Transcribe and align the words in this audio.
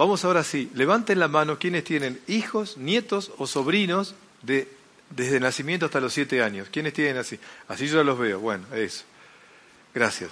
Vamos 0.00 0.24
ahora 0.24 0.42
sí, 0.44 0.70
levanten 0.72 1.18
la 1.18 1.28
mano 1.28 1.58
quienes 1.58 1.84
tienen 1.84 2.22
hijos, 2.26 2.78
nietos 2.78 3.32
o 3.36 3.46
sobrinos 3.46 4.14
de, 4.40 4.66
desde 5.10 5.38
nacimiento 5.38 5.84
hasta 5.84 6.00
los 6.00 6.14
siete 6.14 6.42
años. 6.42 6.68
¿Quiénes 6.72 6.94
tienen 6.94 7.18
así? 7.18 7.38
Así 7.68 7.86
yo 7.86 8.02
los 8.02 8.18
veo. 8.18 8.40
Bueno, 8.40 8.64
eso. 8.74 9.04
Gracias. 9.94 10.30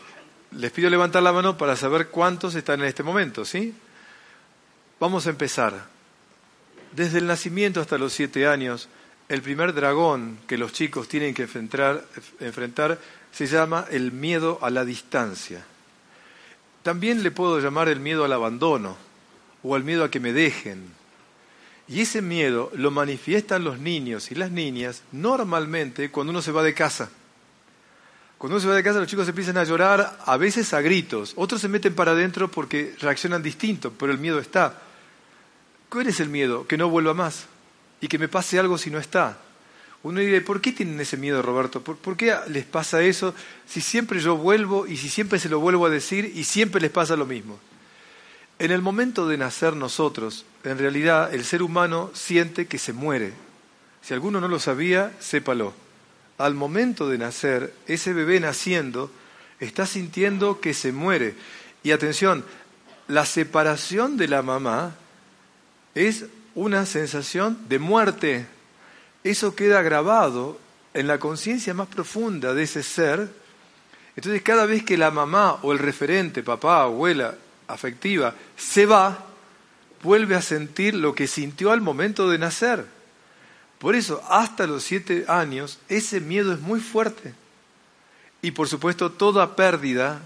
Les 0.53 0.73
pido 0.73 0.89
levantar 0.89 1.23
la 1.23 1.35
mano 1.35 1.59
para 1.59 1.77
saber 1.77 2.09
cuántos 2.09 2.55
están 2.55 2.81
en 2.81 2.87
este 2.87 3.03
momento, 3.03 3.45
¿sí? 3.45 3.75
Vamos 4.99 5.27
a 5.27 5.31
empezar. 5.31 5.85
Desde 6.93 7.19
el 7.19 7.27
nacimiento 7.27 7.83
hasta 7.83 7.99
los 7.99 8.15
siete 8.15 8.47
años, 8.47 8.89
el 9.29 9.43
primer 9.43 9.75
dragón 9.75 10.39
que 10.47 10.57
los 10.57 10.73
chicos 10.73 11.09
tienen 11.09 11.35
que 11.35 11.43
enfrentar, 11.43 12.07
enfrentar 12.41 12.99
se 13.33 13.47
llama 13.47 13.85
el 13.91 14.13
miedo 14.13 14.61
a 14.63 14.71
la 14.71 14.87
distancia. 14.87 15.63
También 16.83 17.23
le 17.23 17.31
puedo 17.31 17.61
llamar 17.61 17.91
el 17.91 18.01
miedo 18.01 18.25
al 18.25 18.33
abandono 18.33 19.08
o 19.63 19.77
el 19.77 19.85
miedo 19.85 20.05
a 20.05 20.11
que 20.11 20.21
me 20.21 20.33
dejen. 20.33 20.85
Y 21.89 22.03
ese 22.03 22.21
miedo 22.21 22.71
lo 22.75 22.91
manifiestan 22.91 23.65
los 23.65 23.79
niños 23.79 24.31
y 24.31 24.35
las 24.35 24.51
niñas 24.51 25.03
normalmente 25.11 26.11
cuando 26.11 26.31
uno 26.31 26.43
se 26.43 26.53
va 26.53 26.63
de 26.63 26.75
casa. 26.75 27.11
Cuando 28.37 28.57
uno 28.57 28.63
se 28.63 28.69
va 28.69 28.75
de 28.75 28.83
casa 28.83 29.01
los 29.01 29.09
chicos 29.09 29.27
empiezan 29.29 29.57
a 29.57 29.65
llorar, 29.65 30.19
a 30.25 30.37
veces 30.37 30.73
a 30.75 30.81
gritos, 30.81 31.33
otros 31.37 31.61
se 31.61 31.69
meten 31.69 31.95
para 31.95 32.13
adentro 32.13 32.51
porque 32.51 32.95
reaccionan 33.01 33.43
distinto, 33.43 33.93
pero 33.99 34.13
el 34.13 34.19
miedo 34.19 34.39
está. 34.39 34.83
¿Cuál 35.89 36.09
es 36.09 36.21
el 36.21 36.29
miedo? 36.29 36.67
Que 36.67 36.77
no 36.77 36.91
vuelva 36.91 37.15
más 37.15 37.47
y 38.01 38.09
que 38.09 38.19
me 38.19 38.29
pase 38.29 38.59
algo 38.59 38.77
si 38.79 38.91
no 38.91 38.99
está. 38.99 39.39
Uno 40.03 40.21
dice, 40.21 40.41
¿por 40.43 40.61
qué 40.61 40.73
tienen 40.73 41.01
ese 41.01 41.17
miedo, 41.17 41.43
Roberto? 41.43 41.83
¿Por, 41.83 41.97
¿Por, 41.97 42.17
qué 42.17 42.37
les 42.49 42.65
pasa 42.65 43.03
eso 43.03 43.35
si 43.67 43.81
siempre 43.81 44.21
yo 44.21 44.37
vuelvo 44.37 44.87
y 44.87 44.97
si 44.97 45.09
siempre 45.09 45.41
se 45.41 45.49
lo 45.49 45.59
vuelvo 45.59 45.87
a 45.87 45.91
decir 45.91 46.33
y 46.35 46.45
siempre 46.45 46.81
les 46.81 46.91
pasa 46.91 47.17
lo 47.17 47.27
mismo? 47.27 47.59
En 48.59 48.73
el 48.73 48.83
momento 48.83 49.29
de 49.29 49.39
nacer 49.39 49.77
nosotros, 49.77 50.45
en 50.65 50.79
realidad 50.79 51.33
el 51.33 51.45
ser 51.45 51.63
humano 51.63 52.11
siente 52.13 52.67
que 52.67 52.79
se 52.79 52.93
muere. 52.93 53.33
Si 54.03 54.15
alguno 54.15 54.41
no 54.41 54.49
lo 54.49 54.59
sabía, 54.59 55.13
sépalo. 55.21 55.75
Al 56.39 56.55
momento 56.55 57.09
de 57.09 57.19
nacer, 57.19 57.73
ese 57.87 58.13
bebé 58.13 58.41
naciendo 58.41 59.13
está 59.61 59.87
sintiendo 59.87 60.61
que 60.61 60.75
se 60.75 60.91
muere. 60.91 61.37
Y 61.85 61.93
atención, 61.93 62.45
la 63.07 63.25
separación 63.27 64.17
de 64.17 64.27
la 64.27 64.43
mamá 64.43 64.97
es 65.95 66.27
una 66.57 66.85
sensación 66.85 67.59
de 67.69 67.79
muerte. 67.79 68.47
Eso 69.23 69.55
queda 69.55 69.83
grabado 69.83 70.59
en 70.95 71.07
la 71.07 71.19
conciencia 71.19 71.75
más 71.75 71.87
profunda 71.87 72.55
de 72.55 72.65
ese 72.65 72.83
ser. 72.83 73.29
Entonces 74.17 74.43
cada 74.43 74.67
vez 74.67 74.83
que 74.83 74.99
la 74.99 75.13
mamá 75.13 75.59
o 75.63 75.73
el 75.73 75.79
referente, 75.79 76.43
papá, 76.43 76.83
abuela, 76.83 77.37
afectiva, 77.69 78.35
se 78.57 78.87
va, 78.87 79.27
vuelve 80.03 80.35
a 80.35 80.43
sentir 80.43 80.95
lo 80.95 81.15
que 81.15 81.27
sintió 81.27 81.71
al 81.71 81.81
momento 81.81 82.29
de 82.29 82.39
nacer. 82.39 82.87
Por 83.79 83.95
eso, 83.95 84.23
hasta 84.29 84.67
los 84.67 84.83
siete 84.83 85.27
años, 85.29 85.79
ese 85.89 86.21
miedo 86.21 86.53
es 86.53 86.61
muy 86.61 86.81
fuerte. 86.81 87.35
Y 88.43 88.51
por 88.51 88.69
supuesto, 88.69 89.13
toda 89.13 89.55
pérdida 89.55 90.21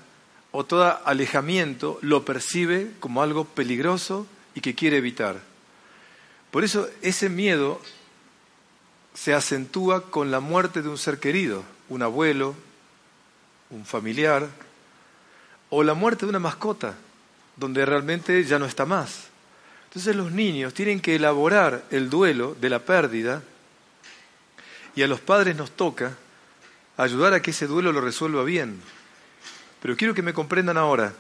o 0.53 0.65
todo 0.65 0.99
alejamiento 1.05 1.99
lo 2.01 2.25
percibe 2.25 2.93
como 3.01 3.23
algo 3.23 3.45
peligroso 3.45 4.27
y 4.55 4.61
que 4.61 4.75
quiere 4.75 4.99
evitar. 4.99 5.41
Por 6.51 6.65
eso, 6.65 6.89
ese 7.03 7.29
miedo 7.29 7.81
se 9.15 9.35
acentúa 9.35 10.11
con 10.11 10.31
la 10.31 10.41
muerte 10.41 10.81
de 10.81 10.89
un 10.89 10.99
ser 10.99 11.19
querido, 11.19 11.65
un 11.89 12.03
abuelo, 12.03 12.55
un 13.71 13.85
familiar, 13.85 14.49
o 15.69 15.83
la 15.83 15.95
muerte 15.95 16.27
de 16.27 16.31
una 16.31 16.39
mascota 16.39 16.95
donde 17.57 17.85
realmente 17.87 18.43
ya 18.45 18.59
no 18.59 18.67
está 18.67 18.87
más. 18.87 19.29
Entonces 19.85 20.17
los 20.17 20.33
niños 20.33 20.73
tienen 20.73 21.01
que 21.01 21.17
elaborar 21.17 21.85
el 21.91 22.09
duelo 22.09 22.57
de 22.61 22.71
la 22.71 22.79
pérdida 22.79 23.43
y 24.95 25.03
a 25.03 25.07
los 25.07 25.21
padres 25.21 25.57
nos 25.57 25.71
toca 25.71 26.17
ayudar 26.97 27.35
a 27.35 27.43
que 27.43 27.51
ese 27.51 27.67
duelo 27.67 27.93
lo 27.93 28.01
resuelva 28.01 28.43
bien. 28.45 28.81
Pero 29.81 29.97
quiero 29.97 30.15
que 30.15 30.23
me 30.23 30.35
comprendan 30.35 30.77
ahora, 30.77 31.13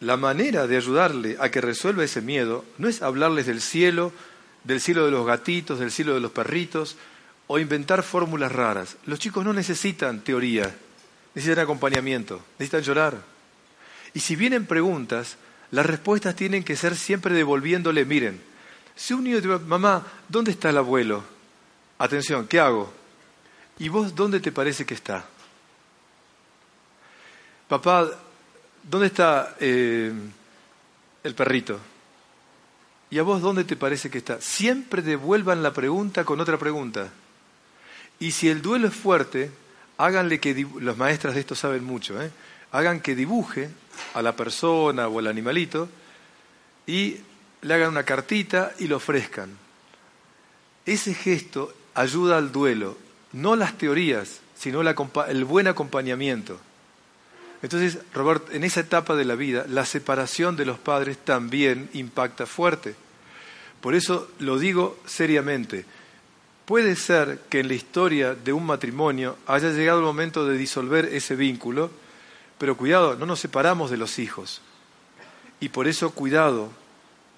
la 0.00 0.16
manera 0.16 0.66
de 0.66 0.76
ayudarle 0.76 1.36
a 1.38 1.50
que 1.50 1.60
resuelva 1.60 2.02
ese 2.02 2.22
miedo 2.22 2.64
no 2.78 2.88
es 2.88 3.02
hablarles 3.02 3.46
del 3.46 3.60
cielo, 3.60 4.12
del 4.64 4.80
cielo 4.80 5.04
de 5.04 5.12
los 5.12 5.26
gatitos, 5.26 5.78
del 5.78 5.92
cielo 5.92 6.14
de 6.14 6.20
los 6.20 6.32
perritos, 6.32 6.96
o 7.46 7.58
inventar 7.58 8.02
fórmulas 8.02 8.50
raras. 8.50 8.96
Los 9.06 9.18
chicos 9.18 9.44
no 9.44 9.52
necesitan 9.52 10.22
teoría, 10.22 10.74
necesitan 11.34 11.64
acompañamiento, 11.64 12.42
necesitan 12.58 12.82
llorar. 12.82 13.22
Y 14.14 14.20
si 14.20 14.36
vienen 14.36 14.66
preguntas, 14.66 15.36
las 15.72 15.86
respuestas 15.86 16.36
tienen 16.36 16.62
que 16.62 16.76
ser 16.76 16.94
siempre 16.94 17.34
devolviéndole, 17.34 18.04
miren, 18.04 18.40
si 18.94 19.14
un 19.14 19.24
niño 19.24 19.40
te 19.40 19.48
mamá, 19.48 20.06
¿dónde 20.28 20.50
está 20.50 20.68
el 20.68 20.76
abuelo? 20.76 21.24
Atención, 21.98 22.46
¿qué 22.46 22.60
hago? 22.60 22.92
¿Y 23.78 23.88
vos 23.88 24.14
dónde 24.14 24.38
te 24.38 24.52
parece 24.52 24.84
que 24.84 24.92
está? 24.92 25.24
Papá, 27.68 28.06
¿dónde 28.82 29.06
está 29.06 29.56
eh, 29.60 30.12
el 31.24 31.34
perrito? 31.34 31.80
¿Y 33.08 33.18
a 33.18 33.22
vos 33.22 33.40
dónde 33.40 33.64
te 33.64 33.76
parece 33.76 34.10
que 34.10 34.18
está? 34.18 34.42
Siempre 34.42 35.00
devuelvan 35.00 35.62
la 35.62 35.72
pregunta 35.72 36.24
con 36.24 36.38
otra 36.40 36.58
pregunta. 36.58 37.10
Y 38.20 38.32
si 38.32 38.50
el 38.50 38.60
duelo 38.60 38.88
es 38.88 38.94
fuerte, 38.94 39.50
háganle 39.96 40.38
que, 40.38 40.66
los 40.80 40.98
maestras 40.98 41.34
de 41.34 41.40
esto 41.40 41.54
saben 41.54 41.82
mucho, 41.82 42.20
¿eh? 42.20 42.30
hagan 42.72 43.00
que 43.00 43.14
dibuje 43.14 43.70
a 44.14 44.22
la 44.22 44.36
persona 44.36 45.08
o 45.08 45.18
al 45.18 45.26
animalito 45.26 45.88
y 46.86 47.16
le 47.62 47.74
hagan 47.74 47.90
una 47.90 48.04
cartita 48.04 48.72
y 48.78 48.88
lo 48.88 48.96
ofrezcan. 48.96 49.50
Ese 50.84 51.14
gesto 51.14 51.72
ayuda 51.94 52.38
al 52.38 52.52
duelo, 52.52 52.98
no 53.32 53.56
las 53.56 53.78
teorías, 53.78 54.40
sino 54.56 54.80
el 54.80 55.44
buen 55.44 55.68
acompañamiento. 55.68 56.58
Entonces, 57.62 57.98
Robert, 58.12 58.52
en 58.52 58.64
esa 58.64 58.80
etapa 58.80 59.14
de 59.14 59.24
la 59.24 59.36
vida, 59.36 59.64
la 59.68 59.86
separación 59.86 60.56
de 60.56 60.66
los 60.66 60.78
padres 60.78 61.16
también 61.18 61.88
impacta 61.92 62.44
fuerte. 62.46 62.96
Por 63.80 63.94
eso 63.94 64.28
lo 64.40 64.58
digo 64.58 64.98
seriamente. 65.06 65.84
Puede 66.64 66.96
ser 66.96 67.40
que 67.48 67.60
en 67.60 67.68
la 67.68 67.74
historia 67.74 68.34
de 68.34 68.52
un 68.52 68.66
matrimonio 68.66 69.36
haya 69.46 69.70
llegado 69.70 70.00
el 70.00 70.04
momento 70.04 70.44
de 70.46 70.56
disolver 70.56 71.06
ese 71.06 71.36
vínculo, 71.36 71.90
pero 72.58 72.76
cuidado, 72.76 73.16
no 73.16 73.26
nos 73.26 73.40
separamos 73.40 73.90
de 73.90 73.96
los 73.96 74.18
hijos. 74.18 74.60
Y 75.60 75.68
por 75.68 75.88
eso 75.88 76.10
cuidado 76.10 76.70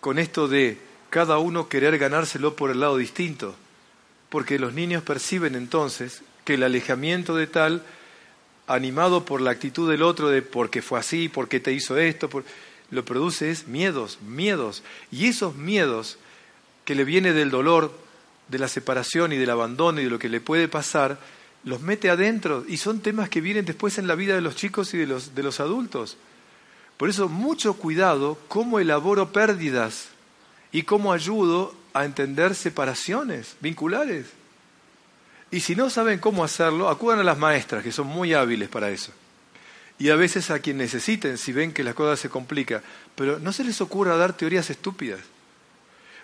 con 0.01 0.19
esto 0.19 0.49
de 0.49 0.79
cada 1.11 1.39
uno 1.39 1.69
querer 1.69 1.99
ganárselo 1.99 2.57
por 2.57 2.71
el 2.71 2.81
lado 2.81 2.97
distinto, 2.97 3.55
porque 4.29 4.59
los 4.59 4.75
niños 4.75 5.03
perciben 5.03 5.55
entonces 5.55 6.23
que 6.45 6.55
el 6.55 6.63
alejamiento 6.63 7.37
de 7.37 7.47
tal, 7.47 7.83
animado 8.67 9.25
por 9.25 9.41
la 9.41 9.51
actitud 9.51 9.91
del 9.91 10.03
otro 10.03 10.29
de 10.29 10.43
porque 10.43 10.83
fue 10.83 10.99
así, 10.99 11.29
porque 11.29 11.61
te 11.61 11.73
hizo 11.73 11.97
esto, 11.97 12.29
lo 12.91 13.05
produce 13.05 13.51
es 13.51 13.67
miedos, 13.67 14.19
miedos. 14.23 14.83
Y 15.11 15.27
esos 15.27 15.55
miedos 15.55 16.19
que 16.85 16.95
le 16.95 17.05
viene 17.05 17.33
del 17.33 17.51
dolor, 17.51 17.93
de 18.49 18.59
la 18.59 18.69
separación 18.69 19.33
y 19.33 19.37
del 19.37 19.51
abandono 19.51 20.01
y 20.01 20.05
de 20.05 20.11
lo 20.11 20.19
que 20.19 20.29
le 20.29 20.41
puede 20.41 20.69
pasar, 20.69 21.19
los 21.65 21.81
mete 21.81 22.11
adentro 22.11 22.65
y 22.69 22.77
son 22.77 23.01
temas 23.01 23.29
que 23.29 23.41
vienen 23.41 23.65
después 23.65 23.99
en 23.99 24.07
la 24.07 24.15
vida 24.15 24.35
de 24.35 24.41
los 24.41 24.57
chicos 24.57 24.93
y 24.95 24.99
de 24.99 25.07
los, 25.07 25.35
de 25.35 25.43
los 25.43 25.61
adultos. 25.61 26.17
Por 26.97 27.09
eso, 27.09 27.29
mucho 27.29 27.75
cuidado 27.75 28.39
cómo 28.49 28.79
elaboro 28.79 29.33
pérdidas 29.33 30.09
y 30.73 30.83
cómo 30.83 31.13
ayudo 31.13 31.75
a 31.93 32.05
entender 32.05 32.55
separaciones 32.55 33.57
vinculares. 33.61 34.27
Y 35.51 35.61
si 35.61 35.77
no 35.77 35.89
saben 35.91 36.19
cómo 36.19 36.45
hacerlo, 36.45 36.89
acudan 36.89 37.21
a 37.21 37.25
las 37.25 37.39
maestras, 37.39 37.83
que 37.83 37.93
son 37.93 38.09
muy 38.09 38.35
hábiles 38.35 38.69
para 38.69 38.91
eso. 38.91 39.13
Y 39.99 40.11
a 40.11 40.17
veces 40.17 40.51
a 40.51 40.59
quien 40.59 40.79
necesiten, 40.79 41.39
si 41.39 41.53
ven 41.53 41.73
que 41.73 41.85
las 41.85 41.95
cosas 41.95 42.19
se 42.19 42.29
complican. 42.29 42.83
Pero 43.15 43.39
no 43.39 43.53
se 43.53 43.63
les 43.63 43.81
ocurra 43.81 44.17
dar 44.17 44.33
teorías 44.33 44.69
estúpidas. 44.71 45.21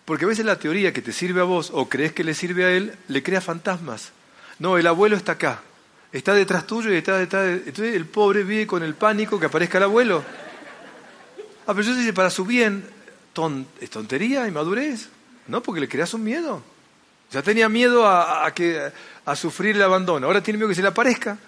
Porque 0.04 0.24
a 0.24 0.28
veces 0.28 0.44
la 0.44 0.58
teoría 0.58 0.92
que 0.92 1.02
te 1.02 1.12
sirve 1.12 1.40
a 1.40 1.44
vos 1.44 1.70
o 1.72 1.88
crees 1.88 2.12
que 2.12 2.24
le 2.24 2.34
sirve 2.34 2.64
a 2.64 2.72
él, 2.72 2.96
le 3.06 3.22
crea 3.22 3.40
fantasmas. 3.40 4.12
No, 4.60 4.78
el 4.78 4.86
abuelo 4.86 5.16
está 5.16 5.32
acá, 5.32 5.62
está 6.12 6.34
detrás 6.34 6.66
tuyo 6.66 6.92
y 6.92 6.96
está 6.96 7.16
detrás 7.16 7.44
de... 7.44 7.52
Entonces 7.54 7.94
el 7.94 8.06
pobre 8.06 8.44
vive 8.44 8.66
con 8.66 8.82
el 8.82 8.94
pánico 8.94 9.40
que 9.40 9.46
aparezca 9.46 9.78
el 9.78 9.84
abuelo. 9.84 10.22
Ah, 11.66 11.74
pero 11.74 11.82
yo 11.82 11.96
dice, 11.96 12.12
para 12.12 12.30
su 12.30 12.44
bien, 12.44 12.84
ton... 13.32 13.66
es 13.80 13.90
tontería, 13.90 14.46
inmadurez. 14.46 15.08
No, 15.48 15.62
porque 15.62 15.80
le 15.80 15.88
creas 15.88 16.12
un 16.14 16.22
miedo. 16.22 16.62
Ya 17.32 17.42
tenía 17.42 17.68
miedo 17.68 18.06
a, 18.06 18.52
que, 18.54 18.92
a 19.24 19.36
sufrir 19.36 19.76
el 19.76 19.82
abandono, 19.82 20.26
ahora 20.26 20.42
tiene 20.42 20.58
miedo 20.58 20.68
que 20.68 20.74
se 20.74 20.82
le 20.82 20.88
aparezca. 20.88 21.38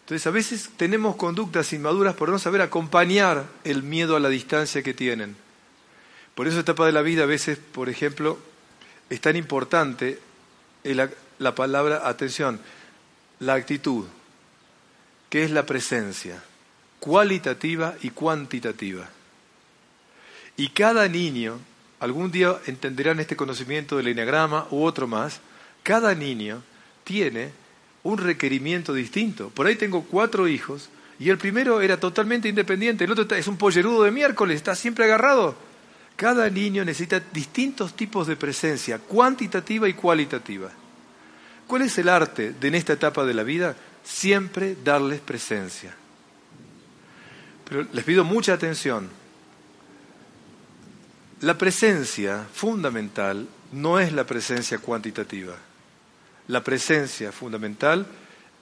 Entonces 0.00 0.26
a 0.26 0.30
veces 0.30 0.70
tenemos 0.76 1.16
conductas 1.16 1.72
inmaduras 1.72 2.14
por 2.14 2.28
no 2.28 2.38
saber 2.38 2.62
acompañar 2.62 3.44
el 3.64 3.82
miedo 3.82 4.16
a 4.16 4.20
la 4.20 4.28
distancia 4.28 4.82
que 4.82 4.94
tienen. 4.94 5.36
Por 6.34 6.46
eso 6.46 6.60
etapa 6.60 6.86
de 6.86 6.92
la 6.92 7.02
vida 7.02 7.24
a 7.24 7.26
veces, 7.26 7.58
por 7.58 7.88
ejemplo, 7.88 8.38
es 9.10 9.20
tan 9.20 9.36
importante 9.36 10.20
la, 10.84 11.08
la 11.44 11.54
palabra, 11.54 12.08
atención, 12.08 12.58
la 13.38 13.54
actitud, 13.54 14.06
que 15.30 15.44
es 15.44 15.50
la 15.50 15.66
presencia, 15.66 16.42
cualitativa 16.98 17.94
y 18.02 18.10
cuantitativa. 18.10 19.08
Y 20.56 20.68
cada 20.70 21.06
niño, 21.08 21.58
algún 22.00 22.32
día 22.32 22.56
entenderán 22.66 23.20
este 23.20 23.36
conocimiento 23.36 23.96
del 23.96 24.08
eneagrama 24.08 24.66
u 24.70 24.84
otro 24.84 25.06
más, 25.06 25.40
cada 25.82 26.14
niño 26.14 26.62
tiene 27.04 27.52
un 28.02 28.18
requerimiento 28.18 28.94
distinto. 28.94 29.50
Por 29.50 29.66
ahí 29.66 29.76
tengo 29.76 30.02
cuatro 30.04 30.48
hijos 30.48 30.88
y 31.18 31.30
el 31.30 31.38
primero 31.38 31.80
era 31.80 31.98
totalmente 31.98 32.48
independiente, 32.48 33.04
el 33.04 33.12
otro 33.12 33.36
es 33.36 33.46
un 33.46 33.56
pollerudo 33.56 34.04
de 34.04 34.10
miércoles, 34.10 34.56
está 34.56 34.74
siempre 34.74 35.04
agarrado. 35.04 35.54
Cada 36.16 36.48
niño 36.48 36.84
necesita 36.84 37.20
distintos 37.32 37.94
tipos 37.94 38.26
de 38.26 38.36
presencia, 38.36 38.98
cuantitativa 38.98 39.88
y 39.88 39.94
cualitativa. 39.94 40.70
¿Cuál 41.74 41.86
es 41.86 41.98
el 41.98 42.08
arte 42.08 42.52
de 42.52 42.68
en 42.68 42.76
esta 42.76 42.92
etapa 42.92 43.24
de 43.24 43.34
la 43.34 43.42
vida? 43.42 43.74
Siempre 44.04 44.76
darles 44.84 45.18
presencia. 45.18 45.92
Pero 47.68 47.84
les 47.92 48.04
pido 48.04 48.22
mucha 48.22 48.52
atención. 48.52 49.10
La 51.40 51.58
presencia 51.58 52.46
fundamental 52.54 53.48
no 53.72 53.98
es 53.98 54.12
la 54.12 54.24
presencia 54.24 54.78
cuantitativa. 54.78 55.56
La 56.46 56.62
presencia 56.62 57.32
fundamental 57.32 58.06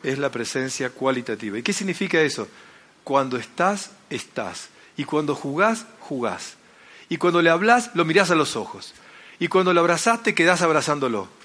es 0.02 0.18
la 0.18 0.30
presencia 0.30 0.88
cualitativa. 0.88 1.58
¿Y 1.58 1.62
qué 1.62 1.74
significa 1.74 2.18
eso? 2.18 2.48
Cuando 3.04 3.36
estás, 3.36 3.90
estás. 4.08 4.70
Y 4.96 5.04
cuando 5.04 5.34
jugás, 5.34 5.84
jugás. 6.00 6.54
Y 7.10 7.18
cuando 7.18 7.42
le 7.42 7.50
hablas, 7.50 7.90
lo 7.92 8.06
mirás 8.06 8.30
a 8.30 8.36
los 8.36 8.56
ojos. 8.56 8.94
Y 9.38 9.48
cuando 9.48 9.74
lo 9.74 9.80
abrazás, 9.80 10.22
te 10.22 10.34
quedás 10.34 10.62
abrazándolo. 10.62 11.41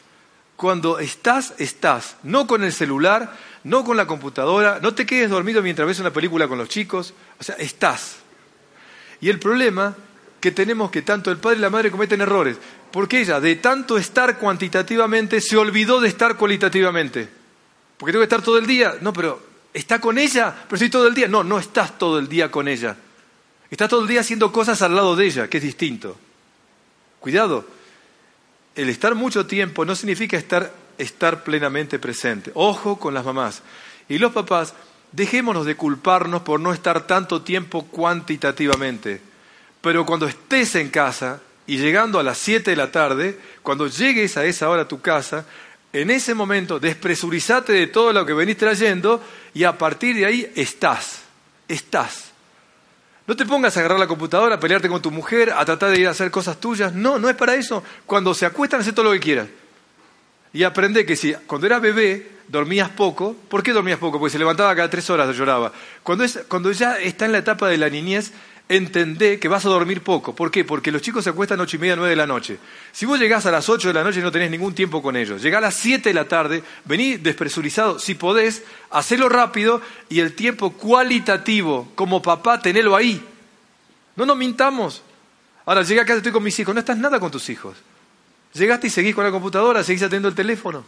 Cuando 0.58 1.00
estás, 1.00 1.54
estás. 1.60 2.18
No 2.24 2.48
con 2.48 2.64
el 2.64 2.74
celular, 2.74 3.32
no 3.64 3.86
con 3.86 3.96
la 3.96 4.08
computadora, 4.08 4.80
no 4.82 4.94
te 4.94 5.06
quedes 5.06 5.30
dormido 5.30 5.62
mientras 5.62 5.88
ves 5.88 6.00
una 6.00 6.12
película 6.12 6.48
con 6.48 6.58
los 6.58 6.68
chicos. 6.68 7.14
O 7.40 7.44
sea, 7.44 7.56
estás. 7.56 8.18
Y 9.22 9.30
el 9.30 9.40
problema 9.40 9.96
que 10.40 10.52
tenemos 10.52 10.90
que 10.90 11.04
tanto 11.04 11.32
el 11.32 11.38
padre 11.38 11.60
y 11.60 11.62
la 11.62 11.70
madre 11.70 11.92
cometen 11.92 12.22
errores. 12.22 12.58
Porque 12.92 13.22
ella, 13.22 13.40
de 13.40 13.56
tanto 13.58 13.98
estar 14.00 14.40
cuantitativamente, 14.40 15.42
se 15.42 15.58
olvidó 15.58 16.02
de 16.02 16.08
estar 16.08 16.36
cualitativamente. 16.38 17.30
Porque 17.98 18.12
tengo 18.12 18.22
que 18.22 18.36
estar 18.36 18.42
todo 18.42 18.58
el 18.58 18.66
día. 18.66 18.96
No, 19.02 19.14
pero 19.14 19.40
¿está 19.74 20.02
con 20.02 20.18
ella? 20.18 20.56
Pero 20.64 20.76
estoy 20.76 20.90
todo 20.90 21.08
el 21.08 21.14
día. 21.14 21.28
No, 21.28 21.44
no 21.44 21.60
estás 21.60 22.00
todo 22.00 22.18
el 22.18 22.28
día 22.28 22.50
con 22.50 22.68
ella. 22.68 22.98
Estás 23.70 23.90
todo 23.90 24.02
el 24.02 24.08
día 24.08 24.22
haciendo 24.22 24.52
cosas 24.52 24.82
al 24.82 24.96
lado 24.96 25.16
de 25.16 25.26
ella, 25.26 25.48
que 25.48 25.58
es 25.58 25.64
distinto. 25.64 26.18
Cuidado. 27.20 27.77
El 28.78 28.90
estar 28.90 29.16
mucho 29.16 29.48
tiempo 29.48 29.86
no 29.86 29.96
significa 29.96 30.38
estar, 30.38 30.72
estar 31.00 31.44
plenamente 31.44 31.98
presente. 31.98 32.52
Ojo 32.54 33.00
con 33.00 33.14
las 33.14 33.26
mamás. 33.26 33.64
Y 34.08 34.20
los 34.20 34.32
papás, 34.32 34.76
dejémonos 35.12 35.66
de 35.66 35.76
culparnos 35.76 36.44
por 36.44 36.60
no 36.60 36.72
estar 36.72 37.08
tanto 37.08 37.42
tiempo 37.42 37.88
cuantitativamente. 37.88 39.20
Pero 39.82 40.06
cuando 40.06 40.28
estés 40.28 40.76
en 40.76 40.90
casa, 40.90 41.42
y 41.66 41.80
llegando 41.80 42.20
a 42.20 42.24
las 42.24 42.38
7 42.38 42.70
de 42.70 42.78
la 42.78 42.92
tarde, 42.92 43.40
cuando 43.64 43.88
llegues 43.88 44.38
a 44.38 44.46
esa 44.46 44.70
hora 44.70 44.84
a 44.84 44.88
tu 44.88 45.02
casa, 45.02 45.46
en 45.92 46.12
ese 46.12 46.36
momento 46.36 46.80
despresurizate 46.80 47.74
de 47.74 47.88
todo 47.88 48.14
lo 48.14 48.28
que 48.28 48.34
venís 48.34 48.58
trayendo 48.58 49.24
y 49.56 49.64
a 49.64 49.76
partir 49.76 50.16
de 50.16 50.26
ahí 50.28 50.52
estás, 50.56 51.24
estás. 51.68 52.32
No 53.28 53.36
te 53.36 53.46
pongas 53.46 53.76
a 53.76 53.82
agarrar 53.82 54.00
la 54.00 54.08
computadora, 54.08 54.56
a 54.56 54.60
pelearte 54.60 54.88
con 54.88 55.02
tu 55.02 55.12
mujer, 55.12 55.52
a 55.52 55.66
tratar 55.66 55.92
de 55.92 56.00
ir 56.00 56.08
a 56.08 56.12
hacer 56.12 56.32
cosas 56.32 56.60
tuyas. 56.62 56.94
No, 56.94 57.20
no 57.20 57.30
es 57.30 57.36
para 57.36 57.56
eso. 57.56 57.84
Cuando 58.06 58.34
se 58.34 58.46
acuestan, 58.46 58.80
hace 58.80 58.94
todo 58.94 59.04
lo 59.04 59.12
que 59.12 59.20
quieras. 59.20 59.48
Y 60.54 60.64
aprende 60.64 61.06
que 61.06 61.18
si 61.18 61.34
cuando 61.46 61.68
eras 61.68 61.82
bebé 61.82 62.32
dormías 62.48 62.90
poco, 62.90 63.36
¿por 63.50 63.62
qué 63.62 63.74
dormías 63.74 64.00
poco? 64.00 64.18
Porque 64.18 64.32
se 64.32 64.40
levantaba 64.40 64.74
cada 64.76 64.90
tres 64.90 65.10
horas 65.10 65.36
lloraba. 65.36 65.74
Cuando, 66.04 66.24
es, 66.24 66.40
cuando 66.48 66.72
ya 66.72 66.98
está 67.00 67.26
en 67.26 67.34
la 67.34 67.40
etapa 67.40 67.68
de 67.68 67.78
la 67.78 67.90
niñez, 67.90 68.32
entendé 68.70 69.40
que 69.40 69.48
vas 69.48 69.66
a 69.66 69.70
dormir 69.70 70.02
poco. 70.02 70.36
¿Por 70.36 70.52
qué? 70.52 70.66
Porque 70.66 70.92
los 70.92 71.02
chicos 71.02 71.24
se 71.24 71.30
acuestan 71.30 71.60
ocho 71.60 71.78
y 71.78 71.80
media, 71.80 71.96
nueve 71.96 72.12
de 72.12 72.16
la 72.16 72.28
noche. 72.28 72.58
Si 72.92 73.06
vos 73.06 73.20
llegás 73.20 73.46
a 73.46 73.52
las 73.52 73.70
ocho 73.70 73.88
de 73.88 73.94
la 73.94 74.04
noche 74.04 74.22
no 74.22 74.32
tenés 74.32 74.52
ningún 74.52 74.74
tiempo 74.74 75.02
con 75.02 75.16
ellos, 75.16 75.42
llegá 75.42 75.60
a 75.60 75.62
las 75.62 75.76
siete 75.76 76.10
de 76.10 76.16
la 76.16 76.28
tarde, 76.28 76.64
vení 76.86 77.18
despresurizado, 77.18 78.00
si 78.00 78.16
podés, 78.16 78.64
hacelo 78.90 79.30
rápido 79.30 79.82
y 80.10 80.20
el 80.20 80.34
tiempo 80.34 80.74
cualitativo, 80.74 81.92
como 81.96 82.22
papá, 82.22 82.62
tenelo 82.62 82.96
ahí. 82.96 83.24
No 84.16 84.26
nos 84.26 84.38
mintamos. 84.38 85.04
Ahora, 85.66 85.84
llegué 85.84 86.02
acá, 86.02 86.16
estoy 86.16 86.32
con 86.32 86.44
mis 86.44 86.58
hijos, 86.60 86.74
no 86.74 86.80
estás 86.80 86.98
nada 86.98 87.20
con 87.20 87.32
tus 87.32 87.50
hijos. 87.50 87.78
Llegaste 88.54 88.88
y 88.88 88.90
seguís 88.90 89.14
con 89.14 89.24
la 89.24 89.32
computadora, 89.32 89.84
seguís 89.84 90.02
atendiendo 90.02 90.30
el 90.30 90.36
teléfono. 90.36 90.84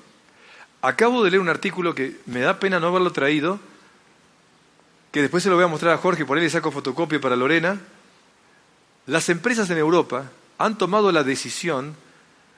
Acabo 0.81 1.23
de 1.23 1.31
leer 1.31 1.41
un 1.41 1.49
artículo 1.49 1.93
que 1.93 2.17
me 2.25 2.39
da 2.39 2.59
pena 2.59 2.79
no 2.79 2.87
haberlo 2.87 3.11
traído, 3.11 3.59
que 5.11 5.21
después 5.21 5.43
se 5.43 5.49
lo 5.49 5.55
voy 5.55 5.65
a 5.65 5.67
mostrar 5.67 5.93
a 5.93 5.97
Jorge, 5.97 6.25
por 6.25 6.37
ahí 6.37 6.43
le 6.43 6.49
saco 6.49 6.71
fotocopia 6.71 7.19
para 7.19 7.35
Lorena, 7.35 7.79
las 9.07 9.29
empresas 9.29 9.69
en 9.69 9.77
Europa 9.77 10.31
han 10.57 10.77
tomado 10.77 11.11
la 11.11 11.23
decisión 11.23 11.95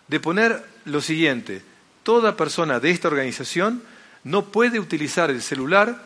de 0.07 0.19
poner 0.19 0.65
lo 0.85 1.01
siguiente, 1.01 1.61
toda 2.03 2.35
persona 2.35 2.79
de 2.79 2.91
esta 2.91 3.07
organización 3.07 3.83
no 4.23 4.45
puede 4.45 4.79
utilizar 4.79 5.29
el 5.29 5.41
celular 5.41 6.03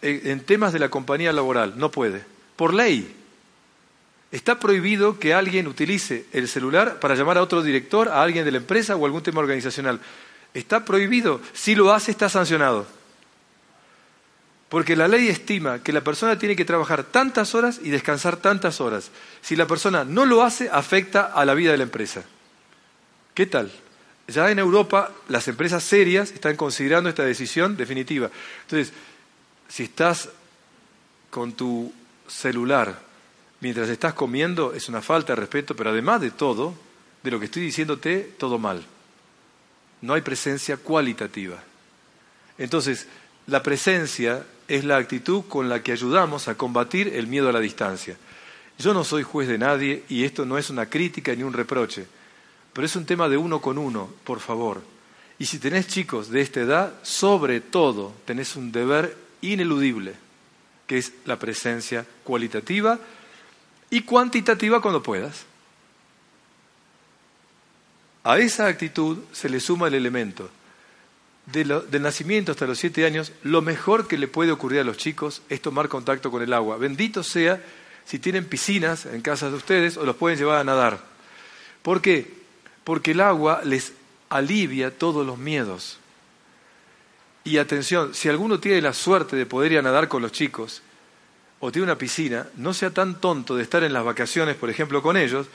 en 0.00 0.40
temas 0.40 0.72
de 0.72 0.78
la 0.78 0.90
compañía 0.90 1.32
laboral, 1.32 1.74
no 1.76 1.90
puede, 1.90 2.24
por 2.56 2.72
ley. 2.72 3.16
Está 4.30 4.60
prohibido 4.60 5.18
que 5.18 5.34
alguien 5.34 5.66
utilice 5.66 6.26
el 6.32 6.48
celular 6.48 7.00
para 7.00 7.14
llamar 7.14 7.38
a 7.38 7.42
otro 7.42 7.62
director, 7.62 8.08
a 8.08 8.22
alguien 8.22 8.44
de 8.44 8.52
la 8.52 8.58
empresa 8.58 8.94
o 8.94 9.06
algún 9.06 9.22
tema 9.22 9.40
organizacional. 9.40 10.00
Está 10.52 10.84
prohibido. 10.84 11.40
Si 11.54 11.74
lo 11.74 11.92
hace, 11.92 12.10
está 12.10 12.28
sancionado. 12.28 12.86
Porque 14.68 14.96
la 14.96 15.08
ley 15.08 15.28
estima 15.28 15.82
que 15.82 15.92
la 15.92 16.02
persona 16.02 16.38
tiene 16.38 16.54
que 16.54 16.64
trabajar 16.64 17.04
tantas 17.04 17.54
horas 17.54 17.80
y 17.82 17.90
descansar 17.90 18.36
tantas 18.36 18.80
horas. 18.80 19.10
Si 19.40 19.56
la 19.56 19.66
persona 19.66 20.04
no 20.04 20.26
lo 20.26 20.42
hace, 20.42 20.68
afecta 20.70 21.32
a 21.32 21.44
la 21.44 21.54
vida 21.54 21.72
de 21.72 21.78
la 21.78 21.84
empresa. 21.84 22.24
¿Qué 23.32 23.46
tal? 23.46 23.72
Ya 24.26 24.50
en 24.50 24.58
Europa 24.58 25.12
las 25.28 25.48
empresas 25.48 25.82
serias 25.82 26.32
están 26.32 26.56
considerando 26.56 27.08
esta 27.08 27.24
decisión 27.24 27.78
definitiva. 27.78 28.30
Entonces, 28.62 28.92
si 29.68 29.84
estás 29.84 30.28
con 31.30 31.52
tu 31.52 31.92
celular 32.26 33.00
mientras 33.60 33.88
estás 33.88 34.12
comiendo, 34.12 34.74
es 34.74 34.88
una 34.90 35.00
falta 35.00 35.32
de 35.32 35.40
respeto, 35.40 35.74
pero 35.74 35.90
además 35.90 36.20
de 36.20 36.30
todo, 36.30 36.74
de 37.22 37.30
lo 37.30 37.38
que 37.38 37.46
estoy 37.46 37.62
diciéndote, 37.62 38.34
todo 38.38 38.58
mal. 38.58 38.84
No 40.02 40.12
hay 40.12 40.20
presencia 40.20 40.76
cualitativa. 40.76 41.62
Entonces, 42.58 43.06
la 43.46 43.62
presencia 43.62 44.44
es 44.68 44.84
la 44.84 44.98
actitud 44.98 45.44
con 45.48 45.68
la 45.68 45.82
que 45.82 45.92
ayudamos 45.92 46.46
a 46.46 46.54
combatir 46.54 47.08
el 47.08 47.26
miedo 47.26 47.48
a 47.48 47.52
la 47.52 47.60
distancia. 47.60 48.16
Yo 48.78 48.94
no 48.94 49.02
soy 49.02 49.22
juez 49.22 49.48
de 49.48 49.58
nadie 49.58 50.04
y 50.08 50.24
esto 50.24 50.44
no 50.44 50.58
es 50.58 50.70
una 50.70 50.86
crítica 50.86 51.34
ni 51.34 51.42
un 51.42 51.54
reproche, 51.54 52.06
pero 52.72 52.86
es 52.86 52.94
un 52.94 53.06
tema 53.06 53.28
de 53.28 53.38
uno 53.38 53.60
con 53.60 53.78
uno, 53.78 54.08
por 54.24 54.40
favor. 54.40 54.82
Y 55.38 55.46
si 55.46 55.58
tenés 55.58 55.88
chicos 55.88 56.28
de 56.28 56.42
esta 56.42 56.60
edad, 56.60 56.92
sobre 57.02 57.60
todo 57.60 58.12
tenés 58.24 58.54
un 58.56 58.70
deber 58.70 59.16
ineludible, 59.40 60.14
que 60.86 60.98
es 60.98 61.12
la 61.24 61.38
presencia 61.38 62.06
cualitativa 62.22 62.98
y 63.90 64.02
cuantitativa 64.02 64.80
cuando 64.82 65.02
puedas. 65.02 65.44
A 68.24 68.38
esa 68.38 68.66
actitud 68.66 69.18
se 69.32 69.48
le 69.48 69.60
suma 69.60 69.88
el 69.88 69.94
elemento 69.94 70.50
del 71.52 72.02
nacimiento 72.02 72.52
hasta 72.52 72.66
los 72.66 72.78
siete 72.78 73.06
años, 73.06 73.32
lo 73.42 73.62
mejor 73.62 74.06
que 74.06 74.18
le 74.18 74.28
puede 74.28 74.52
ocurrir 74.52 74.80
a 74.80 74.84
los 74.84 74.98
chicos 74.98 75.42
es 75.48 75.62
tomar 75.62 75.88
contacto 75.88 76.30
con 76.30 76.42
el 76.42 76.52
agua. 76.52 76.76
Bendito 76.76 77.22
sea 77.22 77.62
si 78.04 78.18
tienen 78.18 78.44
piscinas 78.44 79.06
en 79.06 79.22
casa 79.22 79.48
de 79.48 79.56
ustedes 79.56 79.96
o 79.96 80.04
los 80.04 80.16
pueden 80.16 80.38
llevar 80.38 80.58
a 80.58 80.64
nadar. 80.64 81.00
¿Por 81.82 82.02
qué? 82.02 82.34
Porque 82.84 83.12
el 83.12 83.20
agua 83.20 83.62
les 83.64 83.92
alivia 84.28 84.96
todos 84.96 85.26
los 85.26 85.38
miedos. 85.38 85.98
Y 87.44 87.56
atención, 87.56 88.14
si 88.14 88.28
alguno 88.28 88.60
tiene 88.60 88.82
la 88.82 88.92
suerte 88.92 89.36
de 89.36 89.46
poder 89.46 89.72
ir 89.72 89.78
a 89.78 89.82
nadar 89.82 90.08
con 90.08 90.20
los 90.20 90.32
chicos 90.32 90.82
o 91.60 91.72
tiene 91.72 91.84
una 91.84 91.98
piscina, 91.98 92.46
no 92.56 92.74
sea 92.74 92.90
tan 92.90 93.20
tonto 93.20 93.56
de 93.56 93.62
estar 93.62 93.82
en 93.84 93.94
las 93.94 94.04
vacaciones, 94.04 94.56
por 94.56 94.68
ejemplo, 94.68 95.02
con 95.02 95.16
ellos, 95.16 95.46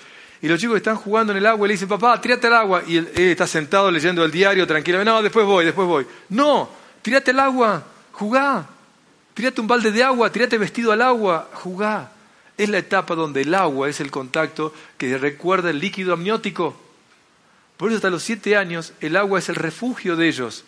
y 0.44 0.48
los 0.50 0.60
chicos 0.60 0.76
están 0.76 0.98
jugando 0.98 1.32
en 1.32 1.38
el 1.38 1.46
agua 1.46 1.66
y 1.66 1.70
le 1.70 1.74
dicen, 1.76 1.88
papá, 1.88 2.20
tírate 2.20 2.48
al 2.48 2.56
agua. 2.56 2.84
Y 2.86 2.98
él, 2.98 3.10
está 3.16 3.48
sentado 3.48 3.90
leyendo 3.90 4.26
el 4.26 4.30
diario 4.30 4.68
tranquilamente, 4.68 5.10
no, 5.10 5.22
después 5.22 5.46
voy, 5.46 5.64
después 5.64 5.88
voy. 5.88 6.06
No, 6.28 6.70
tírate 7.02 7.32
al 7.32 7.40
agua, 7.40 7.82
jugá. 8.12 8.68
Tírate 9.34 9.62
un 9.62 9.68
balde 9.68 9.94
de 9.94 10.04
agua, 10.04 10.30
tírate 10.34 10.58
vestido 10.58 10.92
al 10.92 11.02
agua, 11.02 11.48
jugá. 11.54 12.12
Es 12.58 12.68
la 12.68 12.80
etapa 12.80 13.16
donde 13.16 13.44
el 13.44 13.56
agua 13.56 13.88
es 13.88 14.02
el 14.02 14.12
contacto 14.12 14.74
que 14.98 15.18
recuerda 15.18 15.70
el 15.70 15.80
líquido 15.80 16.12
amniótico. 16.12 16.76
Por 17.78 17.88
eso 17.88 17.96
hasta 17.96 18.10
los 18.10 18.22
siete 18.22 18.58
años 18.58 18.92
el 19.00 19.16
agua 19.16 19.40
es 19.40 19.48
el 19.48 19.56
refugio 19.56 20.18
de 20.18 20.28
ellos. 20.28 20.66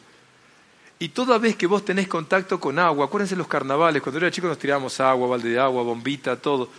Y 0.99 1.09
toda 1.09 1.37
vez 1.37 1.57
que 1.57 1.67
vos 1.67 1.83
tenés 1.83 2.07
contacto 2.07 2.61
con 2.61 2.79
agua, 2.79 3.07
acuérdense 3.07 3.35
los 3.35 3.49
carnavales, 3.49 4.01
cuando 4.01 4.19
era 4.19 4.31
chico 4.31 4.47
nos 4.47 4.57
tirábamos 4.57 5.01
agua, 5.01 5.27
balde 5.27 5.49
de 5.49 5.59
agua, 5.59 5.83
bombita, 5.83 6.37
todo. 6.37 6.69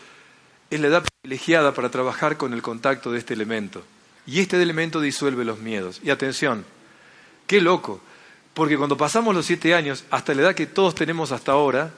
Es 0.71 0.81
la 0.81 0.87
edad 0.87 1.05
para 1.75 1.91
trabajar 1.91 2.37
con 2.37 2.53
el 2.53 2.63
contacto 2.63 3.13
de 3.13 3.19
este 3.19 3.35
elemento. 3.35 3.83
Y 4.27 4.41
este 4.41 4.61
elemento 4.61 5.01
disuelve 5.01 5.45
los 5.45 5.59
miedos. 5.59 6.01
Y 6.03 6.11
atención, 6.11 6.65
qué 7.47 7.61
loco, 7.61 8.01
porque 8.55 8.77
cuando 8.77 8.97
pasamos 8.97 9.35
los 9.35 9.47
siete 9.47 9.75
años, 9.75 10.05
hasta 10.11 10.35
la 10.35 10.43
edad 10.43 10.55
que 10.55 10.67
todos 10.67 10.95
tenemos 10.95 11.33
hasta 11.33 11.53
ahora, 11.53 11.93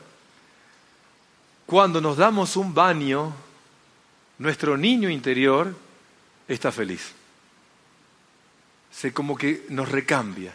cuando 1.67 2.01
nos 2.01 2.17
damos 2.17 2.57
un 2.57 2.75
baño, 2.75 3.33
nuestro 4.39 4.77
niño 4.77 5.11
interior 5.11 5.75
está 6.47 6.73
feliz. 6.73 7.13
Se 8.91 9.13
como 9.13 9.37
que 9.37 9.67
nos 9.69 9.89
recambia. 9.89 10.55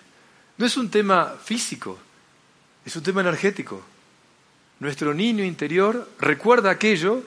No 0.57 0.65
es 0.65 0.77
un 0.77 0.89
tema 0.89 1.35
físico, 1.43 1.97
es 2.85 2.95
un 2.95 3.03
tema 3.03 3.21
energético. 3.21 3.81
Nuestro 4.79 5.13
niño 5.13 5.43
interior 5.43 6.09
recuerda 6.19 6.71
aquello 6.71 7.23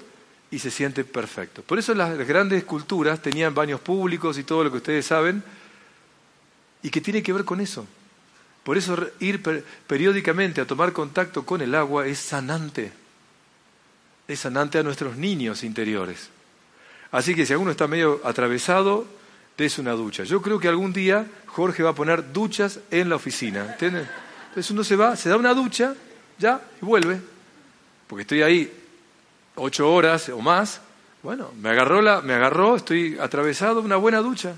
y 0.51 0.59
se 0.59 0.71
siente 0.71 1.05
perfecto. 1.05 1.63
Por 1.63 1.79
eso 1.79 1.95
las 1.95 2.17
grandes 2.27 2.65
culturas 2.65 3.21
tenían 3.21 3.55
baños 3.55 3.81
públicos 3.81 4.39
y 4.39 4.45
todo 4.45 4.65
lo 4.65 4.71
que 4.71 4.79
ustedes 4.79 5.07
saben, 5.07 5.43
y 6.83 6.91
que 6.91 7.01
tiene 7.01 7.23
que 7.23 7.33
ver 7.33 7.45
con 7.45 7.61
eso. 7.61 7.87
Por 8.63 8.77
eso 8.77 8.97
ir 9.21 9.43
periódicamente 9.87 10.61
a 10.61 10.67
tomar 10.67 10.93
contacto 10.93 11.45
con 11.45 11.61
el 11.63 11.75
agua 11.75 12.07
es 12.07 12.19
sanante. 12.19 12.93
Es 14.29 14.41
sanante 14.41 14.79
a 14.79 14.83
nuestros 14.83 15.17
niños 15.17 15.63
interiores. 15.63 16.31
Así 17.13 17.35
que 17.35 17.47
si 17.47 17.53
alguno 17.53 17.71
está 17.71 17.87
medio 17.87 18.21
atravesado, 18.25 19.07
des 19.57 19.79
una 19.79 19.93
ducha. 19.93 20.25
Yo 20.25 20.43
creo 20.43 20.59
que 20.59 20.69
algún 20.69 20.93
día 20.93 21.27
Jorge 21.47 21.83
va 21.83 21.91
a 21.91 21.95
poner 21.95 22.33
duchas 22.33 22.81
en 22.91 23.09
la 23.09 23.17
oficina. 23.17 23.77
Entonces 23.81 24.71
uno 24.71 24.85
se 24.85 24.97
va, 24.97 25.17
se 25.17 25.29
da 25.29 25.37
una 25.37 25.55
ducha, 25.55 25.95
ya, 26.39 26.61
y 26.81 26.85
vuelve. 26.85 27.21
Porque 28.07 28.23
estoy 28.23 28.43
ahí 28.43 28.73
ocho 29.57 29.93
horas 29.93 30.29
o 30.29 30.41
más. 30.41 30.81
Bueno, 31.23 31.51
me 31.61 31.71
agarró, 31.71 32.01
la, 32.01 32.21
me 32.21 32.35
agarró, 32.35 32.77
estoy 32.77 33.19
atravesado, 33.19 33.81
una 33.81 33.97
buena 33.97 34.21
ducha. 34.21 34.55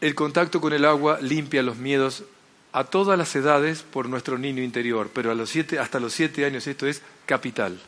El 0.00 0.14
contacto 0.14 0.60
con 0.60 0.72
el 0.72 0.84
agua 0.84 1.18
limpia 1.20 1.62
los 1.62 1.76
miedos 1.76 2.24
a 2.72 2.84
todas 2.84 3.18
las 3.18 3.34
edades 3.34 3.82
por 3.82 4.08
nuestro 4.08 4.38
niño 4.38 4.62
interior, 4.62 5.10
pero 5.12 5.30
a 5.30 5.34
los 5.34 5.50
siete, 5.50 5.78
hasta 5.78 5.98
los 5.98 6.12
siete 6.12 6.44
años 6.44 6.66
esto 6.66 6.86
es 6.86 7.02
capital. 7.26 7.80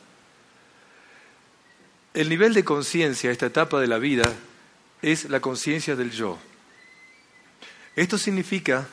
El 2.14 2.28
nivel 2.28 2.54
de 2.54 2.64
conciencia, 2.64 3.30
esta 3.30 3.46
etapa 3.46 3.80
de 3.80 3.86
la 3.86 3.98
vida, 3.98 4.24
es 5.02 5.28
la 5.30 5.40
conciencia 5.40 5.94
del 5.94 6.10
yo. 6.10 6.38
Esto 7.94 8.18
significa 8.18 8.88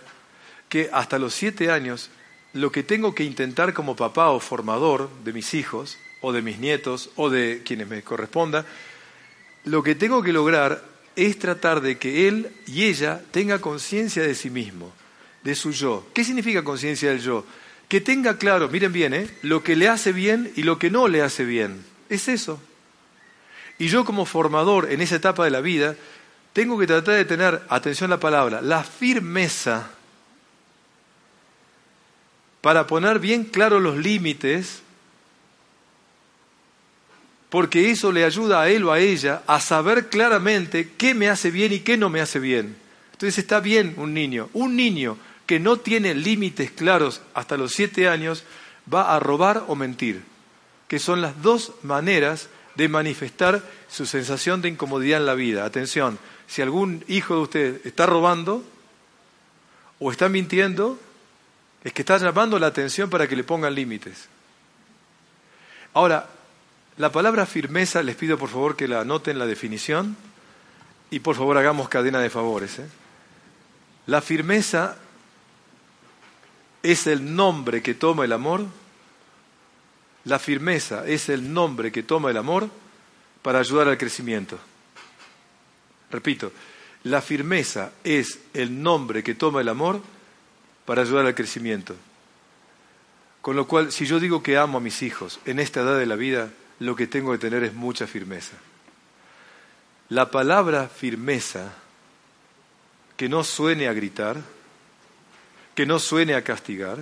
que 0.70 0.90
hasta 0.92 1.18
los 1.18 1.34
siete 1.34 1.72
años 1.72 2.10
lo 2.54 2.72
que 2.72 2.84
tengo 2.84 3.16
que 3.16 3.24
intentar 3.24 3.74
como 3.74 3.96
papá 3.96 4.30
o 4.30 4.40
formador 4.40 5.10
de 5.24 5.34
mis 5.34 5.54
hijos 5.54 5.98
o 6.28 6.34
de 6.34 6.42
mis 6.42 6.60
nietos 6.60 7.10
o 7.16 7.30
de 7.30 7.62
quienes 7.64 7.88
me 7.88 8.02
corresponda, 8.02 8.66
lo 9.64 9.82
que 9.82 9.96
tengo 9.96 10.22
que 10.22 10.34
lograr 10.34 10.84
es 11.16 11.40
tratar 11.40 11.80
de 11.80 11.98
que 11.98 12.28
él 12.28 12.52
y 12.66 12.84
ella 12.84 13.22
tenga 13.32 13.62
conciencia 13.62 14.24
de 14.24 14.36
sí 14.36 14.50
mismo, 14.50 14.92
de 15.44 15.56
su 15.56 15.72
yo. 15.72 16.06
¿Qué 16.14 16.26
significa 16.26 16.66
conciencia 16.66 17.12
del 17.12 17.22
yo? 17.22 17.46
Que 17.88 18.02
tenga 18.02 18.38
claro, 18.38 18.68
miren 18.68 18.92
bien, 18.92 19.14
¿eh? 19.14 19.30
lo 19.42 19.64
que 19.64 19.78
le 19.78 19.88
hace 19.88 20.12
bien 20.12 20.52
y 20.58 20.64
lo 20.64 20.78
que 20.78 20.92
no 20.92 21.08
le 21.08 21.22
hace 21.22 21.46
bien. 21.46 21.86
Es 22.10 22.28
eso. 22.28 22.62
Y 23.80 23.88
yo 23.88 24.04
como 24.04 24.26
formador 24.26 24.92
en 24.92 25.00
esa 25.00 25.16
etapa 25.16 25.46
de 25.46 25.52
la 25.52 25.62
vida, 25.62 25.96
tengo 26.52 26.78
que 26.78 26.88
tratar 26.88 27.16
de 27.16 27.24
tener, 27.24 27.62
atención 27.70 28.12
a 28.12 28.16
la 28.16 28.20
palabra, 28.20 28.62
la 28.62 28.84
firmeza 28.84 29.92
para 32.60 32.86
poner 32.86 33.20
bien 33.20 33.46
claros 33.46 33.82
los 33.82 33.96
límites, 33.96 34.82
porque 37.50 37.92
eso 37.92 38.12
le 38.12 38.26
ayuda 38.26 38.62
a 38.62 38.70
él 38.70 38.84
o 38.84 38.92
a 38.92 39.00
ella 39.00 39.44
a 39.48 39.60
saber 39.60 40.10
claramente 40.10 40.92
qué 40.98 41.14
me 41.14 41.30
hace 41.30 41.50
bien 41.52 41.74
y 41.74 41.80
qué 41.80 41.98
no 41.98 42.10
me 42.10 42.22
hace 42.22 42.40
bien. 42.40 42.76
Entonces 43.14 43.38
está 43.38 43.60
bien 43.60 43.94
un 43.98 44.14
niño. 44.14 44.50
Un 44.54 44.76
niño 44.76 45.18
que 45.46 45.60
no 45.60 45.78
tiene 45.78 46.14
límites 46.14 46.72
claros 46.72 47.22
hasta 47.34 47.58
los 47.58 47.72
siete 47.72 48.10
años 48.10 48.44
va 48.94 49.16
a 49.16 49.20
robar 49.20 49.64
o 49.68 49.76
mentir, 49.76 50.24
que 50.88 51.00
son 51.00 51.22
las 51.22 51.42
dos 51.42 51.72
maneras 51.84 52.50
de 52.76 52.90
manifestar 52.90 53.64
su 53.90 54.06
sensación 54.06 54.62
de 54.62 54.70
incomodidad 54.70 55.20
en 55.20 55.26
la 55.26 55.34
vida. 55.34 55.66
Atención, 55.66 56.20
si 56.48 56.62
algún 56.62 57.04
hijo 57.08 57.36
de 57.36 57.42
usted 57.42 57.82
está 57.86 58.06
robando 58.06 58.64
o 60.00 60.12
está 60.12 60.30
mintiendo, 60.30 61.00
es 61.84 61.94
que 61.94 62.02
está 62.02 62.18
llamando 62.18 62.60
la 62.60 62.68
atención 62.68 63.10
para 63.10 63.28
que 63.28 63.36
le 63.36 63.44
pongan 63.44 63.74
límites. 63.74 64.28
Ahora, 65.94 66.30
la 66.98 67.12
palabra 67.12 67.46
firmeza, 67.46 68.04
les 68.04 68.16
pido 68.16 68.38
por 68.38 68.50
favor 68.50 68.76
que 68.76 68.88
la 68.88 69.02
anoten 69.02 69.40
la 69.40 69.46
definición 69.46 70.18
y 71.10 71.20
por 71.20 71.36
favor 71.36 71.58
hagamos 71.58 71.90
cadena 71.90 72.20
de 72.20 72.30
favores. 72.30 72.80
¿eh? 72.80 72.88
La 74.08 74.22
firmeza 74.22 74.98
es 76.84 77.08
el 77.08 77.36
nombre 77.36 77.82
que 77.82 77.94
toma 77.94 78.26
el 78.26 78.34
amor 78.34 78.66
la 80.28 80.40
firmeza 80.40 81.08
es 81.08 81.30
el 81.30 81.54
nombre 81.54 81.90
que 81.90 82.04
toma 82.04 82.30
el 82.30 82.38
amor 82.38 82.70
para 83.42 83.60
ayudar 83.60 83.88
al 83.88 83.98
crecimiento. 83.98 84.60
Repito, 86.12 86.52
la 87.04 87.22
firmeza 87.22 87.94
es 88.04 88.40
el 88.54 88.84
nombre 88.84 89.24
que 89.24 89.36
toma 89.36 89.62
el 89.62 89.70
amor 89.70 90.02
para 90.86 91.04
ayudar 91.04 91.26
al 91.26 91.34
crecimiento. 91.34 91.96
Con 93.42 93.56
lo 93.56 93.70
cual, 93.70 93.94
si 93.94 94.06
yo 94.06 94.20
digo 94.20 94.44
que 94.44 94.58
amo 94.58 94.80
a 94.80 94.82
mis 94.82 95.02
hijos 95.02 95.40
en 95.46 95.60
esta 95.60 95.80
edad 95.80 95.98
de 95.98 96.06
la 96.06 96.18
vida, 96.18 96.50
lo 96.80 96.96
que 96.96 97.08
tengo 97.08 97.32
que 97.32 97.38
tener 97.38 97.64
es 97.64 97.74
mucha 97.74 98.08
firmeza. 98.08 98.58
La 100.10 100.32
palabra 100.32 100.88
firmeza, 100.88 101.74
que 103.16 103.28
no 103.28 103.44
suene 103.44 103.88
a 103.88 103.94
gritar, 103.94 104.38
que 105.76 105.86
no 105.86 106.00
suene 106.00 106.36
a 106.36 106.44
castigar, 106.44 106.98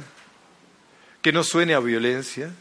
que 1.22 1.32
no 1.32 1.44
suene 1.44 1.74
a 1.74 1.79
violencia, 1.79 2.51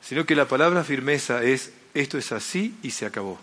sino 0.00 0.26
que 0.26 0.34
la 0.34 0.46
palabra 0.46 0.84
firmeza 0.84 1.42
es, 1.42 1.72
esto 1.94 2.18
es 2.18 2.30
así 2.32 2.76
y 2.82 2.90
se 2.90 3.06
acabó. 3.06 3.38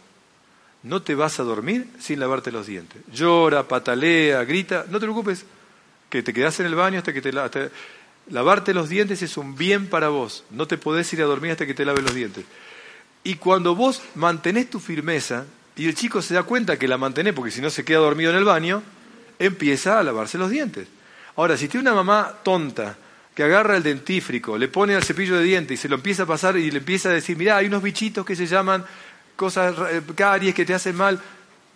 No 0.84 1.02
te 1.02 1.16
vas 1.16 1.40
a 1.40 1.44
dormir 1.44 1.88
sin 2.00 2.20
lavarte 2.20 2.52
los 2.52 2.68
dientes. 2.68 3.02
Llora, 3.12 3.68
patalea, 3.68 4.44
grita, 4.44 4.86
no 4.90 5.00
te 5.00 5.06
preocupes, 5.06 5.46
que 6.10 6.24
te 6.24 6.34
quedas 6.34 6.60
en 6.60 6.66
el 6.66 6.76
baño 6.76 6.98
hasta 6.98 7.14
que 7.14 7.22
te, 7.22 7.32
laves. 7.32 7.72
Lavarte 8.32 8.74
los 8.74 8.88
dientes 8.88 9.22
es 9.22 9.38
un 9.38 9.56
bien 9.56 9.88
para 9.88 10.08
vos. 10.08 10.46
No 10.52 10.66
te 10.66 10.78
podés 10.78 11.12
ir 11.14 11.22
a 11.22 11.26
dormir 11.26 11.52
hasta 11.52 11.66
que 11.66 11.74
te 11.74 11.86
laves 11.86 12.04
los 12.04 12.16
dientes. 12.16 12.46
Y 13.24 13.36
cuando 13.36 13.76
vos 13.76 14.02
mantenés 14.16 14.70
tu 14.70 14.80
firmeza, 14.80 15.46
y 15.76 15.88
el 15.88 15.96
chico 15.96 16.22
se 16.22 16.34
da 16.34 16.44
cuenta 16.44 16.80
que 16.80 16.88
la 16.88 16.98
mantenés, 16.98 17.34
porque 17.34 17.52
si 17.52 17.62
no 17.62 17.70
se 17.70 17.84
queda 17.84 18.00
dormido 18.00 18.32
en 18.32 18.38
el 18.38 18.46
baño, 18.46 18.82
empieza 19.38 20.00
a 20.00 20.04
lavarse 20.04 20.38
los 20.38 20.50
dientes. 20.50 20.88
Ahora, 21.36 21.58
si 21.58 21.68
tiene 21.68 21.90
una 21.90 21.96
mamá 21.96 22.38
tonta, 22.42 22.98
que 23.36 23.44
agarra 23.44 23.78
el 23.78 23.84
dentífrico, 23.84 24.58
le 24.58 24.68
pone 24.68 24.96
al 24.96 25.04
cepillo 25.04 25.38
de 25.38 25.44
dientes 25.44 25.80
y 25.80 25.82
se 25.82 25.90
lo 25.90 25.96
empieza 25.96 26.24
a 26.24 26.26
pasar 26.26 26.58
y 26.58 26.72
le 26.72 26.80
empieza 26.80 27.10
a 27.10 27.14
decir, 27.14 27.38
mirá, 27.38 27.58
hay 27.58 27.68
unos 27.68 27.84
bichitos 27.84 28.26
que 28.26 28.36
se 28.36 28.46
llaman 28.46 28.84
cosas, 29.36 29.76
eh, 29.92 30.02
caries 30.16 30.56
que 30.56 30.66
te 30.66 30.74
hacen 30.74 30.96
mal. 30.96 31.20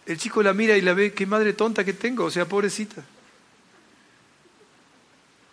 El 0.05 0.17
chico 0.17 0.43
la 0.43 0.53
mira 0.53 0.77
y 0.77 0.81
la 0.81 0.93
ve, 0.93 1.13
qué 1.13 1.25
madre 1.25 1.53
tonta 1.53 1.83
que 1.83 1.93
tengo, 1.93 2.25
o 2.25 2.31
sea, 2.31 2.45
pobrecita. 2.45 3.03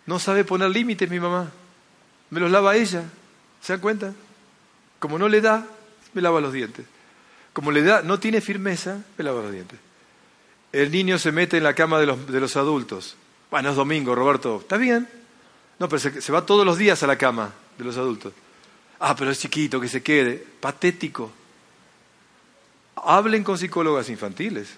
No 0.05 0.19
sabe 0.19 0.43
poner 0.43 0.69
límites 0.69 1.09
mi 1.09 1.19
mamá. 1.19 1.51
Me 2.29 2.39
los 2.39 2.51
lava 2.51 2.75
ella. 2.75 3.03
¿Se 3.61 3.73
dan 3.73 3.79
cuenta? 3.79 4.13
Como 4.99 5.17
no 5.17 5.29
le 5.29 5.41
da, 5.41 5.65
me 6.13 6.21
lava 6.21 6.41
los 6.41 6.53
dientes. 6.53 6.85
Como 7.53 7.71
le 7.71 7.83
da, 7.83 8.01
no 8.01 8.19
tiene 8.19 8.41
firmeza, 8.41 9.03
me 9.17 9.23
lava 9.23 9.41
los 9.41 9.51
dientes. 9.51 9.79
El 10.71 10.91
niño 10.91 11.19
se 11.19 11.31
mete 11.31 11.57
en 11.57 11.63
la 11.63 11.75
cama 11.75 11.99
de 11.99 12.07
los, 12.07 12.27
de 12.27 12.39
los 12.39 12.57
adultos. 12.57 13.15
Bueno, 13.51 13.69
es 13.69 13.75
domingo, 13.75 14.15
Roberto. 14.15 14.59
Está 14.61 14.77
bien, 14.77 15.07
no, 15.79 15.89
pero 15.89 15.99
se, 15.99 16.31
va 16.31 16.45
todos 16.45 16.65
los 16.65 16.77
días 16.77 17.03
a 17.03 17.07
la 17.07 17.17
cama 17.17 17.51
de 17.77 17.83
los 17.83 17.97
adultos. 17.97 18.33
Ah, 18.99 19.15
pero 19.15 19.31
es 19.31 19.39
chiquito, 19.39 19.79
que 19.81 19.87
se 19.87 20.01
quede. 20.01 20.43
Patético. 20.59 21.31
Hablen 22.95 23.43
con 23.43 23.57
psicólogas 23.57 24.09
infantiles. 24.09 24.69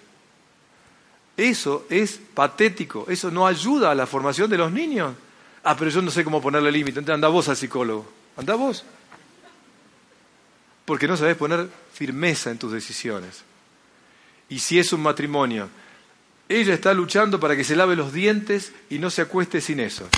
Eso 1.36 1.86
es 1.90 2.18
patético, 2.34 3.06
eso 3.08 3.30
no 3.30 3.46
ayuda 3.46 3.90
a 3.90 3.94
la 3.94 4.06
formación 4.06 4.48
de 4.48 4.58
los 4.58 4.72
niños. 4.72 5.14
Ah, 5.62 5.76
pero 5.76 5.90
yo 5.90 6.00
no 6.00 6.10
sé 6.10 6.24
cómo 6.24 6.40
ponerle 6.40 6.72
límite. 6.72 7.00
Entonces 7.00 7.14
anda 7.14 7.28
vos 7.28 7.48
al 7.48 7.56
psicólogo. 7.56 8.10
Anda 8.36 8.54
vos. 8.54 8.84
Porque 10.84 11.08
no 11.08 11.16
sabes 11.16 11.36
poner 11.36 11.68
firmeza 11.92 12.50
en 12.50 12.58
tus 12.58 12.72
decisiones. 12.72 13.42
Y 14.48 14.60
si 14.60 14.78
es 14.78 14.92
un 14.92 15.02
matrimonio, 15.02 15.68
ella 16.48 16.72
está 16.72 16.94
luchando 16.94 17.40
para 17.40 17.56
que 17.56 17.64
se 17.64 17.74
lave 17.74 17.96
los 17.96 18.12
dientes 18.12 18.72
y 18.88 18.98
no 18.98 19.10
se 19.10 19.22
acueste 19.22 19.60
sin 19.60 19.80
eso. 19.80 20.08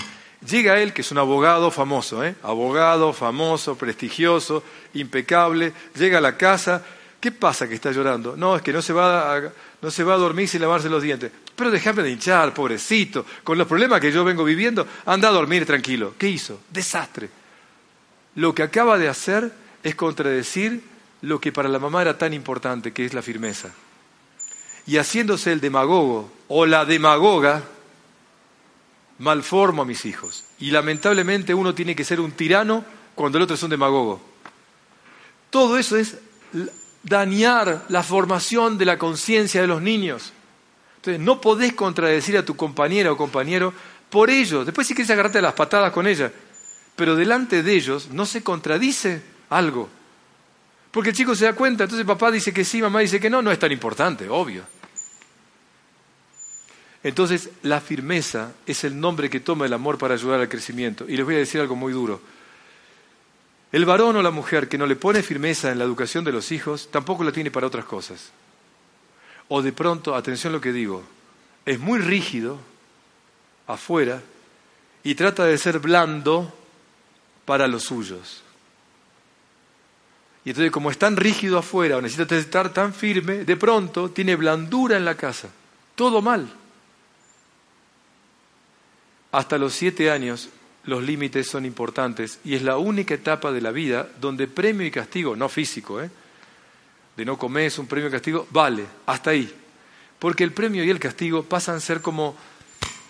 Llega 0.46 0.80
él, 0.80 0.92
que 0.92 1.00
es 1.00 1.10
un 1.10 1.18
abogado 1.18 1.70
famoso, 1.70 2.25
¿eh? 2.25 2.37
abogado 2.42 3.12
famoso, 3.12 3.76
prestigioso, 3.76 4.62
impecable, 4.94 5.72
llega 5.96 6.18
a 6.18 6.20
la 6.20 6.37
casa, 6.37 6.84
¿qué 7.20 7.32
pasa 7.32 7.68
que 7.68 7.75
está 7.75 7.90
llorando? 7.90 8.37
No, 8.37 8.56
es 8.56 8.62
que 8.62 8.72
no 8.72 8.82
se 8.82 8.92
va 8.92 9.37
a, 9.37 9.52
no 9.82 9.90
se 9.90 10.04
va 10.04 10.14
a 10.14 10.18
dormir 10.18 10.48
sin 10.48 10.60
lavarse 10.60 10.88
los 10.88 11.02
dientes. 11.02 11.30
Pero 11.54 11.70
déjame 11.70 12.02
de 12.02 12.10
hinchar, 12.10 12.54
pobrecito, 12.54 13.25
con 13.44 13.58
los 13.58 13.66
problemas 13.66 14.00
que 14.00 14.12
yo 14.12 14.25
vengo 14.25 14.44
viviendo, 14.44 14.87
anda 15.06 15.28
a 15.28 15.32
dormir 15.32 15.66
tranquilo. 15.66 16.14
¿Qué 16.18 16.28
hizo? 16.28 16.60
Desastre. 16.70 17.30
Lo 18.37 18.54
que 18.54 18.62
acaba 18.62 18.98
de 18.98 19.08
hacer 19.08 19.52
es 19.82 19.94
contradecir 19.94 20.82
lo 21.22 21.40
que 21.40 21.52
para 21.52 21.68
la 21.68 21.78
mamá 21.78 22.02
era 22.02 22.16
tan 22.16 22.32
importante, 22.32 22.92
que 22.92 23.04
es 23.04 23.14
la 23.14 23.22
firmeza. 23.22 23.70
Y 24.87 24.96
haciéndose 24.96 25.52
el 25.52 25.60
demagogo 25.60 26.30
o 26.46 26.64
la 26.64 26.84
demagoga, 26.84 27.62
malformo 29.18 29.82
a 29.82 29.84
mis 29.84 30.04
hijos. 30.06 30.44
Y 30.60 30.70
lamentablemente 30.70 31.52
uno 31.54 31.75
tiene 31.75 31.96
que 31.96 32.04
ser 32.04 32.20
un 32.20 32.32
tirano 32.32 32.84
cuando 33.14 33.38
el 33.38 33.44
otro 33.44 33.54
es 33.54 33.62
un 33.62 33.70
demagogo. 33.70 34.20
Todo 35.50 35.76
eso 35.78 35.96
es 35.96 36.18
dañar 37.09 37.85
la 37.88 38.03
formación 38.03 38.79
de 38.79 38.85
la 38.85 38.99
conciencia 38.99 39.61
de 39.61 39.67
los 39.67 39.83
niños. 39.83 40.33
Entonces, 40.97 41.21
no 41.21 41.41
podés 41.41 41.73
contradecir 41.73 42.37
a 42.37 42.45
tu 42.45 42.57
compañera 42.57 43.12
o 43.12 43.17
compañero 43.17 43.73
por 44.11 44.31
ello. 44.31 44.65
Después 44.65 44.87
si 44.87 44.95
quieres 44.95 45.11
agarrarte 45.11 45.41
las 45.41 45.55
patadas 45.55 45.93
con 45.93 46.07
ella. 46.07 46.33
Pero 46.97 47.15
delante 47.17 47.62
de 47.62 47.75
ellos 47.75 48.11
no 48.11 48.27
se 48.27 48.43
contradice 48.43 49.23
algo. 49.50 49.88
Porque 50.91 51.11
el 51.11 51.17
chico 51.17 51.35
se 51.35 51.45
da 51.45 51.53
cuenta, 51.53 51.85
entonces 51.85 52.07
papá 52.07 52.31
dice 52.31 52.53
que 52.53 52.65
sí, 52.65 52.83
mamá 52.83 53.00
dice 53.00 53.21
que 53.21 53.31
no, 53.31 53.43
no 53.43 53.53
es 53.53 53.59
tan 53.59 53.71
importante, 53.71 54.29
obvio. 54.29 54.65
Entonces, 57.03 57.50
la 57.62 57.81
firmeza 57.81 58.53
es 58.67 58.83
el 58.85 58.99
nombre 58.99 59.31
que 59.31 59.41
toma 59.41 59.67
el 59.67 59.73
amor 59.73 59.99
para 59.99 60.15
ayudar 60.15 60.41
al 60.41 60.49
crecimiento. 60.49 61.05
Y 61.09 61.17
les 61.17 61.25
voy 61.25 61.37
a 61.37 61.38
decir 61.38 61.61
algo 61.61 61.77
muy 61.77 61.93
duro. 61.93 62.21
El 63.70 63.84
varón 63.84 64.16
o 64.16 64.22
la 64.22 64.30
mujer 64.30 64.68
que 64.68 64.78
no 64.78 64.87
le 64.87 64.96
pone 64.96 65.22
firmeza 65.22 65.70
en 65.70 65.78
la 65.78 65.84
educación 65.84 66.25
de 66.25 66.32
los 66.32 66.52
hijos, 66.52 66.88
tampoco 66.90 67.22
la 67.22 67.32
tiene 67.32 67.50
para 67.50 67.66
otras 67.66 67.84
cosas. 67.84 68.30
O 69.48 69.60
de 69.62 69.72
pronto, 69.72 70.14
atención 70.14 70.52
a 70.52 70.56
lo 70.56 70.60
que 70.60 70.72
digo, 70.72 71.02
es 71.66 71.78
muy 71.78 71.98
rígido 71.98 72.58
afuera 73.66 74.22
y 75.02 75.14
trata 75.14 75.44
de 75.44 75.58
ser 75.58 75.78
blando 75.80 76.52
para 77.44 77.68
los 77.68 77.84
suyos. 77.84 78.42
Y 80.44 80.50
entonces, 80.50 80.72
como 80.72 80.90
es 80.90 80.96
tan 80.96 81.16
rígido 81.16 81.58
afuera 81.58 81.98
o 81.98 82.00
necesita 82.00 82.37
estar 82.37 82.72
tan 82.72 82.94
firme, 82.94 83.44
de 83.44 83.56
pronto 83.56 84.10
tiene 84.10 84.34
blandura 84.34 84.96
en 84.96 85.04
la 85.04 85.14
casa. 85.14 85.50
Todo 85.94 86.22
mal. 86.22 86.48
Hasta 89.30 89.58
los 89.58 89.75
siete 89.75 90.10
años 90.10 90.48
los 90.88 91.02
límites 91.02 91.47
son 91.47 91.66
importantes 91.66 92.38
y 92.45 92.54
es 92.54 92.62
la 92.62 92.78
única 92.78 93.12
etapa 93.12 93.52
de 93.52 93.61
la 93.61 93.73
vida 93.73 94.09
donde 94.23 94.49
premio 94.49 94.87
y 94.87 94.90
castigo, 94.90 95.37
no 95.37 95.50
físico, 95.50 96.00
¿eh? 96.00 96.11
de 97.14 97.25
no 97.26 97.37
comer 97.37 97.66
es 97.66 97.78
un 97.78 97.87
premio 97.87 98.09
y 98.09 98.11
castigo, 98.11 98.47
vale, 98.50 98.87
hasta 99.04 99.30
ahí. 99.30 99.54
Porque 100.18 100.45
el 100.45 100.52
premio 100.52 100.83
y 100.83 100.88
el 100.88 100.99
castigo 100.99 101.42
pasan 101.42 101.76
a 101.76 101.80
ser 101.80 102.00
como 102.00 102.35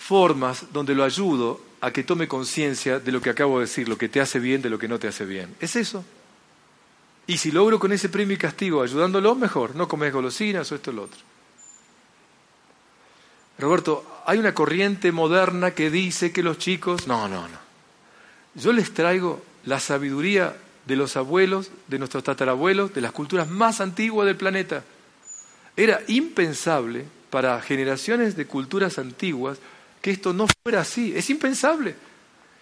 formas 0.01 0.73
donde 0.73 0.97
lo 0.97 1.05
ayudo 1.05 1.61
a 1.81 1.93
que 1.93 2.03
tome 2.03 2.27
conciencia 2.27 2.99
de 2.99 3.13
lo 3.13 3.21
que 3.21 3.31
acabo 3.31 3.61
de 3.61 3.67
decir, 3.67 3.89
lo 3.89 3.97
que 3.97 4.09
te 4.09 4.21
hace 4.21 4.41
bien 4.41 4.61
de 4.61 4.71
lo 4.71 4.79
que 4.81 4.89
no 4.89 4.99
te 4.99 5.07
hace 5.07 5.25
bien. 5.25 5.55
Es 5.61 5.77
eso. 5.77 6.05
Y 7.29 7.37
si 7.37 7.53
logro 7.53 7.79
con 7.79 7.93
ese 7.93 8.09
premio 8.09 8.35
y 8.35 8.39
castigo 8.39 8.83
ayudándolo, 8.83 9.37
mejor, 9.37 9.77
no 9.77 9.87
comes 9.87 10.13
golosinas 10.13 10.73
o 10.73 10.75
esto 10.75 10.91
o 10.91 10.95
lo 10.95 11.03
otro. 11.05 11.21
Roberto, 13.57 14.23
hay 14.27 14.39
una 14.39 14.53
corriente 14.53 15.13
moderna 15.13 15.71
que 15.71 15.91
dice 15.91 16.33
que 16.33 16.43
los 16.43 16.59
chicos... 16.59 17.07
No, 17.07 17.29
no, 17.29 17.47
no. 17.47 17.68
Yo 18.59 18.73
les 18.73 18.93
traigo 18.93 19.43
la 19.65 19.79
sabiduría 19.79 20.57
de 20.87 20.97
los 20.97 21.17
abuelos, 21.17 21.71
de 21.87 21.99
nuestros 21.99 22.25
tatarabuelos, 22.25 22.93
de 22.95 23.01
las 23.01 23.13
culturas 23.13 23.49
más 23.49 23.81
antiguas 23.81 24.27
del 24.27 24.37
planeta. 24.37 24.83
Era 25.77 26.01
impensable 26.09 27.05
para 27.31 27.61
generaciones 27.61 28.37
de 28.37 28.47
culturas 28.47 28.99
antiguas 28.99 29.59
que 30.03 30.11
esto 30.11 30.33
no 30.33 30.47
fuera 30.63 30.81
así. 30.81 31.13
Es 31.15 31.31
impensable. 31.31 31.95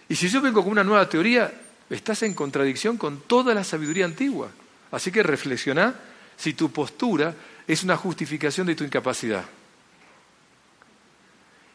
Y 0.09 0.16
si 0.16 0.28
yo 0.28 0.40
vengo 0.40 0.62
con 0.62 0.72
una 0.72 0.85
nueva 0.85 1.09
teoría, 1.09 1.52
estás 1.88 2.22
en 2.22 2.35
contradicción 2.35 2.96
con 2.96 3.20
toda 3.20 3.54
la 3.54 3.64
sabiduría 3.64 4.04
antigua. 4.04 4.50
Así 4.90 5.11
que 5.11 5.22
reflexiona 5.22 5.94
si 6.37 6.54
tu 6.54 6.70
postura 6.70 7.35
es 7.66 7.82
una 7.85 7.96
justificación 7.96 8.66
de 8.66 8.74
tu 8.74 8.85
incapacidad. 8.85 9.44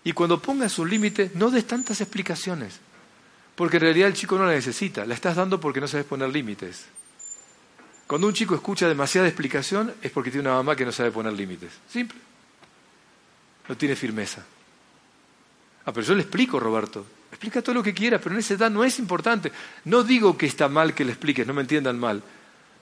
Y 0.04 0.14
cuando 0.14 0.42
pongas 0.42 0.78
un 0.80 0.90
límite, 0.90 1.32
no 1.36 1.52
des 1.52 1.66
tantas 1.66 2.02
explicaciones, 2.02 2.80
porque 3.56 3.78
en 3.78 3.84
realidad 3.84 4.08
el 4.08 4.14
chico 4.14 4.38
no 4.38 4.46
la 4.46 4.54
necesita, 4.54 5.06
la 5.06 5.14
estás 5.14 5.36
dando 5.36 5.60
porque 5.60 5.82
no 5.82 5.88
sabes 5.88 6.06
poner 6.06 6.30
límites. 6.30 6.86
Cuando 8.08 8.28
un 8.28 8.34
chico 8.34 8.56
escucha 8.56 8.88
demasiada 8.88 9.28
explicación 9.28 9.94
es 10.02 10.12
porque 10.12 10.32
tiene 10.32 10.50
una 10.50 10.58
mamá 10.58 10.76
que 10.76 10.86
no 10.86 10.92
sabe 10.92 11.12
poner 11.12 11.34
límites. 11.34 11.72
Simple. 11.90 12.20
No 13.70 13.78
tiene 13.78 13.96
firmeza. 13.96 14.44
Ah, 15.86 15.94
pero 15.94 16.06
yo 16.06 16.16
le 16.16 16.22
explico, 16.22 16.60
Roberto. 16.60 17.06
Explica 17.32 17.62
todo 17.62 17.76
lo 17.76 17.84
que 17.84 17.94
quiera, 17.94 18.20
pero 18.20 18.36
en 18.36 18.40
esa 18.40 18.56
edad 18.56 18.70
no 18.70 18.84
es 18.84 19.00
importante. 19.00 19.52
No 19.86 20.04
digo 20.04 20.38
que 20.38 20.46
está 20.46 20.68
mal 20.68 20.94
que 20.94 21.06
le 21.06 21.14
expliques, 21.14 21.48
no 21.48 21.54
me 21.54 21.62
entiendan 21.62 21.98
mal. 21.98 22.22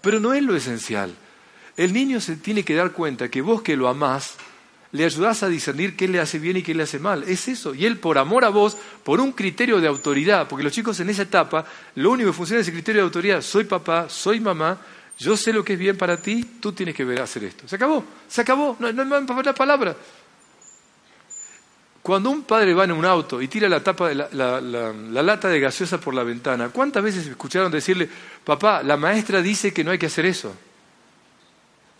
Pero 0.01 0.19
no 0.19 0.33
es 0.33 0.41
lo 0.41 0.55
esencial. 0.55 1.13
El 1.77 1.93
niño 1.93 2.19
se 2.19 2.35
tiene 2.35 2.63
que 2.63 2.73
dar 2.73 2.91
cuenta 2.91 3.29
que 3.29 3.41
vos 3.41 3.61
que 3.61 3.77
lo 3.77 3.87
amás, 3.87 4.35
le 4.91 5.05
ayudás 5.05 5.43
a 5.43 5.49
discernir 5.49 5.95
qué 5.95 6.07
le 6.07 6.19
hace 6.19 6.39
bien 6.39 6.57
y 6.57 6.63
qué 6.63 6.73
le 6.73 6.83
hace 6.83 6.99
mal. 6.99 7.23
Es 7.23 7.47
eso. 7.47 7.75
Y 7.75 7.85
él, 7.85 7.97
por 7.97 8.17
amor 8.17 8.43
a 8.43 8.49
vos, 8.49 8.77
por 9.03 9.19
un 9.19 9.31
criterio 9.31 9.79
de 9.79 9.87
autoridad, 9.87 10.47
porque 10.47 10.63
los 10.63 10.73
chicos 10.73 10.99
en 10.99 11.09
esa 11.09 11.23
etapa, 11.23 11.65
lo 11.95 12.11
único 12.11 12.29
que 12.29 12.33
funciona 12.33 12.61
es 12.61 12.67
ese 12.67 12.73
criterio 12.73 13.01
de 13.01 13.05
autoridad. 13.05 13.41
Soy 13.41 13.65
papá, 13.65 14.09
soy 14.09 14.39
mamá, 14.39 14.79
yo 15.19 15.35
sé 15.37 15.53
lo 15.53 15.63
que 15.63 15.73
es 15.73 15.79
bien 15.79 15.97
para 15.97 16.17
ti, 16.17 16.43
tú 16.59 16.71
tienes 16.71 16.95
que 16.95 17.03
ver 17.05 17.21
hacer 17.21 17.43
esto. 17.43 17.67
Se 17.67 17.75
acabó, 17.75 18.03
se 18.27 18.41
acabó, 18.41 18.77
no, 18.79 18.91
no 18.91 19.15
hay 19.15 19.23
más 19.23 19.53
palabra. 19.53 19.95
Cuando 22.01 22.31
un 22.31 22.43
padre 22.43 22.73
va 22.73 22.85
en 22.85 22.93
un 22.93 23.05
auto 23.05 23.41
y 23.41 23.47
tira 23.47 23.67
la, 23.69 23.83
tapa, 23.83 24.13
la, 24.13 24.29
la, 24.31 25.21
lata 25.21 25.49
de 25.49 25.59
gaseosa 25.59 25.99
por 25.99 26.15
la 26.15 26.23
ventana, 26.23 26.69
¿cuántas 26.69 27.03
veces 27.03 27.27
escucharon 27.27 27.71
decirle, 27.71 28.09
papá, 28.43 28.81
la 28.81 28.97
maestra 28.97 29.41
dice 29.41 29.73
que 29.73 29.83
no 29.83 29.91
hay 29.91 29.99
que 29.99 30.05
hacer 30.07 30.25
eso? 30.25 30.55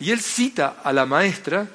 Y 0.00 0.10
él 0.10 0.20
cita 0.20 0.78
a 0.82 0.92
la 0.92 1.04
maestra 1.04 1.68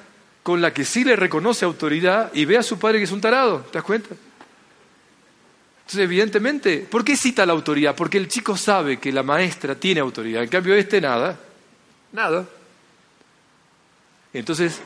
con 0.45 0.61
la 0.61 0.71
que 0.71 0.85
sí 0.85 1.03
le 1.03 1.15
reconoce 1.15 1.65
autoridad 1.65 2.29
y 2.31 2.45
ve 2.45 2.55
a 2.55 2.61
su 2.61 2.77
padre 2.77 2.99
que 2.99 3.05
es 3.05 3.11
un 3.11 3.19
tarado, 3.19 3.61
¿te 3.61 3.79
das 3.79 3.83
cuenta? 3.83 4.09
Entonces, 4.11 5.99
evidentemente, 5.99 6.85
¿por 6.87 7.03
qué 7.03 7.17
cita 7.17 7.47
la 7.47 7.53
autoridad? 7.53 7.95
Porque 7.95 8.19
el 8.19 8.27
chico 8.27 8.55
sabe 8.55 8.97
que 8.99 9.11
la 9.11 9.23
maestra 9.23 9.73
tiene 9.73 10.01
autoridad, 10.01 10.43
en 10.43 10.49
cambio 10.49 10.75
este 10.75 11.01
nada, 11.01 11.39
nada. 12.11 12.45
Entonces, 14.33 14.81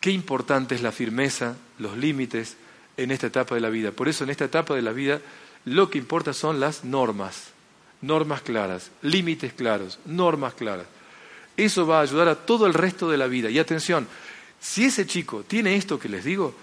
qué 0.00 0.12
importante 0.12 0.76
es 0.76 0.80
la 0.80 0.92
firmeza, 0.92 1.56
los 1.80 1.96
límites 1.96 2.56
en 2.96 3.10
esta 3.10 3.26
etapa 3.26 3.56
de 3.56 3.62
la 3.62 3.68
vida. 3.68 3.90
Por 3.90 4.08
eso 4.08 4.22
en 4.22 4.30
esta 4.30 4.44
etapa 4.44 4.76
de 4.76 4.82
la 4.82 4.92
vida 4.92 5.20
lo 5.64 5.90
que 5.90 5.98
importa 5.98 6.32
son 6.32 6.60
las 6.60 6.84
normas, 6.84 7.48
normas 8.00 8.42
claras, 8.42 8.92
límites 9.02 9.54
claros, 9.54 9.98
normas 10.06 10.54
claras. 10.54 10.86
Eso 11.56 11.84
va 11.84 11.98
a 11.98 12.02
ayudar 12.02 12.28
a 12.28 12.36
todo 12.36 12.64
el 12.66 12.74
resto 12.74 13.10
de 13.10 13.18
la 13.18 13.26
vida. 13.26 13.50
Y 13.50 13.58
atención, 13.58 14.06
si 14.60 14.84
ese 14.84 15.06
chico 15.06 15.44
tiene 15.46 15.74
esto 15.76 15.98
que 15.98 16.08
les 16.08 16.24
digo, 16.24 16.54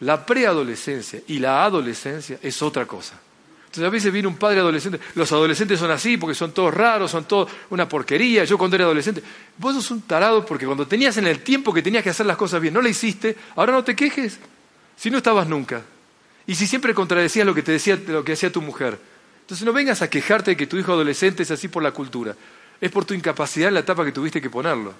la 0.00 0.24
preadolescencia 0.24 1.20
y 1.28 1.38
la 1.38 1.64
adolescencia 1.64 2.38
es 2.42 2.62
otra 2.62 2.86
cosa. 2.86 3.20
Entonces 3.66 3.86
a 3.86 3.90
veces 3.90 4.12
viene 4.12 4.28
un 4.28 4.36
padre 4.36 4.60
adolescente, 4.60 5.00
los 5.14 5.30
adolescentes 5.32 5.78
son 5.78 5.90
así 5.90 6.16
porque 6.16 6.34
son 6.34 6.52
todos 6.52 6.74
raros, 6.74 7.10
son 7.10 7.24
todos 7.24 7.50
una 7.70 7.88
porquería. 7.88 8.44
Yo 8.44 8.58
cuando 8.58 8.76
era 8.76 8.84
adolescente, 8.84 9.22
vos 9.56 9.74
sos 9.74 9.90
un 9.90 10.02
tarado 10.02 10.44
porque 10.44 10.66
cuando 10.66 10.86
tenías 10.86 11.16
en 11.16 11.26
el 11.26 11.40
tiempo 11.40 11.72
que 11.72 11.82
tenías 11.82 12.02
que 12.02 12.10
hacer 12.10 12.26
las 12.26 12.36
cosas 12.36 12.60
bien, 12.60 12.74
no 12.74 12.82
la 12.82 12.90
hiciste, 12.90 13.36
ahora 13.56 13.72
no 13.72 13.84
te 13.84 13.96
quejes, 13.96 14.38
si 14.96 15.10
no 15.10 15.16
estabas 15.16 15.46
nunca. 15.46 15.82
Y 16.46 16.54
si 16.54 16.66
siempre 16.66 16.92
contradecías 16.92 17.46
lo 17.46 17.54
que 17.54 17.62
te 17.62 17.72
decía, 17.72 17.98
lo 18.08 18.24
que 18.24 18.32
hacía 18.32 18.52
tu 18.52 18.60
mujer. 18.60 18.98
Entonces 19.42 19.64
no 19.64 19.72
vengas 19.72 20.02
a 20.02 20.10
quejarte 20.10 20.50
de 20.50 20.56
que 20.56 20.66
tu 20.66 20.76
hijo 20.76 20.92
adolescente 20.92 21.42
es 21.42 21.50
así 21.50 21.68
por 21.68 21.82
la 21.82 21.92
cultura. 21.92 22.34
Es 22.80 22.90
por 22.90 23.04
tu 23.04 23.14
incapacidad 23.14 23.68
en 23.68 23.74
la 23.74 23.80
etapa 23.80 24.04
que 24.04 24.12
tuviste 24.12 24.40
que 24.42 24.50
ponerlo. 24.50 24.92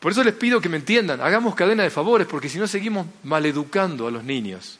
Por 0.00 0.12
eso 0.12 0.24
les 0.24 0.34
pido 0.34 0.62
que 0.62 0.70
me 0.70 0.78
entiendan, 0.78 1.20
hagamos 1.20 1.54
cadena 1.54 1.82
de 1.82 1.90
favores, 1.90 2.26
porque 2.26 2.48
si 2.48 2.58
no 2.58 2.66
seguimos 2.66 3.06
maleducando 3.22 4.08
a 4.08 4.10
los 4.10 4.24
niños. 4.24 4.78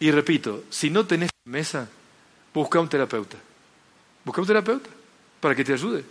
Y 0.00 0.10
repito, 0.10 0.64
si 0.70 0.88
no 0.88 1.06
tenés 1.06 1.30
mesa, 1.44 1.86
busca 2.54 2.80
un 2.80 2.88
terapeuta. 2.88 3.36
Busca 4.24 4.40
un 4.40 4.46
terapeuta 4.46 4.88
para 5.38 5.54
que 5.54 5.64
te 5.64 5.74
ayude. 5.74 6.02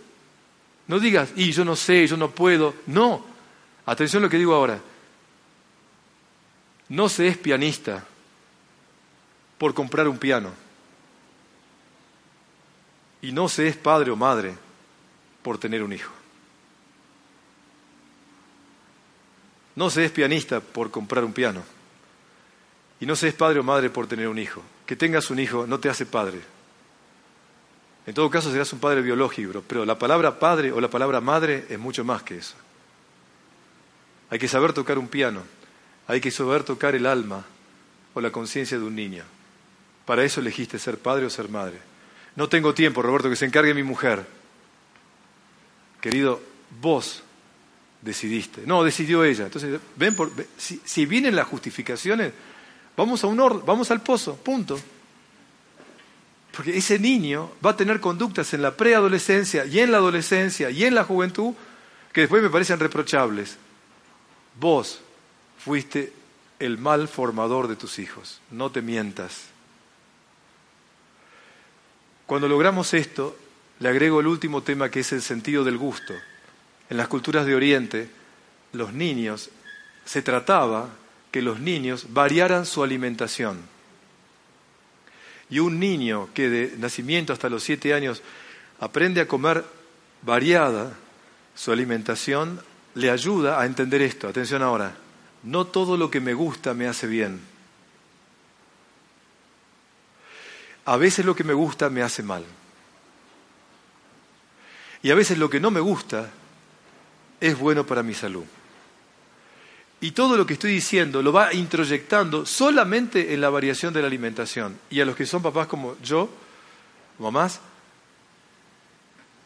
No 0.86 1.00
digas, 1.00 1.30
y 1.34 1.50
yo 1.50 1.64
no 1.64 1.74
sé, 1.74 2.06
yo 2.06 2.16
no 2.16 2.30
puedo. 2.30 2.74
No. 2.86 3.24
Atención 3.86 4.22
a 4.22 4.26
lo 4.26 4.30
que 4.30 4.38
digo 4.38 4.54
ahora. 4.54 4.80
No 6.90 7.08
se 7.08 7.26
es 7.26 7.36
pianista 7.36 8.04
por 9.58 9.74
comprar 9.74 10.06
un 10.06 10.18
piano. 10.18 10.50
Y 13.20 13.32
no 13.32 13.48
se 13.48 13.66
es 13.66 13.76
padre 13.76 14.12
o 14.12 14.16
madre 14.16 14.54
por 15.42 15.58
tener 15.58 15.82
un 15.82 15.92
hijo. 15.92 16.21
No 19.76 19.90
se 19.90 20.04
es 20.04 20.10
pianista 20.10 20.60
por 20.60 20.90
comprar 20.90 21.24
un 21.24 21.32
piano. 21.32 21.62
Y 23.00 23.06
no 23.06 23.16
se 23.16 23.28
es 23.28 23.34
padre 23.34 23.60
o 23.60 23.62
madre 23.62 23.90
por 23.90 24.06
tener 24.06 24.28
un 24.28 24.38
hijo. 24.38 24.62
que 24.86 24.96
tengas 24.96 25.30
un 25.30 25.38
hijo 25.38 25.66
no 25.66 25.80
te 25.80 25.88
hace 25.88 26.04
padre. 26.04 26.40
En 28.06 28.14
todo 28.14 28.28
caso 28.30 28.50
serás 28.50 28.72
un 28.72 28.80
padre 28.80 29.00
biológico, 29.00 29.62
pero 29.66 29.84
la 29.84 29.98
palabra 29.98 30.38
padre 30.38 30.72
o 30.72 30.80
la 30.80 30.90
palabra 30.90 31.20
madre 31.20 31.66
es 31.68 31.78
mucho 31.78 32.04
más 32.04 32.22
que 32.22 32.36
eso. 32.36 32.54
Hay 34.28 34.38
que 34.38 34.48
saber 34.48 34.72
tocar 34.72 34.98
un 34.98 35.08
piano, 35.08 35.42
hay 36.08 36.20
que 36.20 36.30
saber 36.30 36.64
tocar 36.64 36.94
el 36.94 37.06
alma 37.06 37.44
o 38.14 38.20
la 38.20 38.30
conciencia 38.30 38.78
de 38.78 38.84
un 38.84 38.96
niño. 38.96 39.24
Para 40.04 40.24
eso 40.24 40.40
elegiste 40.40 40.78
ser 40.78 40.98
padre 40.98 41.26
o 41.26 41.30
ser 41.30 41.48
madre. 41.48 41.78
No 42.34 42.48
tengo 42.48 42.74
tiempo, 42.74 43.02
Roberto, 43.02 43.30
que 43.30 43.36
se 43.36 43.46
encargue 43.46 43.74
mi 43.74 43.82
mujer. 43.82 44.26
Querido, 46.00 46.40
vos 46.80 47.22
decidiste. 48.02 48.62
No, 48.66 48.84
decidió 48.84 49.24
ella. 49.24 49.44
Entonces, 49.44 49.80
ven 49.96 50.14
por, 50.14 50.30
si, 50.58 51.06
vienen 51.06 51.34
las 51.34 51.46
justificaciones, 51.46 52.32
vamos 52.96 53.24
a 53.24 53.28
un 53.28 53.40
orden, 53.40 53.62
vamos 53.64 53.90
al 53.90 54.02
pozo, 54.02 54.36
punto. 54.36 54.78
Porque 56.54 56.76
ese 56.76 56.98
niño 56.98 57.52
va 57.64 57.70
a 57.70 57.76
tener 57.76 58.00
conductas 58.00 58.52
en 58.52 58.60
la 58.60 58.76
preadolescencia 58.76 59.64
y 59.64 59.78
en 59.78 59.90
la 59.90 59.98
adolescencia 59.98 60.68
y 60.68 60.84
en 60.84 60.94
la 60.94 61.04
juventud 61.04 61.54
que 62.12 62.22
después 62.22 62.42
me 62.42 62.50
parecen 62.50 62.78
reprochables. 62.78 63.56
Vos 64.60 65.00
fuiste 65.58 66.12
el 66.58 66.76
mal 66.76 67.08
formador 67.08 67.68
de 67.68 67.76
tus 67.76 67.98
hijos, 67.98 68.42
no 68.50 68.70
te 68.70 68.82
mientas. 68.82 69.44
Cuando 72.26 72.48
logramos 72.48 72.92
esto, 72.92 73.36
le 73.80 73.88
agrego 73.88 74.20
el 74.20 74.26
último 74.26 74.62
tema 74.62 74.90
que 74.90 75.00
es 75.00 75.12
el 75.12 75.22
sentido 75.22 75.64
del 75.64 75.78
gusto. 75.78 76.14
En 76.92 76.98
las 76.98 77.08
culturas 77.08 77.46
de 77.46 77.54
Oriente, 77.54 78.10
los 78.72 78.92
niños, 78.92 79.48
se 80.04 80.20
trataba 80.20 80.90
que 81.30 81.40
los 81.40 81.58
niños 81.58 82.08
variaran 82.10 82.66
su 82.66 82.82
alimentación. 82.82 83.62
Y 85.48 85.60
un 85.60 85.80
niño 85.80 86.28
que 86.34 86.50
de 86.50 86.76
nacimiento 86.76 87.32
hasta 87.32 87.48
los 87.48 87.62
siete 87.62 87.94
años 87.94 88.20
aprende 88.78 89.22
a 89.22 89.26
comer 89.26 89.64
variada 90.20 90.92
su 91.54 91.72
alimentación, 91.72 92.60
le 92.94 93.10
ayuda 93.10 93.58
a 93.58 93.64
entender 93.64 94.02
esto. 94.02 94.28
Atención 94.28 94.60
ahora, 94.60 94.94
no 95.44 95.66
todo 95.66 95.96
lo 95.96 96.10
que 96.10 96.20
me 96.20 96.34
gusta 96.34 96.74
me 96.74 96.88
hace 96.88 97.06
bien. 97.06 97.40
A 100.84 100.98
veces 100.98 101.24
lo 101.24 101.34
que 101.34 101.44
me 101.44 101.54
gusta 101.54 101.88
me 101.88 102.02
hace 102.02 102.22
mal. 102.22 102.44
Y 105.02 105.10
a 105.10 105.14
veces 105.14 105.38
lo 105.38 105.48
que 105.48 105.58
no 105.58 105.70
me 105.70 105.80
gusta 105.80 106.30
es 107.42 107.58
bueno 107.58 107.84
para 107.84 108.04
mi 108.04 108.14
salud. 108.14 108.44
Y 110.00 110.12
todo 110.12 110.36
lo 110.36 110.46
que 110.46 110.54
estoy 110.54 110.72
diciendo 110.72 111.22
lo 111.22 111.32
va 111.32 111.52
introyectando 111.52 112.46
solamente 112.46 113.34
en 113.34 113.40
la 113.40 113.50
variación 113.50 113.92
de 113.92 114.00
la 114.00 114.06
alimentación. 114.06 114.78
Y 114.90 115.00
a 115.00 115.04
los 115.04 115.16
que 115.16 115.26
son 115.26 115.42
papás 115.42 115.66
como 115.66 115.96
yo, 116.02 116.30
mamás, 117.18 117.60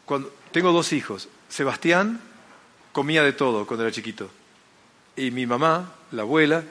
cuando 0.05 0.31
tengo 0.51 0.71
dos 0.71 0.93
hijos, 0.93 1.27
Sebastián 1.49 2.21
comía 2.91 3.23
de 3.23 3.33
todo 3.33 3.65
cuando 3.65 3.83
era 3.83 3.91
chiquito. 3.91 4.29
Y 5.15 5.31
mi 5.31 5.47
mamá, 5.47 5.93
la 6.11 6.21
abuela, 6.21 6.63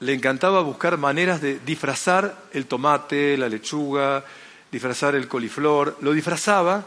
le 0.00 0.14
encantaba 0.14 0.62
buscar 0.62 0.98
maneras 0.98 1.40
de 1.40 1.60
disfrazar 1.60 2.36
el 2.52 2.66
tomate, 2.66 3.36
la 3.36 3.48
lechuga, 3.48 4.24
disfrazar 4.72 5.14
el 5.14 5.28
coliflor, 5.28 5.96
lo 6.00 6.12
disfrazaba 6.12 6.84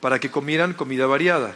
para 0.00 0.18
que 0.18 0.30
comieran 0.30 0.72
comida 0.72 1.06
variada. 1.06 1.54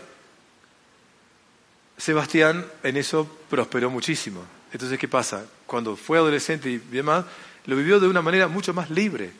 Sebastián 2.01 2.65
en 2.83 2.97
eso 2.97 3.29
prosperó 3.51 3.91
muchísimo. 3.91 4.43
Entonces, 4.73 4.99
¿qué 4.99 5.09
pasa? 5.09 5.45
Cuando 5.67 5.97
fue 5.97 6.19
adolescente 6.19 6.71
y 6.71 6.79
demás, 6.79 7.27
lo 7.67 7.77
vivió 7.77 8.01
de 8.01 8.09
una 8.09 8.23
manera 8.23 8.49
mucho 8.49 8.73
más 8.73 8.91
libre. 8.91 9.31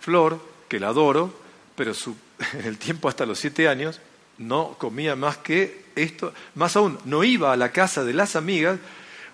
Flor, 0.00 0.38
que 0.68 0.78
la 0.78 0.88
adoro, 0.88 1.32
pero 1.74 1.94
su, 1.94 2.14
en 2.52 2.66
el 2.66 2.78
tiempo 2.78 3.08
hasta 3.08 3.24
los 3.24 3.38
siete 3.38 3.68
años 3.68 4.00
no 4.36 4.76
comía 4.78 5.16
más 5.16 5.38
que 5.38 5.86
esto. 5.96 6.34
Más 6.54 6.76
aún, 6.76 6.98
no 7.04 7.24
iba 7.24 7.52
a 7.52 7.56
la 7.56 7.72
casa 7.72 8.04
de 8.04 8.12
las 8.12 8.36
amigas 8.36 8.78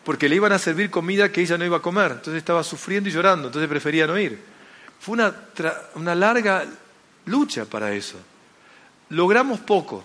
porque 0.04 0.28
le 0.28 0.36
iban 0.36 0.52
a 0.52 0.58
servir 0.58 0.90
comida 0.90 1.32
que 1.32 1.40
ella 1.40 1.58
no 1.58 1.64
iba 1.64 1.78
a 1.78 1.82
comer. 1.82 2.12
Entonces 2.12 2.36
estaba 2.36 2.62
sufriendo 2.62 3.08
y 3.08 3.12
llorando, 3.12 3.48
entonces 3.48 3.68
prefería 3.68 4.06
no 4.06 4.18
ir. 4.18 4.38
Fue 5.00 5.14
una, 5.14 5.34
una 5.96 6.14
larga 6.14 6.66
lucha 7.26 7.64
para 7.64 7.92
eso. 7.92 8.16
Logramos 9.08 9.58
poco, 9.60 10.04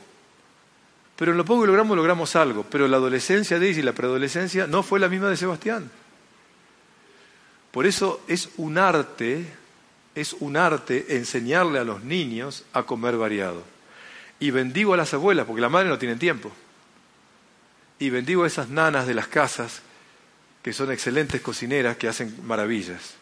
pero 1.16 1.32
en 1.32 1.38
lo 1.38 1.46
poco 1.46 1.62
que 1.62 1.68
logramos 1.68 1.96
logramos 1.96 2.36
algo. 2.36 2.66
Pero 2.70 2.88
la 2.88 2.98
adolescencia 2.98 3.60
de 3.60 3.70
ella 3.70 3.80
y 3.80 3.84
la 3.84 3.94
preadolescencia 3.94 4.68
no 4.68 4.84
fue 4.84 5.00
la 5.00 5.08
misma 5.08 5.30
de 5.30 5.38
Sebastián. 5.38 5.90
Por 7.72 7.86
eso 7.86 8.22
es 8.28 8.50
un 8.58 8.78
arte, 8.78 9.46
es 10.14 10.34
un 10.34 10.58
arte 10.58 11.18
enseñarle 11.18 11.80
a 11.80 11.84
los 11.84 12.04
niños 12.04 12.64
a 12.74 12.84
comer 12.84 13.18
variado. 13.18 13.64
Y 14.40 14.52
bendigo 14.52 14.94
a 14.94 14.98
las 14.98 15.14
abuelas, 15.14 15.46
porque 15.46 15.62
la 15.62 15.70
madre 15.70 15.90
no 15.90 15.98
tiene 15.98 16.16
tiempo. 16.16 16.52
Y 18.00 18.10
bendigo 18.10 18.44
a 18.44 18.48
esas 18.48 18.70
nanas 18.70 19.08
de 19.08 19.14
las 19.14 19.28
casas, 19.28 19.82
que 20.62 20.74
son 20.74 20.92
excelentes 20.92 21.42
cocineras, 21.42 21.96
que 21.96 22.10
hacen 22.10 22.36
maravillas. 22.46 23.16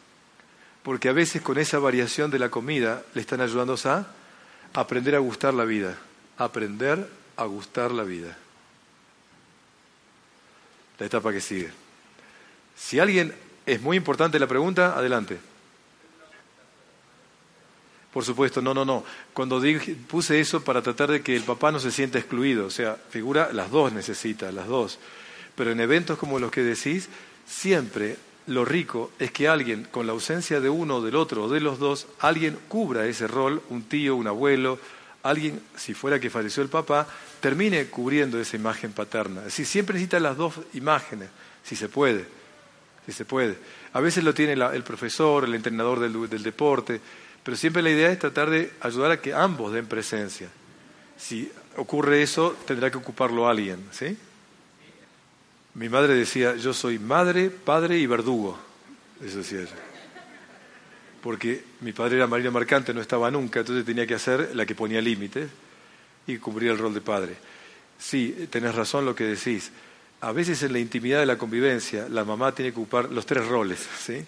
Porque 0.81 1.09
a 1.09 1.13
veces 1.13 1.43
con 1.43 1.59
esa 1.59 1.77
variación 1.77 2.31
de 2.31 2.39
la 2.39 2.49
comida 2.49 3.03
le 3.13 3.21
están 3.21 3.41
ayudando 3.41 3.75
a 3.83 4.07
aprender 4.73 5.15
a 5.15 5.19
gustar 5.19 5.53
la 5.53 5.65
vida. 5.65 5.95
Aprender 6.37 7.07
a 7.37 7.45
gustar 7.45 7.91
la 7.91 8.03
vida. 8.03 8.37
La 10.99 11.05
etapa 11.05 11.31
que 11.31 11.41
sigue. 11.41 11.71
Si 12.75 12.99
alguien 12.99 13.33
es 13.65 13.81
muy 13.81 13.97
importante 13.97 14.39
la 14.39 14.47
pregunta, 14.47 14.97
adelante. 14.97 15.39
Por 18.13 18.23
supuesto, 18.23 18.61
no, 18.61 18.73
no, 18.75 18.85
no. 18.85 19.03
Cuando 19.33 19.59
dije, 19.59 19.95
puse 20.07 20.39
eso 20.39 20.63
para 20.63 20.83
tratar 20.83 21.09
de 21.09 21.23
que 21.23 21.35
el 21.35 21.41
papá 21.41 21.71
no 21.71 21.79
se 21.79 21.91
sienta 21.91 22.19
excluido, 22.19 22.67
o 22.67 22.69
sea, 22.69 22.95
figura, 23.09 23.51
las 23.51 23.71
dos 23.71 23.91
necesita, 23.91 24.51
las 24.51 24.67
dos. 24.67 24.99
Pero 25.55 25.71
en 25.71 25.79
eventos 25.79 26.19
como 26.19 26.37
los 26.37 26.51
que 26.51 26.61
decís, 26.61 27.09
siempre 27.47 28.17
lo 28.45 28.65
rico 28.65 29.11
es 29.17 29.31
que 29.31 29.47
alguien, 29.47 29.87
con 29.89 30.05
la 30.05 30.13
ausencia 30.13 30.59
de 30.59 30.69
uno 30.69 31.01
del 31.01 31.15
otro 31.15 31.45
o 31.45 31.49
de 31.49 31.59
los 31.59 31.79
dos, 31.79 32.07
alguien 32.19 32.59
cubra 32.67 33.07
ese 33.07 33.27
rol, 33.27 33.63
un 33.69 33.83
tío, 33.83 34.15
un 34.15 34.27
abuelo, 34.27 34.77
alguien, 35.23 35.61
si 35.75 35.93
fuera 35.93 36.19
que 36.19 36.29
falleció 36.29 36.61
el 36.61 36.69
papá, 36.69 37.07
termine 37.39 37.87
cubriendo 37.87 38.39
esa 38.39 38.55
imagen 38.55 38.91
paterna. 38.91 39.39
Es 39.39 39.45
decir, 39.45 39.65
siempre 39.65 39.93
necesita 39.95 40.19
las 40.19 40.37
dos 40.37 40.55
imágenes, 40.73 41.29
si 41.63 41.75
se 41.75 41.89
puede, 41.89 42.25
si 43.05 43.11
se 43.11 43.25
puede. 43.25 43.57
A 43.93 43.99
veces 43.99 44.23
lo 44.23 44.33
tiene 44.33 44.53
el 44.53 44.83
profesor, 44.83 45.45
el 45.45 45.55
entrenador 45.55 45.99
del 45.99 46.43
deporte, 46.43 46.99
pero 47.43 47.57
siempre 47.57 47.81
la 47.81 47.89
idea 47.89 48.11
es 48.11 48.19
tratar 48.19 48.49
de 48.49 48.71
ayudar 48.81 49.11
a 49.11 49.21
que 49.21 49.33
ambos 49.33 49.73
den 49.73 49.87
presencia. 49.87 50.49
Si 51.17 51.51
ocurre 51.77 52.21
eso, 52.21 52.55
tendrá 52.65 52.91
que 52.91 52.97
ocuparlo 52.97 53.47
alguien, 53.47 53.85
¿sí? 53.91 54.17
Mi 55.75 55.89
madre 55.89 56.15
decía, 56.15 56.55
yo 56.55 56.73
soy 56.73 56.99
madre, 56.99 57.49
padre 57.49 57.97
y 57.97 58.05
verdugo. 58.05 58.59
Eso 59.23 59.37
decía 59.37 59.61
ella. 59.61 59.92
Porque 61.23 61.63
mi 61.79 61.93
padre 61.93 62.17
era 62.17 62.27
marino 62.27 62.51
mercante, 62.51 62.93
no 62.93 62.99
estaba 62.99 63.31
nunca, 63.31 63.61
entonces 63.61 63.85
tenía 63.85 64.05
que 64.05 64.15
hacer 64.15 64.53
la 64.53 64.65
que 64.65 64.75
ponía 64.75 65.01
límites 65.01 65.49
y 66.27 66.37
cubría 66.37 66.73
el 66.73 66.77
rol 66.77 66.93
de 66.93 66.99
padre. 66.99 67.37
Sí, 67.97 68.47
tenés 68.49 68.75
razón 68.75 69.05
lo 69.05 69.15
que 69.15 69.23
decís. 69.23 69.71
A 70.19 70.33
veces 70.33 70.61
en 70.63 70.73
la 70.73 70.79
intimidad 70.79 71.21
de 71.21 71.25
la 71.25 71.37
convivencia, 71.37 72.09
la 72.09 72.25
mamá 72.25 72.53
tiene 72.53 72.73
que 72.73 72.79
ocupar 72.79 73.09
los 73.09 73.25
tres 73.25 73.47
roles, 73.47 73.87
¿sí? 73.97 74.25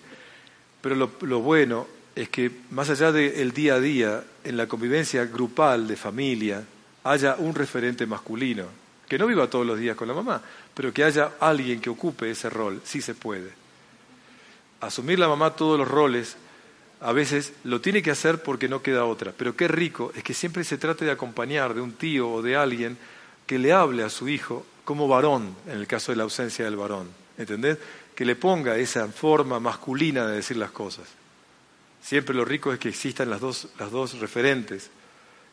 Pero 0.80 0.96
lo, 0.96 1.40
bueno 1.42 1.86
es 2.16 2.30
que 2.30 2.50
más 2.70 2.90
allá 2.90 3.12
del 3.12 3.52
día 3.52 3.76
a 3.76 3.80
día, 3.82 4.24
en 4.46 4.56
la 4.56 4.68
convivencia 4.68 5.26
grupal 5.26 5.90
de 5.90 5.98
familia, 5.98 6.64
haya 7.04 7.36
un 7.36 7.54
referente 7.54 8.06
masculino, 8.06 8.68
que 9.06 9.18
no 9.18 9.28
viva 9.28 9.50
todos 9.50 9.66
los 9.66 9.78
días 9.78 9.98
con 9.98 10.08
la 10.08 10.14
mamá, 10.14 10.42
pero 10.74 10.94
que 10.94 11.04
haya 11.04 11.34
alguien 11.42 11.82
que 11.82 11.90
ocupe 11.90 12.32
ese 12.32 12.50
rol, 12.50 12.82
sí 12.86 13.02
se 13.02 13.16
puede. 13.16 13.52
Asumir 14.80 15.20
la 15.20 15.28
mamá 15.28 15.52
todos 15.52 15.78
los 15.78 15.88
roles, 15.88 16.38
a 17.02 17.12
veces 17.12 17.54
lo 17.64 17.82
tiene 17.82 18.02
que 18.02 18.12
hacer 18.12 18.42
porque 18.42 18.68
no 18.68 18.82
queda 18.82 19.06
otra, 19.06 19.34
pero 19.36 19.56
qué 19.56 19.68
rico 19.68 20.12
es 20.16 20.24
que 20.24 20.34
siempre 20.34 20.64
se 20.64 20.78
trate 20.78 21.06
de 21.06 21.12
acompañar 21.12 21.74
de 21.74 21.82
un 21.82 21.94
tío 21.94 22.30
o 22.30 22.42
de 22.42 22.56
alguien 22.56 22.98
que 23.46 23.60
le 23.60 23.74
hable 23.74 24.04
a 24.04 24.10
su 24.10 24.28
hijo 24.28 24.66
como 24.84 25.08
varón, 25.08 25.56
en 25.68 25.78
el 25.78 25.88
caso 25.88 26.12
de 26.12 26.18
la 26.18 26.24
ausencia 26.24 26.66
del 26.66 26.76
varón, 26.76 27.10
¿entendés? 27.38 27.78
Que 28.16 28.26
le 28.26 28.36
ponga 28.36 28.78
esa 28.78 29.08
forma 29.08 29.60
masculina 29.60 30.26
de 30.26 30.38
decir 30.38 30.58
las 30.58 30.72
cosas. 30.72 31.08
Siempre 32.02 32.36
lo 32.36 32.46
rico 32.46 32.72
es 32.72 32.80
que 32.80 32.90
existan 32.90 33.30
las 33.30 33.42
dos, 33.42 33.68
las 33.80 33.92
dos 33.92 34.20
referentes. 34.20 34.92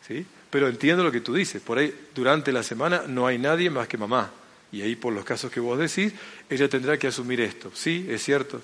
¿sí? 0.07 0.27
Pero 0.51 0.69
entiendo 0.69 1.03
lo 1.03 1.11
que 1.11 1.23
tú 1.23 1.33
dices. 1.35 1.63
Por 1.63 1.79
ahí, 1.79 1.95
durante 2.15 2.53
la 2.53 2.63
semana, 2.63 3.05
no 3.09 3.27
hay 3.27 3.39
nadie 3.39 3.71
más 3.71 3.89
que 3.89 3.97
mamá. 3.97 4.31
Y 4.71 4.83
ahí, 4.83 4.97
por 4.97 5.13
los 5.13 5.25
casos 5.25 5.51
que 5.51 5.61
vos 5.61 5.79
decís, 5.79 6.13
ella 6.51 6.69
tendrá 6.69 6.99
que 6.99 7.07
asumir 7.07 7.41
esto. 7.41 7.71
Sí, 7.75 8.07
es 8.09 8.23
cierto. 8.23 8.61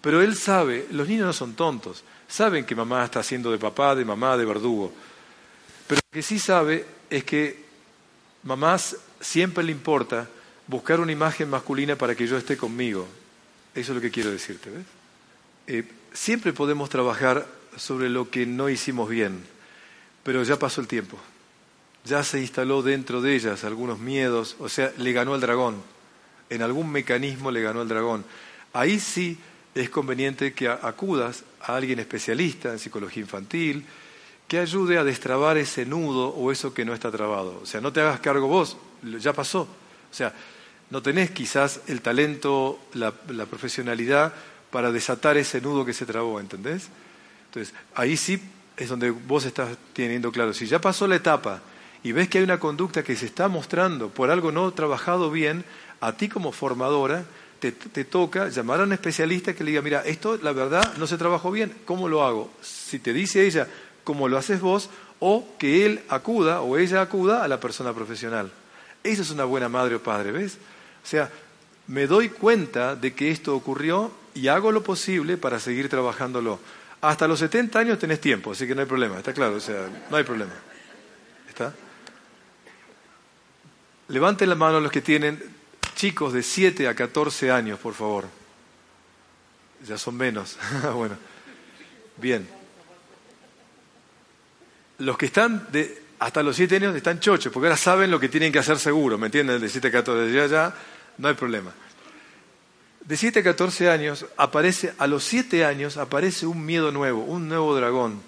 Pero 0.00 0.22
él 0.22 0.36
sabe, 0.36 0.86
los 0.90 1.08
niños 1.08 1.26
no 1.26 1.32
son 1.32 1.54
tontos. 1.54 2.04
Saben 2.28 2.64
que 2.64 2.74
mamá 2.74 3.04
está 3.04 3.20
haciendo 3.20 3.50
de 3.50 3.58
papá, 3.58 3.94
de 3.94 4.04
mamá, 4.04 4.36
de 4.36 4.44
verdugo. 4.44 4.92
Pero 5.86 6.00
lo 6.04 6.14
que 6.14 6.22
sí 6.22 6.38
sabe 6.38 6.84
es 7.10 7.24
que 7.24 7.64
mamá 8.44 8.76
siempre 9.20 9.64
le 9.64 9.72
importa 9.72 10.28
buscar 10.66 11.00
una 11.00 11.12
imagen 11.12 11.50
masculina 11.50 11.96
para 11.96 12.14
que 12.14 12.26
yo 12.26 12.36
esté 12.36 12.56
conmigo. 12.56 13.08
Eso 13.74 13.92
es 13.92 13.96
lo 13.96 14.00
que 14.00 14.10
quiero 14.10 14.30
decirte, 14.30 14.70
¿ves? 14.70 14.84
Eh, 15.66 15.84
siempre 16.12 16.52
podemos 16.52 16.88
trabajar 16.88 17.46
sobre 17.76 18.08
lo 18.08 18.30
que 18.30 18.46
no 18.46 18.68
hicimos 18.68 19.08
bien, 19.08 19.44
pero 20.22 20.42
ya 20.42 20.58
pasó 20.58 20.80
el 20.80 20.88
tiempo. 20.88 21.18
Ya 22.04 22.22
se 22.22 22.40
instaló 22.40 22.82
dentro 22.82 23.20
de 23.20 23.34
ellas 23.34 23.64
algunos 23.64 23.98
miedos, 23.98 24.56
o 24.58 24.68
sea, 24.68 24.92
le 24.96 25.12
ganó 25.12 25.34
el 25.34 25.40
dragón. 25.40 25.82
En 26.50 26.62
algún 26.62 26.90
mecanismo 26.90 27.50
le 27.50 27.60
ganó 27.60 27.82
el 27.82 27.88
dragón. 27.88 28.24
Ahí 28.72 28.98
sí 28.98 29.38
es 29.82 29.90
conveniente 29.90 30.52
que 30.52 30.68
acudas 30.68 31.44
a 31.60 31.76
alguien 31.76 31.98
especialista 31.98 32.72
en 32.72 32.78
psicología 32.78 33.22
infantil, 33.22 33.84
que 34.46 34.58
ayude 34.58 34.98
a 34.98 35.04
destrabar 35.04 35.58
ese 35.58 35.84
nudo 35.84 36.28
o 36.28 36.50
eso 36.50 36.72
que 36.72 36.84
no 36.84 36.94
está 36.94 37.10
trabado. 37.10 37.60
O 37.62 37.66
sea, 37.66 37.80
no 37.80 37.92
te 37.92 38.00
hagas 38.00 38.20
cargo 38.20 38.48
vos, 38.48 38.76
ya 39.20 39.32
pasó. 39.32 39.62
O 39.62 40.14
sea, 40.14 40.32
no 40.90 41.02
tenés 41.02 41.30
quizás 41.30 41.82
el 41.86 42.00
talento, 42.00 42.80
la, 42.94 43.12
profesionalidad 43.46 44.32
para 44.70 44.90
desatar 44.90 45.36
ese 45.36 45.60
nudo 45.60 45.84
que 45.84 45.92
se 45.92 46.06
trabó, 46.06 46.40
¿entendés? 46.40 46.88
Entonces, 47.46 47.74
ahí 47.94 48.16
sí 48.16 48.40
es 48.76 48.88
donde 48.88 49.10
vos 49.10 49.44
estás 49.44 49.76
teniendo 49.92 50.32
claro. 50.32 50.54
Si 50.54 50.66
ya 50.66 50.80
pasó 50.80 51.06
la 51.06 51.16
etapa 51.16 51.60
y 52.02 52.12
ves 52.12 52.28
que 52.28 52.38
hay 52.38 52.44
una 52.44 52.58
conducta 52.58 53.02
que 53.02 53.16
se 53.16 53.26
está 53.26 53.48
mostrando 53.48 54.08
por 54.08 54.30
algo 54.30 54.50
no 54.50 54.70
trabajado 54.72 55.30
bien, 55.30 55.64
a 56.00 56.12
ti 56.12 56.28
como 56.28 56.52
formadora 56.52 57.24
te, 57.58 58.04
toca 58.04 58.48
llamar 58.48 58.80
a 58.80 58.84
un 58.84 58.92
especialista 58.92 59.54
que 59.54 59.64
le 59.64 59.70
diga, 59.70 59.82
mira, 59.82 60.02
esto 60.04 60.38
la 60.42 60.52
verdad 60.52 60.96
no 60.96 61.06
se 61.06 61.18
trabajó 61.18 61.50
bien, 61.50 61.74
¿cómo 61.84 62.08
lo 62.08 62.24
hago? 62.24 62.50
Si 62.62 62.98
te 62.98 63.12
dice 63.12 63.46
ella, 63.46 63.66
¿cómo 64.04 64.28
lo 64.28 64.38
haces 64.38 64.60
vos? 64.60 64.90
O 65.18 65.56
que 65.58 65.84
él 65.84 66.00
acuda 66.08 66.60
o 66.60 66.78
ella 66.78 67.00
acuda 67.00 67.42
a 67.42 67.48
la 67.48 67.58
persona 67.58 67.92
profesional. 67.92 68.50
Esa 69.02 69.22
es 69.22 69.30
una 69.30 69.44
buena 69.44 69.68
madre 69.68 69.96
o 69.96 70.02
padre, 70.02 70.30
¿ves? 70.30 70.58
O 71.02 71.06
sea, 71.06 71.30
me 71.88 72.06
doy 72.06 72.28
cuenta 72.28 72.94
de 72.94 73.14
que 73.14 73.30
esto 73.30 73.56
ocurrió 73.56 74.12
y 74.34 74.48
hago 74.48 74.70
lo 74.70 74.82
posible 74.82 75.36
para 75.36 75.58
seguir 75.58 75.88
trabajándolo. 75.88 76.60
Hasta 77.00 77.26
los 77.26 77.40
70 77.40 77.78
años 77.78 77.98
tenés 77.98 78.20
tiempo, 78.20 78.52
así 78.52 78.66
que 78.66 78.74
no 78.74 78.82
hay 78.82 78.86
problema, 78.86 79.18
está 79.18 79.32
claro, 79.32 79.56
o 79.56 79.60
sea, 79.60 79.88
no 80.10 80.16
hay 80.16 80.24
problema. 80.24 80.52
¿Está? 81.48 81.74
Levanten 84.08 84.48
la 84.48 84.54
mano 84.54 84.80
los 84.80 84.92
que 84.92 85.00
tienen 85.00 85.57
chicos 85.98 86.32
de 86.32 86.44
7 86.44 86.86
a 86.86 86.94
14 86.94 87.50
años, 87.50 87.76
por 87.80 87.92
favor. 87.92 88.24
Ya 89.84 89.98
son 89.98 90.16
menos. 90.16 90.56
bueno, 90.94 91.16
bien. 92.16 92.48
Los 94.98 95.18
que 95.18 95.26
están 95.26 95.66
de, 95.72 96.02
hasta 96.20 96.44
los 96.44 96.54
7 96.54 96.76
años 96.76 96.94
están 96.94 97.18
chochos, 97.18 97.52
porque 97.52 97.66
ahora 97.66 97.76
saben 97.76 98.12
lo 98.12 98.20
que 98.20 98.28
tienen 98.28 98.52
que 98.52 98.60
hacer 98.60 98.78
seguro, 98.78 99.18
¿me 99.18 99.26
entienden? 99.26 99.60
De 99.60 99.68
7 99.68 99.88
a 99.88 99.90
14, 99.90 100.32
ya, 100.32 100.46
ya, 100.46 100.74
no 101.18 101.26
hay 101.26 101.34
problema. 101.34 101.72
De 103.00 103.16
7 103.16 103.40
a 103.40 103.42
14 103.42 103.90
años 103.90 104.24
aparece, 104.36 104.94
a 104.98 105.08
los 105.08 105.24
7 105.24 105.64
años 105.64 105.96
aparece 105.96 106.46
un 106.46 106.64
miedo 106.64 106.92
nuevo, 106.92 107.24
un 107.24 107.48
nuevo 107.48 107.74
dragón. 107.74 108.22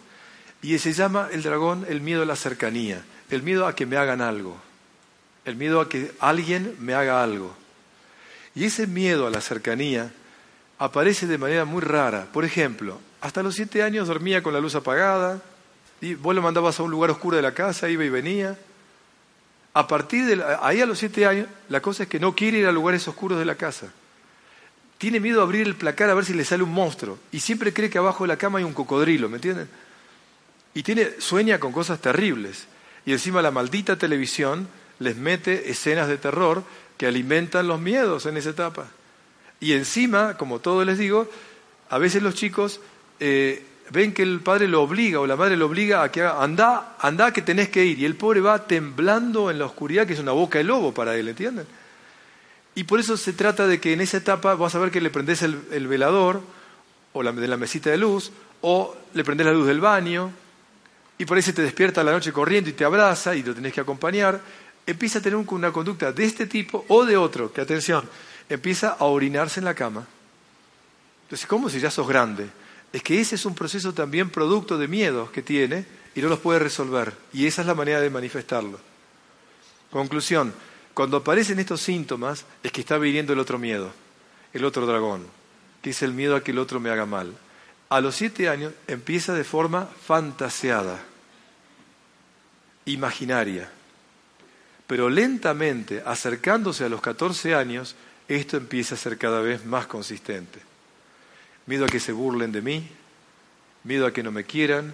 Y 0.61 0.77
se 0.79 0.93
llama 0.93 1.29
el 1.31 1.45
dragón 1.45 1.87
el 1.89 2.01
miedo 2.01 2.23
a 2.23 2.27
la 2.27 2.35
cercanía, 2.35 3.05
el 3.31 3.45
miedo 3.45 3.69
a 3.69 3.77
que 3.77 3.87
me 3.87 3.97
hagan 3.97 4.23
algo, 4.23 4.57
el 5.45 5.55
miedo 5.55 5.81
a 5.81 5.89
que 5.89 6.11
alguien 6.19 6.75
me 6.81 6.95
haga 6.95 7.23
algo. 7.23 7.60
Y 8.55 8.65
ese 8.65 8.87
miedo 8.87 9.27
a 9.27 9.31
la 9.31 9.41
cercanía 9.41 10.13
aparece 10.79 11.27
de 11.27 11.39
manera 11.39 11.65
muy 11.65 11.81
rara. 11.81 12.29
Por 12.33 12.45
ejemplo, 12.45 13.01
hasta 13.21 13.43
los 13.43 13.55
7 13.55 13.83
años 13.83 14.09
dormía 14.09 14.43
con 14.43 14.53
la 14.53 14.61
luz 14.61 14.75
apagada, 14.75 15.43
y 16.01 16.15
vos 16.15 16.35
lo 16.35 16.43
mandabas 16.43 16.81
a 16.81 16.83
un 16.83 16.91
lugar 16.91 17.11
oscuro 17.11 17.37
de 17.37 17.43
la 17.43 17.53
casa, 17.53 17.89
iba 17.89 18.05
y 18.05 18.09
venía. 18.09 18.59
A 19.75 19.87
partir 19.87 20.25
de 20.25 20.43
ahí 20.63 20.81
a 20.81 20.87
los 20.87 20.99
siete 20.99 21.27
años, 21.27 21.47
la 21.69 21.81
cosa 21.81 22.05
es 22.05 22.09
que 22.09 22.19
no 22.19 22.35
quiere 22.35 22.59
ir 22.59 22.67
a 22.67 22.73
lugares 22.73 23.07
oscuros 23.07 23.39
de 23.39 23.45
la 23.45 23.55
casa. 23.55 23.93
Tiene 24.99 25.21
miedo 25.21 25.41
a 25.41 25.45
abrir 25.45 25.67
el 25.67 25.77
placar 25.77 26.11
a 26.11 26.15
ver 26.15 26.25
si 26.25 26.35
le 26.35 26.45
sale 26.45 26.63
un 26.63 26.73
monstruo. 26.73 27.19
Y 27.31 27.41
siempre 27.41 27.73
cree 27.73 27.91
que 27.91 27.99
abajo 27.99 28.25
de 28.25 28.29
la 28.29 28.37
cama 28.37 28.59
hay 28.59 28.65
un 28.65 28.73
cocodrilo, 28.73 29.29
¿me 29.29 29.37
entienden? 29.37 29.69
Y 30.75 30.83
tiene, 30.83 31.21
sueña 31.21 31.61
con 31.61 31.73
cosas 31.73 32.01
terribles. 32.01 32.67
Y 33.07 33.13
encima 33.13 33.43
la 33.43 33.51
maldita 33.51 33.97
televisión 33.97 34.69
les 34.99 35.17
mete 35.17 35.71
escenas 35.71 36.09
de 36.09 36.19
terror 36.19 36.65
que 37.01 37.07
alimentan 37.07 37.67
los 37.67 37.81
miedos 37.81 38.27
en 38.27 38.37
esa 38.37 38.51
etapa. 38.51 38.87
Y 39.59 39.73
encima, 39.73 40.37
como 40.37 40.59
todo 40.59 40.85
les 40.85 40.99
digo, 40.99 41.31
a 41.89 41.97
veces 41.97 42.23
los 42.23 42.35
chicos 42.35 42.79
eh, 43.21 43.65
ven 43.91 44.13
que 44.13 44.23
el 44.23 44.41
padre 44.41 44.69
lo 44.69 44.83
obliga 44.83 45.19
o 45.19 45.27
la 45.27 45.35
madre 45.35 45.57
lo 45.57 45.65
obliga 45.65 46.03
a 46.03 46.13
que 46.13 46.21
haga, 46.21 46.43
anda, 46.43 46.97
anda 46.99 47.33
que 47.33 47.41
tenés 47.41 47.71
que 47.71 47.87
ir. 47.87 48.01
Y 48.01 48.05
el 48.05 48.17
pobre 48.17 48.43
va 48.43 48.67
temblando 48.67 49.51
en 49.51 49.59
la 49.59 49.65
oscuridad, 49.65 50.07
que 50.07 50.13
es 50.13 50.19
una 50.19 50.33
boca 50.33 50.59
de 50.59 50.65
lobo 50.65 50.93
para 50.93 51.17
él, 51.17 51.29
¿entienden? 51.29 51.65
Y 52.75 52.85
por 52.85 53.01
eso 53.01 53.17
se 53.17 53.33
trata 53.33 53.67
de 53.67 53.81
que 53.81 53.95
en 53.95 54.03
esa 54.03 54.19
etapa 54.19 54.55
vas 54.55 54.75
a 54.75 54.79
ver 54.79 54.91
que 54.91 55.01
le 55.01 55.09
prendés 55.09 55.41
el, 55.41 55.89
velador, 55.89 56.43
o 57.15 57.23
la, 57.23 57.33
de 57.33 57.49
la 57.49 57.57
mesita 57.57 57.89
de 57.89 57.97
luz, 57.97 58.31
o 58.61 58.95
le 59.15 59.25
prendés 59.25 59.47
la 59.47 59.55
luz 59.55 59.67
del 59.67 59.81
baño, 59.81 60.33
y 61.17 61.25
por 61.25 61.39
ahí 61.39 61.43
se 61.43 61.55
te 61.55 61.63
despierta 61.63 62.05
la 62.05 62.13
noche 62.13 62.31
corriendo 62.31 62.69
y 62.69 62.75
te 62.75 62.85
abraza 62.85 63.35
y 63.35 63.43
lo 63.43 63.55
tenés 63.55 63.73
que 63.73 63.81
acompañar. 63.81 64.39
Empieza 64.91 65.19
a 65.21 65.23
tener 65.23 65.37
una 65.37 65.73
conducta 65.73 66.13
de 66.13 66.25
este 66.25 66.47
tipo 66.47 66.85
o 66.89 67.05
de 67.05 67.17
otro, 67.17 67.53
que 67.53 67.61
atención, 67.61 68.09
empieza 68.49 68.91
a 68.99 69.05
orinarse 69.05 69.61
en 69.61 69.65
la 69.65 69.75
cama. 69.75 70.07
Entonces, 71.25 71.47
¿cómo 71.47 71.71
si 71.71 71.79
ya 71.79 71.91
sos 71.91 72.09
grande? 72.09 72.51
es 72.93 73.03
que 73.03 73.21
ese 73.21 73.37
es 73.37 73.45
un 73.45 73.55
proceso 73.55 73.93
también 73.93 74.31
producto 74.31 74.77
de 74.77 74.89
miedos 74.89 75.31
que 75.31 75.43
tiene 75.43 75.85
y 76.15 76.21
no 76.21 76.29
los 76.29 76.41
puede 76.41 76.59
resolver. 76.59 77.15
Y 77.33 77.47
esa 77.47 77.63
es 77.63 77.67
la 77.67 77.75
manera 77.75 78.01
de 78.01 78.11
manifestarlo. 78.11 78.81
Conclusión, 79.91 80.53
cuando 80.95 81.19
aparecen 81.19 81.59
estos 81.59 81.81
síntomas 81.81 82.45
es 82.63 82.73
que 82.73 82.81
está 82.81 82.99
viviendo 82.99 83.33
el 83.33 83.39
otro 83.39 83.59
miedo, 83.59 83.93
el 84.53 84.65
otro 84.65 84.87
dragón, 84.87 85.27
que 85.83 85.91
es 85.91 86.03
el 86.03 86.13
miedo 86.13 86.35
a 86.35 86.43
que 86.43 86.51
el 86.51 86.59
otro 86.59 86.81
me 86.81 86.91
haga 86.91 87.07
mal. 87.07 87.33
A 87.89 88.01
los 88.01 88.17
siete 88.17 88.49
años 88.49 88.73
empieza 88.87 89.35
de 89.35 89.45
forma 89.45 89.87
fantaseada, 90.07 91.01
imaginaria. 92.87 93.71
Pero 94.91 95.09
lentamente, 95.09 96.03
acercándose 96.05 96.83
a 96.83 96.89
los 96.89 97.01
14 97.01 97.55
años, 97.55 97.95
esto 98.27 98.57
empieza 98.57 98.97
a 98.97 98.99
ser 98.99 99.19
cada 99.19 99.41
vez 99.41 99.65
más 99.65 99.87
consistente. 99.87 100.59
Miedo 101.67 101.85
a 101.85 101.89
que 101.89 102.01
se 102.01 102.11
burlen 102.11 102.51
de 102.51 102.61
mí, 102.61 102.89
miedo 103.85 104.05
a 104.05 104.13
que 104.13 104.25
no 104.25 104.33
me 104.33 104.43
quieran, 104.43 104.93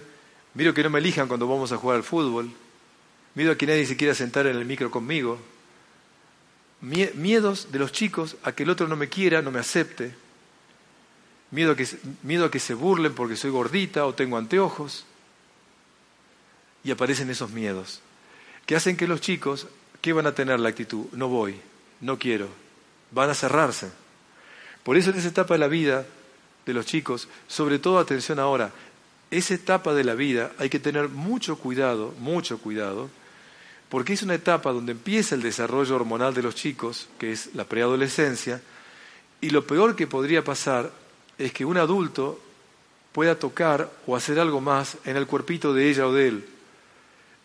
miedo 0.53 0.69
a 0.69 0.73
que 0.75 0.83
no 0.83 0.91
me 0.91 0.99
elijan 0.99 1.27
cuando 1.27 1.47
vamos 1.47 1.71
a 1.71 1.77
jugar 1.77 1.97
al 1.97 2.03
fútbol, 2.03 2.51
miedo 3.33 3.51
a 3.51 3.57
que 3.57 3.65
nadie 3.65 3.87
se 3.87 3.97
quiera 3.97 4.13
sentar 4.13 4.45
en 4.45 4.57
el 4.57 4.65
micro 4.65 4.91
conmigo, 4.91 5.39
miedos 6.79 7.71
de 7.71 7.79
los 7.79 7.91
chicos 7.91 8.35
a 8.43 8.51
que 8.51 8.61
el 8.61 8.69
otro 8.69 8.87
no 8.87 8.97
me 8.97 9.09
quiera, 9.09 9.41
no 9.41 9.49
me 9.49 9.57
acepte, 9.57 10.13
miedo 11.49 11.71
a 11.71 11.75
que, 11.75 11.87
miedo 12.21 12.45
a 12.45 12.51
que 12.51 12.59
se 12.59 12.75
burlen 12.75 13.15
porque 13.15 13.35
soy 13.35 13.49
gordita 13.49 14.05
o 14.05 14.13
tengo 14.13 14.37
anteojos, 14.37 15.07
y 16.83 16.91
aparecen 16.91 17.31
esos 17.31 17.49
miedos, 17.49 18.01
que 18.67 18.75
hacen 18.75 18.95
que 18.95 19.07
los 19.07 19.21
chicos, 19.21 19.65
¿qué 20.07 20.13
van 20.13 20.25
a 20.25 20.33
tener 20.33 20.57
la 20.57 20.69
actitud? 20.69 21.07
No 21.11 21.27
voy, 21.27 21.59
no 21.99 22.17
quiero, 22.17 22.47
van 23.11 23.29
a 23.29 23.33
cerrarse. 23.33 23.91
Por 24.81 24.95
eso 24.95 25.09
en 25.09 25.17
esa 25.17 25.27
etapa 25.27 25.55
de 25.55 25.57
la 25.57 25.67
vida 25.67 26.05
de 26.65 26.73
los 26.73 26.85
chicos, 26.85 27.27
sobre 27.49 27.77
todo 27.77 27.99
atención 27.99 28.39
ahora, 28.39 28.71
esa 29.31 29.53
etapa 29.53 29.93
de 29.93 30.05
la 30.05 30.13
vida 30.15 30.53
hay 30.59 30.69
que 30.69 30.79
tener 30.79 31.09
mucho 31.09 31.57
cuidado, 31.57 32.13
mucho 32.19 32.57
cuidado, 32.59 33.09
porque 33.89 34.13
es 34.13 34.23
una 34.23 34.35
etapa 34.35 34.71
donde 34.71 34.93
empieza 34.93 35.35
el 35.35 35.41
desarrollo 35.41 35.97
hormonal 35.97 36.33
de 36.33 36.43
los 36.43 36.55
chicos, 36.55 37.09
que 37.19 37.33
es 37.33 37.53
la 37.53 37.65
preadolescencia, 37.65 38.61
y 39.41 39.49
lo 39.49 39.67
peor 39.67 39.97
que 39.97 40.07
podría 40.07 40.41
pasar 40.41 40.89
es 41.37 41.51
que 41.51 41.65
un 41.65 41.75
adulto 41.75 42.39
pueda 43.11 43.37
tocar 43.37 43.91
o 44.05 44.15
hacer 44.15 44.39
algo 44.39 44.61
más 44.61 44.99
en 45.03 45.17
el 45.17 45.27
cuerpito 45.27 45.73
de 45.73 45.89
ella 45.89 46.07
o 46.07 46.13
de 46.13 46.27
él. 46.29 46.56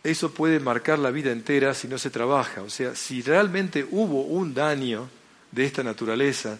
Eso 0.05 0.33
puede 0.33 0.59
marcar 0.59 0.99
la 0.99 1.11
vida 1.11 1.31
entera 1.31 1.75
si 1.75 1.87
no 1.87 1.97
se 1.97 2.11
trabaja. 2.11 2.63
O 2.63 2.71
sea, 2.71 2.95
si 2.97 3.23
realmente 3.23 3.87
hubo 3.91 4.23
un 4.23 4.53
daño 4.53 5.09
de 5.53 5.65
esta 5.65 5.83
naturaleza, 5.83 6.59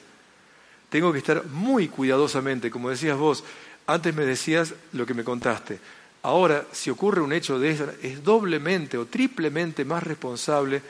tengo 0.89 1.13
que 1.13 1.19
estar 1.19 1.47
muy 1.47 1.89
cuidadosamente, 1.89 2.71
como 2.71 2.91
decías 2.91 3.17
vos, 3.17 3.43
antes 3.87 4.15
me 4.15 4.25
decías 4.25 4.75
lo 4.93 5.07
que 5.07 5.15
me 5.15 5.25
contaste. 5.25 5.79
Ahora, 6.23 6.67
si 6.71 6.91
ocurre 6.91 7.21
un 7.21 7.33
hecho 7.33 7.59
de 7.59 7.71
eso, 7.71 7.91
es 8.03 8.23
doblemente 8.23 8.97
o 8.97 9.07
triplemente 9.07 9.85
más 9.85 10.03
responsable 10.05 10.83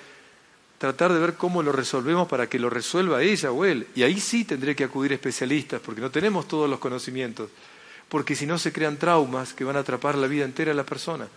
tratar 0.77 1.13
de 1.13 1.21
ver 1.21 1.35
cómo 1.35 1.63
lo 1.63 1.71
resolvemos 1.71 2.29
para 2.29 2.49
que 2.49 2.59
lo 2.59 2.69
resuelva 2.69 3.23
ella 3.23 3.53
o 3.53 3.65
él. 3.65 3.87
Y 3.95 4.03
ahí 4.03 4.21
sí 4.21 4.45
tendré 4.45 4.75
que 4.75 4.85
acudir 4.85 5.13
especialistas, 5.13 5.81
porque 5.81 6.01
no 6.01 6.11
tenemos 6.11 6.49
todos 6.49 6.69
los 6.69 6.81
conocimientos, 6.81 7.49
porque 8.09 8.35
si 8.35 8.45
no 8.45 8.59
se 8.59 8.73
crean 8.73 8.99
traumas 8.99 9.55
que 9.55 9.65
van 9.65 9.77
a 9.77 9.81
atrapar 9.81 10.17
la 10.17 10.27
vida 10.27 10.45
entera 10.45 10.73
de 10.73 10.77
la 10.77 10.85
persona. 10.85 11.29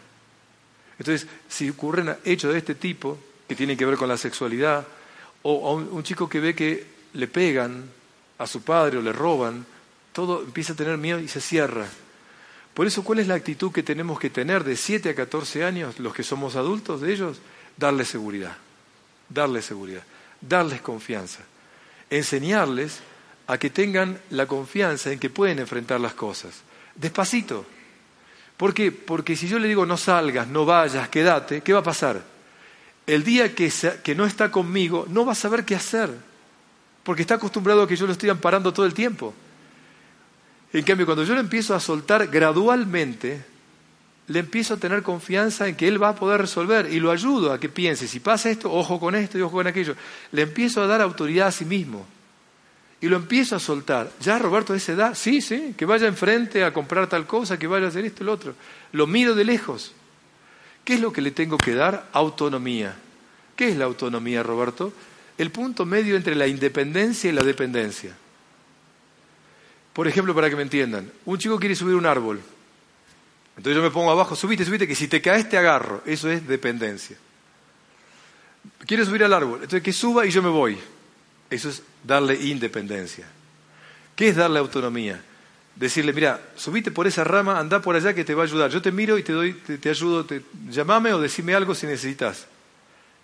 Entonces, 0.97 1.27
si 1.47 1.69
ocurren 1.69 2.15
hechos 2.23 2.53
de 2.53 2.59
este 2.59 2.75
tipo, 2.75 3.17
que 3.47 3.55
tienen 3.55 3.77
que 3.77 3.85
ver 3.85 3.97
con 3.97 4.07
la 4.07 4.17
sexualidad, 4.17 4.85
o 5.43 5.69
a 5.69 5.73
un 5.73 6.03
chico 6.03 6.27
que 6.27 6.39
ve 6.39 6.55
que 6.55 6.85
le 7.13 7.27
pegan, 7.27 7.89
a 8.37 8.47
su 8.47 8.61
padre 8.61 8.97
o 8.97 9.01
le 9.01 9.13
roban, 9.13 9.65
todo 10.11 10.43
empieza 10.43 10.73
a 10.73 10.75
tener 10.75 10.97
miedo 10.97 11.19
y 11.19 11.27
se 11.27 11.41
cierra. 11.41 11.87
Por 12.73 12.87
eso, 12.87 13.03
¿cuál 13.03 13.19
es 13.19 13.27
la 13.27 13.35
actitud 13.35 13.71
que 13.71 13.83
tenemos 13.83 14.19
que 14.19 14.29
tener 14.29 14.63
de 14.63 14.75
7 14.75 15.09
a 15.09 15.15
14 15.15 15.63
años, 15.63 15.99
los 15.99 16.13
que 16.13 16.23
somos 16.23 16.55
adultos 16.55 17.01
de 17.01 17.13
ellos? 17.13 17.37
Darles 17.77 18.09
seguridad, 18.09 18.57
darles 19.29 19.65
seguridad, 19.65 20.03
darles 20.41 20.81
confianza, 20.81 21.43
enseñarles 22.09 22.99
a 23.47 23.57
que 23.57 23.69
tengan 23.69 24.19
la 24.29 24.45
confianza 24.45 25.11
en 25.11 25.19
que 25.19 25.29
pueden 25.29 25.59
enfrentar 25.59 25.99
las 25.99 26.13
cosas. 26.13 26.61
Despacito. 26.95 27.65
¿Por 28.57 28.73
qué? 28.73 28.91
Porque 28.91 29.35
si 29.35 29.47
yo 29.47 29.59
le 29.59 29.67
digo 29.67 29.85
no 29.85 29.97
salgas, 29.97 30.47
no 30.47 30.65
vayas, 30.65 31.09
quédate, 31.09 31.61
¿qué 31.61 31.73
va 31.73 31.79
a 31.79 31.83
pasar? 31.83 32.21
El 33.05 33.23
día 33.23 33.53
que, 33.53 33.71
que 34.03 34.15
no 34.15 34.25
está 34.25 34.49
conmigo 34.49 35.05
no 35.09 35.25
va 35.25 35.33
a 35.33 35.35
saber 35.35 35.65
qué 35.65 35.75
hacer, 35.75 36.09
porque 37.03 37.21
está 37.21 37.35
acostumbrado 37.35 37.83
a 37.83 37.87
que 37.87 37.95
yo 37.95 38.05
lo 38.05 38.13
estoy 38.13 38.29
amparando 38.29 38.73
todo 38.73 38.85
el 38.85 38.93
tiempo. 38.93 39.33
En 40.73 40.83
cambio, 40.83 41.05
cuando 41.05 41.23
yo 41.23 41.33
lo 41.33 41.39
empiezo 41.39 41.75
a 41.75 41.79
soltar 41.79 42.27
gradualmente, 42.27 43.45
le 44.27 44.39
empiezo 44.39 44.73
a 44.73 44.77
tener 44.77 45.03
confianza 45.03 45.67
en 45.67 45.75
que 45.75 45.87
él 45.87 46.01
va 46.01 46.09
a 46.09 46.15
poder 46.15 46.41
resolver 46.41 46.91
y 46.91 46.99
lo 46.99 47.11
ayudo 47.11 47.53
a 47.53 47.59
que 47.59 47.69
piense, 47.69 48.07
si 48.07 48.19
pasa 48.19 48.49
esto, 48.49 48.71
ojo 48.71 48.99
con 48.99 49.15
esto 49.15 49.37
y 49.37 49.41
ojo 49.41 49.57
con 49.57 49.67
aquello. 49.67 49.95
Le 50.31 50.41
empiezo 50.41 50.81
a 50.81 50.87
dar 50.87 51.01
autoridad 51.01 51.47
a 51.47 51.51
sí 51.51 51.65
mismo 51.65 52.05
y 53.05 53.07
lo 53.07 53.17
empiezo 53.17 53.55
a 53.55 53.59
soltar. 53.59 54.11
Ya 54.19 54.39
Roberto 54.39 54.73
a 54.73 54.77
esa 54.77 54.93
edad, 54.93 55.13
sí, 55.13 55.39
sí, 55.39 55.75
que 55.77 55.85
vaya 55.85 56.07
enfrente 56.07 56.63
a 56.63 56.73
comprar 56.73 57.07
tal 57.07 57.27
cosa, 57.27 57.59
que 57.59 57.67
vaya 57.67 57.85
a 57.85 57.89
hacer 57.89 58.03
esto 58.03 58.23
y 58.23 58.25
lo 58.25 58.33
otro. 58.33 58.55
Lo 58.93 59.05
miro 59.05 59.35
de 59.35 59.45
lejos. 59.45 59.91
¿Qué 60.83 60.95
es 60.95 60.99
lo 60.99 61.13
que 61.13 61.21
le 61.21 61.29
tengo 61.29 61.55
que 61.59 61.75
dar? 61.75 62.09
Autonomía. 62.13 62.95
¿Qué 63.55 63.67
es 63.67 63.77
la 63.77 63.85
autonomía, 63.85 64.41
Roberto? 64.41 64.91
El 65.37 65.51
punto 65.51 65.85
medio 65.85 66.15
entre 66.15 66.33
la 66.33 66.47
independencia 66.47 67.29
y 67.29 67.33
la 67.33 67.43
dependencia. 67.43 68.17
Por 69.93 70.07
ejemplo, 70.07 70.33
para 70.33 70.49
que 70.49 70.55
me 70.55 70.63
entiendan, 70.63 71.11
un 71.25 71.37
chico 71.37 71.59
quiere 71.59 71.75
subir 71.75 71.93
un 71.93 72.07
árbol. 72.07 72.41
Entonces 73.55 73.75
yo 73.75 73.83
me 73.83 73.91
pongo 73.91 74.09
abajo, 74.09 74.35
subite, 74.35 74.65
subite, 74.65 74.87
que 74.87 74.95
si 74.95 75.07
te 75.07 75.21
caes 75.21 75.47
te 75.47 75.59
agarro. 75.59 76.01
Eso 76.07 76.27
es 76.27 76.47
dependencia. 76.47 77.17
Quiere 78.87 79.05
subir 79.05 79.23
al 79.23 79.33
árbol, 79.33 79.59
entonces 79.61 79.83
que 79.83 79.93
suba 79.93 80.25
y 80.25 80.31
yo 80.31 80.41
me 80.41 80.49
voy. 80.49 80.79
Eso 81.49 81.69
es 81.69 81.83
darle 82.03 82.35
independencia. 82.35 83.27
¿Qué 84.15 84.29
es 84.29 84.35
darle 84.35 84.59
autonomía? 84.59 85.21
Decirle, 85.75 86.13
mira, 86.13 86.41
subite 86.55 86.89
por 86.89 87.05
esa 87.05 87.23
rama, 87.23 87.59
anda 87.59 87.81
por 87.81 87.95
allá 87.95 88.13
que 88.13 88.23
te 88.23 88.33
va 88.33 88.43
a 88.43 88.45
ayudar. 88.45 88.71
Yo 88.71 88.81
te 88.81 88.91
miro 88.91 89.17
y 89.17 89.23
te 89.23 89.33
doy, 89.33 89.53
te, 89.53 89.89
ayudo, 89.89 90.25
te, 90.25 90.41
llamame 90.69 91.13
o 91.13 91.19
decime 91.19 91.53
algo 91.53 91.75
si 91.75 91.85
necesitas. 91.85 92.47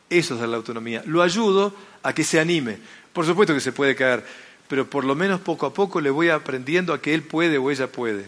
Eso 0.10 0.34
es 0.34 0.40
darle 0.42 0.58
autonomía. 0.58 1.02
Lo 1.06 1.22
ayudo 1.22 1.74
a 2.04 2.14
que 2.14 2.24
se 2.24 2.40
anime. 2.40 2.78
Por 3.14 3.26
supuesto 3.26 3.54
que 3.54 3.62
se 3.62 3.72
puede 3.72 3.96
caer, 3.96 4.26
pero 4.68 4.90
por 4.90 5.06
lo 5.06 5.16
menos 5.16 5.40
poco 5.40 5.66
a 5.66 5.74
poco 5.74 6.02
le 6.02 6.10
voy 6.10 6.30
aprendiendo 6.30 6.94
a 6.94 7.02
que 7.02 7.14
él 7.14 7.24
puede 7.24 7.58
o 7.58 7.72
ella 7.72 7.88
puede. 7.88 8.26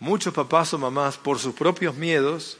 Muchos 0.00 0.34
papás 0.34 0.74
o 0.74 0.78
mamás, 0.78 1.16
por 1.16 1.38
sus 1.38 1.54
propios 1.54 1.94
miedos, 1.94 2.58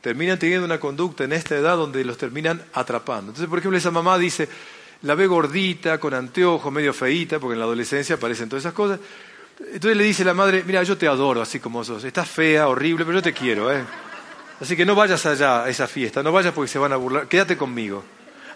terminan 0.00 0.38
teniendo 0.38 0.64
una 0.64 0.80
conducta 0.80 1.24
en 1.24 1.32
esta 1.32 1.56
edad 1.56 1.76
donde 1.76 2.04
los 2.04 2.18
terminan 2.18 2.62
atrapando. 2.72 3.30
Entonces, 3.30 3.48
por 3.48 3.58
ejemplo, 3.58 3.78
esa 3.78 3.90
mamá 3.90 4.18
dice, 4.18 4.48
la 5.02 5.14
ve 5.14 5.26
gordita, 5.26 5.98
con 5.98 6.14
anteojos, 6.14 6.72
medio 6.72 6.92
feíta, 6.92 7.38
porque 7.38 7.54
en 7.54 7.60
la 7.60 7.64
adolescencia 7.64 8.16
aparecen 8.16 8.48
todas 8.48 8.62
esas 8.62 8.74
cosas. 8.74 8.98
Entonces 9.60 9.96
le 9.96 10.04
dice 10.04 10.24
la 10.24 10.34
madre, 10.34 10.62
mira, 10.64 10.82
yo 10.82 10.96
te 10.96 11.08
adoro 11.08 11.42
así 11.42 11.60
como 11.60 11.84
sos. 11.84 12.04
Estás 12.04 12.28
fea, 12.28 12.68
horrible, 12.68 13.04
pero 13.04 13.18
yo 13.18 13.22
te 13.22 13.32
quiero, 13.32 13.72
¿eh? 13.72 13.84
Así 14.60 14.76
que 14.76 14.84
no 14.84 14.94
vayas 14.94 15.24
allá 15.26 15.64
a 15.64 15.68
esa 15.68 15.86
fiesta, 15.86 16.22
no 16.22 16.32
vayas 16.32 16.52
porque 16.52 16.68
se 16.68 16.78
van 16.78 16.92
a 16.92 16.96
burlar, 16.96 17.28
quédate 17.28 17.56
conmigo. 17.56 18.02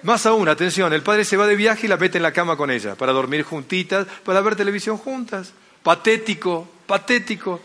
Más 0.02 0.26
aún, 0.26 0.48
atención, 0.48 0.92
el 0.92 1.02
padre 1.02 1.24
se 1.24 1.36
va 1.36 1.46
de 1.46 1.54
viaje 1.54 1.86
y 1.86 1.88
la 1.88 1.96
mete 1.96 2.18
en 2.18 2.22
la 2.22 2.32
cama 2.32 2.56
con 2.56 2.70
ella, 2.72 2.96
para 2.96 3.12
dormir 3.12 3.44
juntitas, 3.44 4.06
para 4.24 4.40
ver 4.40 4.56
televisión 4.56 4.96
juntas. 4.96 5.52
Patético, 5.82 6.68
patético. 6.86 7.60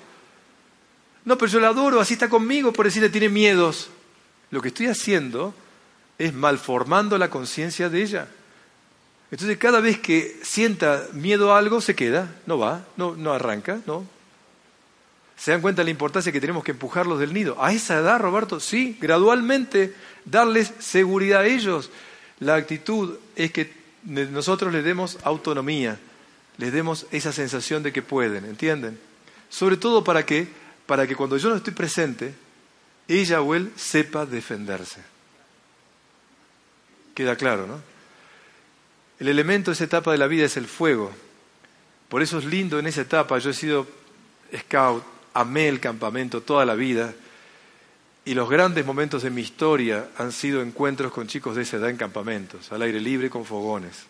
No, 1.26 1.36
pero 1.38 1.52
yo 1.52 1.60
la 1.60 1.70
adoro, 1.70 2.00
así 2.00 2.14
está 2.14 2.30
conmigo, 2.30 2.72
por 2.72 2.86
decirle 2.86 3.10
tiene 3.10 3.30
miedos. 3.30 3.90
Lo 4.52 4.62
que 4.62 4.68
estoy 4.68 4.86
haciendo 4.86 5.54
es 6.20 6.34
malformando 6.34 7.18
la 7.18 7.30
conciencia 7.30 7.90
de 7.90 8.04
ella. 8.04 8.28
Entonces 9.32 9.58
cada 9.58 9.82
vez 9.82 10.00
que 10.00 10.40
sienta 10.42 11.08
miedo 11.14 11.54
a 11.54 11.58
algo, 11.58 11.82
se 11.82 11.96
queda, 11.96 12.34
no 12.46 12.58
va, 12.58 12.86
no, 12.96 13.16
no 13.16 13.34
arranca, 13.34 13.80
no. 13.86 14.06
¿Se 15.38 15.52
dan 15.52 15.62
cuenta 15.62 15.82
de 15.82 15.86
la 15.86 15.92
importancia 15.92 16.32
que 16.32 16.42
tenemos 16.42 16.64
que 16.64 16.72
empujarlos 16.72 17.20
del 17.20 17.34
nido? 17.34 17.62
A 17.64 17.72
esa 17.72 18.00
edad, 18.00 18.20
Roberto, 18.20 18.60
sí, 18.60 18.98
gradualmente 19.00 19.94
darles 20.26 20.74
seguridad 20.80 21.42
a 21.42 21.46
ellos. 21.46 21.92
La 22.40 22.56
actitud 22.56 23.18
es 23.36 23.52
que 23.52 23.72
nosotros 24.04 24.74
les 24.74 24.84
demos 24.84 25.18
autonomía, 25.24 26.00
les 26.58 26.72
demos 26.72 27.06
esa 27.12 27.32
sensación 27.32 27.84
de 27.84 27.92
que 27.94 28.02
pueden, 28.02 28.46
¿entienden? 28.46 29.00
Sobre 29.50 29.78
todo 29.78 30.04
para 30.04 30.26
que, 30.26 30.48
para 30.86 31.06
que 31.06 31.16
cuando 31.16 31.38
yo 31.38 31.50
no 31.50 31.56
estoy 31.56 31.74
presente, 31.74 32.34
ella 33.08 33.42
o 33.42 33.54
él 33.54 33.72
sepa 33.76 34.26
defenderse. 34.26 35.02
Queda 37.14 37.36
claro, 37.36 37.68
¿no? 37.68 37.97
El 39.20 39.28
elemento 39.28 39.72
de 39.72 39.76
esa 39.76 39.86
etapa 39.86 40.12
de 40.12 40.18
la 40.18 40.28
vida 40.28 40.46
es 40.46 40.58
el 40.58 40.68
fuego. 40.68 41.12
Por 42.10 42.22
eso 42.22 42.38
es 42.38 42.46
lindo 42.46 42.80
en 42.80 42.88
esa 42.88 43.02
etapa. 43.02 43.40
Yo 43.40 43.50
he 43.50 43.54
sido 43.54 43.88
scout, 44.56 45.04
amé 45.34 45.68
el 45.68 45.80
campamento 45.80 46.42
toda 46.42 46.66
la 46.66 46.76
vida. 46.76 47.14
Y 48.26 48.34
los 48.34 48.50
grandes 48.50 48.86
momentos 48.86 49.24
de 49.24 49.30
mi 49.30 49.42
historia 49.42 50.10
han 50.18 50.32
sido 50.32 50.62
encuentros 50.62 51.12
con 51.12 51.28
chicos 51.28 51.56
de 51.56 51.64
esa 51.64 51.78
edad 51.78 51.90
en 51.90 51.98
campamentos, 51.98 52.72
al 52.72 52.82
aire 52.82 53.00
libre 53.00 53.30
con 53.30 53.46
fogones. 53.46 54.06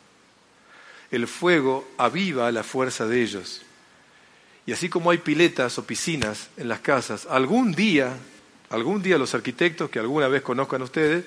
El 1.11 1.27
fuego 1.27 1.87
aviva 1.97 2.51
la 2.51 2.63
fuerza 2.63 3.05
de 3.05 3.21
ellos. 3.21 3.61
Y 4.65 4.73
así 4.73 4.89
como 4.89 5.11
hay 5.11 5.19
piletas 5.19 5.77
o 5.77 5.85
piscinas 5.85 6.49
en 6.57 6.67
las 6.67 6.81
casas, 6.81 7.25
algún 7.29 7.71
día, 7.71 8.17
algún 8.69 9.01
día 9.01 9.17
los 9.17 9.33
arquitectos 9.33 9.89
que 9.89 9.99
alguna 9.99 10.27
vez 10.27 10.41
conozcan 10.41 10.81
ustedes, 10.81 11.23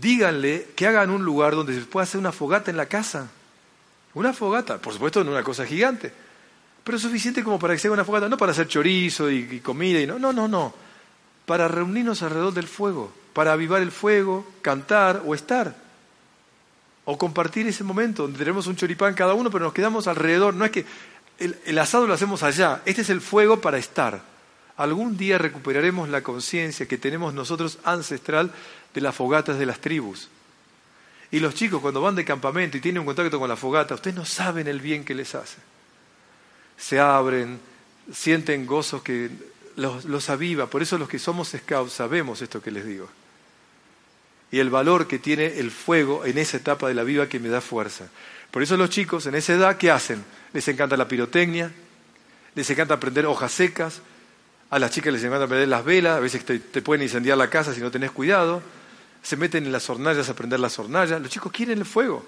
díganle 0.00 0.68
que 0.74 0.86
hagan 0.86 1.10
un 1.10 1.24
lugar 1.24 1.54
donde 1.54 1.74
se 1.74 1.80
pueda 1.82 2.04
hacer 2.04 2.18
una 2.18 2.32
fogata 2.32 2.70
en 2.70 2.76
la 2.76 2.86
casa. 2.86 3.28
Una 4.14 4.32
fogata, 4.32 4.78
por 4.78 4.92
supuesto, 4.92 5.22
no 5.22 5.30
una 5.30 5.44
cosa 5.44 5.64
gigante, 5.64 6.12
pero 6.82 6.98
suficiente 6.98 7.44
como 7.44 7.58
para 7.58 7.74
que 7.74 7.78
se 7.78 7.90
una 7.90 8.04
fogata, 8.04 8.28
no 8.28 8.36
para 8.36 8.52
hacer 8.52 8.66
chorizo 8.66 9.30
y, 9.30 9.60
comida, 9.60 10.00
y 10.00 10.06
no, 10.06 10.18
no, 10.18 10.32
no, 10.32 10.48
no, 10.48 10.74
para 11.46 11.68
reunirnos 11.68 12.22
alrededor 12.22 12.52
del 12.52 12.66
fuego, 12.66 13.12
para 13.32 13.52
avivar 13.52 13.82
el 13.82 13.92
fuego, 13.92 14.46
cantar 14.62 15.22
o 15.26 15.34
estar, 15.34 15.76
o 17.04 17.16
compartir 17.18 17.66
ese 17.68 17.84
momento 17.84 18.22
donde 18.22 18.38
tenemos 18.38 18.66
un 18.66 18.76
choripán 18.76 19.14
cada 19.14 19.34
uno, 19.34 19.50
pero 19.50 19.64
nos 19.64 19.74
quedamos 19.74 20.06
alrededor. 20.06 20.54
No 20.54 20.64
es 20.64 20.70
que 20.70 20.84
el 21.38 21.78
asado 21.78 22.06
lo 22.06 22.14
hacemos 22.14 22.42
allá, 22.42 22.82
este 22.84 23.02
es 23.02 23.10
el 23.10 23.20
fuego 23.20 23.60
para 23.60 23.78
estar. 23.78 24.22
Algún 24.76 25.18
día 25.18 25.36
recuperaremos 25.36 26.08
la 26.08 26.22
conciencia 26.22 26.88
que 26.88 26.96
tenemos 26.96 27.34
nosotros 27.34 27.78
ancestral 27.84 28.50
de 28.94 29.00
las 29.00 29.14
fogatas 29.14 29.58
de 29.58 29.66
las 29.66 29.80
tribus. 29.80 30.28
Y 31.30 31.38
los 31.38 31.54
chicos 31.54 31.80
cuando 31.80 32.00
van 32.00 32.16
de 32.16 32.24
campamento 32.24 32.76
y 32.76 32.80
tienen 32.80 33.00
un 33.00 33.06
contacto 33.06 33.38
con 33.38 33.48
la 33.48 33.56
fogata, 33.56 33.94
ustedes 33.94 34.16
no 34.16 34.24
saben 34.24 34.66
el 34.66 34.80
bien 34.80 35.04
que 35.04 35.14
les 35.14 35.34
hace. 35.34 35.58
Se 36.76 36.98
abren, 36.98 37.60
sienten 38.12 38.66
gozos 38.66 39.02
que 39.02 39.30
los, 39.76 40.06
los 40.06 40.28
aviva. 40.28 40.66
Por 40.66 40.82
eso 40.82 40.98
los 40.98 41.08
que 41.08 41.18
somos 41.18 41.54
scouts 41.56 41.92
sabemos 41.92 42.42
esto 42.42 42.60
que 42.60 42.72
les 42.72 42.84
digo. 42.84 43.08
Y 44.50 44.58
el 44.58 44.70
valor 44.70 45.06
que 45.06 45.20
tiene 45.20 45.60
el 45.60 45.70
fuego 45.70 46.24
en 46.24 46.36
esa 46.38 46.56
etapa 46.56 46.88
de 46.88 46.94
la 46.94 47.04
vida 47.04 47.28
que 47.28 47.38
me 47.38 47.48
da 47.48 47.60
fuerza. 47.60 48.08
Por 48.50 48.64
eso 48.64 48.76
los 48.76 48.90
chicos 48.90 49.26
en 49.26 49.36
esa 49.36 49.52
edad, 49.52 49.76
¿qué 49.76 49.92
hacen? 49.92 50.24
Les 50.52 50.66
encanta 50.66 50.96
la 50.96 51.06
pirotecnia, 51.06 51.70
les 52.56 52.68
encanta 52.68 52.94
aprender 52.94 53.26
hojas 53.26 53.52
secas, 53.52 54.02
a 54.70 54.80
las 54.80 54.90
chicas 54.90 55.12
les 55.12 55.22
encanta 55.22 55.44
aprender 55.44 55.68
las 55.68 55.84
velas, 55.84 56.16
a 56.16 56.20
veces 56.20 56.44
te, 56.44 56.58
te 56.58 56.82
pueden 56.82 57.04
incendiar 57.04 57.38
la 57.38 57.48
casa 57.48 57.72
si 57.72 57.80
no 57.80 57.92
tenés 57.92 58.10
cuidado 58.10 58.60
se 59.22 59.36
meten 59.36 59.66
en 59.66 59.72
las 59.72 59.88
hornallas 59.90 60.28
a 60.28 60.34
prender 60.34 60.60
las 60.60 60.78
hornallas. 60.78 61.20
Los 61.20 61.30
chicos 61.30 61.52
quieren 61.52 61.78
el 61.78 61.84
fuego. 61.84 62.24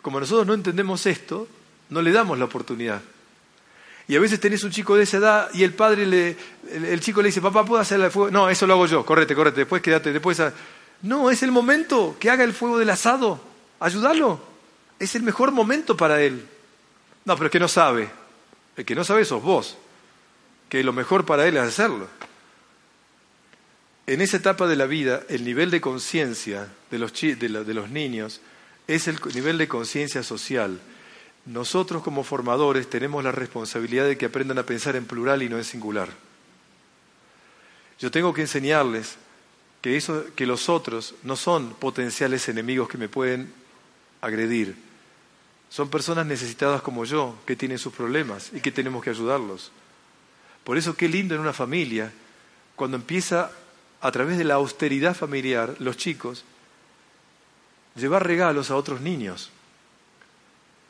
Como 0.00 0.20
nosotros 0.20 0.46
no 0.46 0.54
entendemos 0.54 1.06
esto, 1.06 1.48
no 1.90 2.02
le 2.02 2.12
damos 2.12 2.38
la 2.38 2.44
oportunidad. 2.44 3.00
Y 4.08 4.16
a 4.16 4.20
veces 4.20 4.40
tenés 4.40 4.64
un 4.64 4.70
chico 4.70 4.96
de 4.96 5.04
esa 5.04 5.18
edad 5.18 5.50
y 5.54 5.62
el 5.62 5.74
padre 5.74 6.06
le, 6.06 6.36
el, 6.72 7.00
chico 7.00 7.22
le 7.22 7.28
dice, 7.28 7.40
papá, 7.40 7.64
¿puedo 7.64 7.80
hacer 7.80 8.00
el 8.00 8.10
fuego? 8.10 8.30
No, 8.30 8.50
eso 8.50 8.66
lo 8.66 8.74
hago 8.74 8.86
yo, 8.86 9.06
correte, 9.06 9.34
correte, 9.34 9.60
después 9.60 9.80
quédate, 9.80 10.12
después... 10.12 10.42
No, 11.02 11.30
es 11.30 11.42
el 11.42 11.50
momento 11.50 12.16
que 12.18 12.30
haga 12.30 12.44
el 12.44 12.52
fuego 12.52 12.78
del 12.78 12.90
asado, 12.90 13.40
ayúdalo. 13.80 14.40
Es 14.98 15.14
el 15.16 15.22
mejor 15.22 15.50
momento 15.50 15.96
para 15.96 16.22
él. 16.22 16.46
No, 17.24 17.34
pero 17.34 17.46
es 17.46 17.52
que 17.52 17.58
no 17.58 17.68
sabe. 17.68 18.08
El 18.76 18.84
que 18.84 18.94
no 18.94 19.02
sabe 19.02 19.24
sos 19.24 19.42
vos, 19.42 19.76
que 20.68 20.82
lo 20.84 20.92
mejor 20.92 21.24
para 21.24 21.46
él 21.46 21.56
es 21.56 21.62
hacerlo 21.62 22.08
en 24.06 24.20
esa 24.20 24.38
etapa 24.38 24.66
de 24.66 24.76
la 24.76 24.86
vida, 24.86 25.22
el 25.28 25.44
nivel 25.44 25.70
de 25.70 25.80
conciencia 25.80 26.68
de 26.90 26.98
los, 26.98 27.90
niños 27.90 28.40
es 28.88 29.06
el 29.06 29.18
nivel 29.34 29.58
de 29.58 29.68
conciencia 29.68 30.22
social. 30.22 30.80
Nosotros 31.46 32.02
como 32.02 32.24
formadores 32.24 32.90
tenemos 32.90 33.22
la 33.22 33.32
responsabilidad 33.32 34.06
de 34.06 34.18
que 34.18 34.26
aprendan 34.26 34.58
a 34.58 34.66
pensar 34.66 34.96
en 34.96 35.06
plural 35.06 35.42
y 35.42 35.48
no 35.48 35.56
en 35.56 35.64
singular. 35.64 36.08
Yo 38.00 38.10
tengo 38.10 38.34
que 38.34 38.42
enseñarles 38.42 39.16
que, 39.80 39.96
eso, 39.96 40.24
que 40.34 40.46
los 40.46 40.68
otros 40.68 41.14
no 41.22 41.36
son 41.36 41.74
potenciales 41.74 42.48
enemigos 42.48 42.88
que 42.88 42.98
me 42.98 43.08
pueden 43.08 43.52
agredir. 44.20 44.74
Son 45.70 45.88
personas 45.88 46.26
necesitadas 46.26 46.82
como 46.82 47.04
yo, 47.04 47.38
que 47.46 47.54
tienen 47.54 47.78
sus 47.78 47.92
problemas 47.92 48.50
y 48.52 48.60
que 48.60 48.72
tenemos 48.72 49.02
que 49.02 49.10
ayudarlos. 49.10 49.70
Por 50.64 50.76
eso 50.76 50.96
qué 50.96 51.08
lindo 51.08 51.34
en 51.34 51.40
una 51.40 51.52
familia 51.52 52.12
cuando 52.74 52.96
empieza 52.96 53.52
a 54.02 54.10
través 54.10 54.36
de 54.36 54.44
la 54.44 54.54
austeridad 54.54 55.14
familiar, 55.14 55.76
los 55.78 55.96
chicos, 55.96 56.44
llevar 57.94 58.26
regalos 58.26 58.70
a 58.70 58.76
otros 58.76 59.00
niños. 59.00 59.50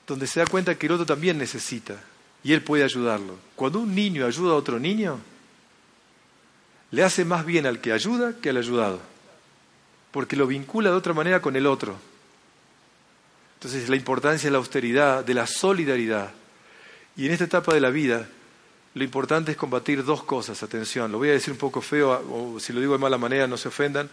donde 0.05 0.27
se 0.27 0.41
da 0.41 0.47
cuenta 0.47 0.75
que 0.75 0.87
el 0.87 0.93
otro 0.93 1.07
también 1.07 1.39
necesita 1.39 1.95
y 2.43 2.53
él 2.53 2.63
puede 2.63 2.83
ayudarlo. 2.83 3.37
Cuando 3.55 3.79
un 3.79 3.95
niño 3.95 4.27
ayuda 4.27 4.53
a 4.53 4.57
otro 4.57 4.79
niño, 4.79 5.21
le 6.91 7.05
hace 7.05 7.25
más 7.25 7.47
bien 7.47 7.67
al 7.67 7.81
que 7.81 7.93
ayuda 7.93 8.35
que 8.43 8.51
al 8.51 8.57
ayudado, 8.57 9.01
porque 10.11 10.37
lo 10.37 10.47
vincula 10.47 10.91
de 10.91 10.97
otra 10.97 11.15
manera 11.15 11.41
con 11.41 11.55
el 11.57 11.67
otro. 11.67 11.97
Entonces 13.55 13.89
la 13.89 13.97
importancia 13.97 14.49
de 14.49 14.53
la 14.53 14.59
austeridad, 14.59 15.25
de 15.25 15.35
la 15.35 15.47
solidaridad. 15.47 16.33
Y 17.17 17.27
en 17.27 17.33
esta 17.33 17.45
etapa 17.45 17.73
de 17.73 17.81
la 17.81 17.91
vida, 17.91 18.29
lo 18.95 19.05
importante 19.05 19.53
es 19.53 19.57
combatir 19.57 20.05
dos 20.05 20.22
cosas, 20.22 20.62
atención, 20.62 21.11
lo 21.11 21.18
voy 21.18 21.30
a 21.30 21.32
decir 21.32 21.53
un 21.53 21.59
poco 21.59 21.80
feo, 21.80 22.11
o 22.11 22.61
si 22.61 22.72
lo 22.72 22.80
digo 22.80 22.93
de 22.93 22.99
mala 22.99 23.16
manera 23.16 23.47
no 23.47 23.57
se 23.57 23.68
ofendan, 23.68 24.11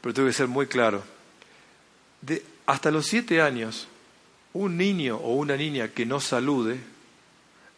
pero 0.00 0.14
tengo 0.14 0.28
que 0.28 0.34
ser 0.34 0.46
muy 0.46 0.66
claro. 0.66 1.02
De, 2.20 2.44
hasta 2.66 2.90
los 2.90 3.06
siete 3.06 3.42
años, 3.42 3.88
un 4.52 4.76
niño 4.76 5.16
o 5.16 5.34
una 5.34 5.56
niña 5.56 5.88
que 5.88 6.06
no 6.06 6.20
salude 6.20 6.78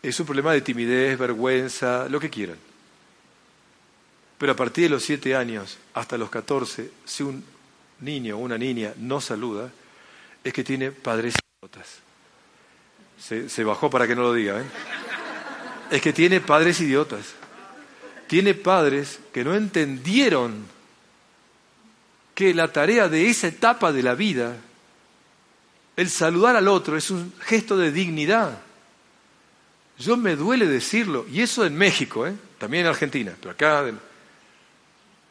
es 0.03 0.21
un 0.21 0.27
problema 0.27 0.53
de 0.53 0.61
timidez, 0.61 1.19
vergüenza, 1.19 2.09
lo 2.09 2.21
que 2.21 2.31
quieran. 2.31 2.59
Pero 4.39 4.53
a 4.53 4.57
partir 4.57 4.85
de 4.85 4.91
los 4.91 5.03
siete 5.03 5.35
años 5.35 5.79
hasta 5.95 6.19
los 6.19 6.29
catorce, 6.29 6.91
si 7.07 7.23
un 7.23 7.43
niño 8.01 8.37
o 8.37 8.41
una 8.41 8.59
niña 8.59 8.93
no 8.99 9.21
saluda, 9.23 9.73
es 10.45 10.53
que 10.53 10.63
tiene 10.63 10.93
padres 10.93 11.35
idiotas. 11.61 12.01
Se, 13.19 13.49
se 13.49 13.65
bajó 13.65 13.89
para 13.89 14.07
que 14.07 14.15
no 14.15 14.23
lo 14.23 14.35
diga. 14.35 14.61
¿eh? 14.61 14.65
Es 15.91 16.01
que 16.01 16.13
tiene 16.13 16.41
padres 16.41 16.81
idiotas. 16.81 17.35
Tiene 18.27 18.55
padres 18.55 19.21
que 19.33 19.45
no 19.45 19.55
entendieron 19.55 20.67
que 22.35 22.53
la 22.53 22.73
tarea 22.73 23.09
de 23.09 23.29
esa 23.29 23.47
etapa 23.47 23.93
de 23.93 24.03
la 24.03 24.15
vida, 24.15 24.57
el 25.97 26.11
saludar 26.11 26.57
al 26.57 26.69
otro, 26.69 26.97
es 26.97 27.11
un 27.11 27.33
gesto 27.41 27.77
de 27.77 27.93
dignidad. 27.93 28.59
Yo 29.99 30.17
me 30.17 30.37
duele 30.37 30.67
decirlo, 30.67 31.25
y 31.31 31.41
eso 31.41 31.65
en 31.65 31.77
México, 31.77 32.27
¿eh? 32.27 32.35
también 32.59 32.85
en 32.85 32.91
Argentina, 32.91 33.33
pero 33.41 33.53
acá 33.53 33.85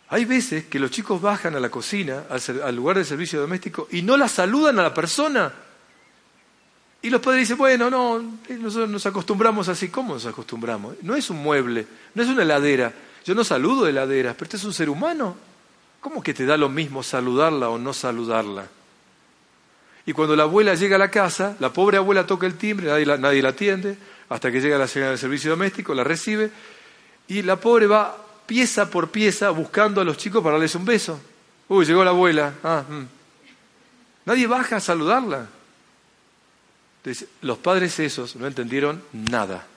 hay 0.09 0.25
veces 0.25 0.65
que 0.65 0.79
los 0.79 0.91
chicos 0.91 1.21
bajan 1.21 1.55
a 1.55 1.59
la 1.59 1.69
cocina, 1.69 2.23
al, 2.29 2.75
lugar 2.75 2.97
de 2.97 3.05
servicio 3.05 3.39
doméstico, 3.39 3.87
y 3.91 4.01
no 4.01 4.17
la 4.17 4.27
saludan 4.27 4.79
a 4.79 4.83
la 4.83 4.93
persona. 4.93 5.51
Y 7.05 7.11
los 7.11 7.21
padres 7.21 7.41
dicen, 7.41 7.59
bueno, 7.59 7.87
no, 7.87 8.17
eh, 8.49 8.57
nosotros 8.59 8.89
nos 8.89 9.05
acostumbramos 9.05 9.67
así. 9.67 9.89
¿Cómo 9.89 10.15
nos 10.15 10.25
acostumbramos? 10.25 10.95
No 11.03 11.15
es 11.15 11.29
un 11.29 11.37
mueble, 11.37 11.85
no 12.15 12.23
es 12.23 12.29
una 12.29 12.41
heladera. 12.41 12.91
Yo 13.23 13.35
no 13.35 13.43
saludo 13.43 13.85
heladeras, 13.85 14.33
pero 14.33 14.45
este 14.45 14.57
es 14.57 14.63
un 14.63 14.73
ser 14.73 14.89
humano. 14.89 15.35
¿Cómo 16.01 16.23
que 16.23 16.33
te 16.33 16.47
da 16.47 16.57
lo 16.57 16.67
mismo 16.67 17.03
saludarla 17.03 17.69
o 17.69 17.77
no 17.77 17.93
saludarla? 17.93 18.65
Y 20.07 20.13
cuando 20.13 20.35
la 20.35 20.43
abuela 20.43 20.73
llega 20.73 20.95
a 20.95 20.99
la 20.99 21.11
casa, 21.11 21.55
la 21.59 21.71
pobre 21.71 21.97
abuela 21.97 22.25
toca 22.25 22.47
el 22.47 22.55
timbre, 22.55 22.87
nadie 23.19 23.43
la, 23.43 23.49
atiende, 23.49 23.99
hasta 24.27 24.51
que 24.51 24.59
llega 24.59 24.79
la 24.79 24.87
señora 24.87 25.11
del 25.11 25.19
servicio 25.19 25.51
doméstico, 25.51 25.93
la 25.93 26.03
recibe, 26.03 26.49
y 27.27 27.43
la 27.43 27.57
pobre 27.57 27.85
va 27.85 28.17
pieza 28.47 28.89
por 28.89 29.11
pieza 29.11 29.51
buscando 29.51 30.01
a 30.01 30.03
los 30.03 30.17
chicos 30.17 30.41
para 30.41 30.53
darles 30.53 30.73
un 30.73 30.85
beso. 30.85 31.19
Uy, 31.67 31.85
llegó 31.85 32.03
la 32.03 32.09
abuela. 32.09 32.55
Ah, 32.63 32.83
mm. 32.89 33.03
Nadie 34.25 34.47
baja 34.47 34.77
a 34.77 34.79
saludarla. 34.79 35.49
Entonces, 37.05 37.27
los 37.41 37.59
padres 37.59 37.99
esos 37.99 38.35
no 38.35 38.47
entendieron 38.47 39.03
nada. 39.13 39.67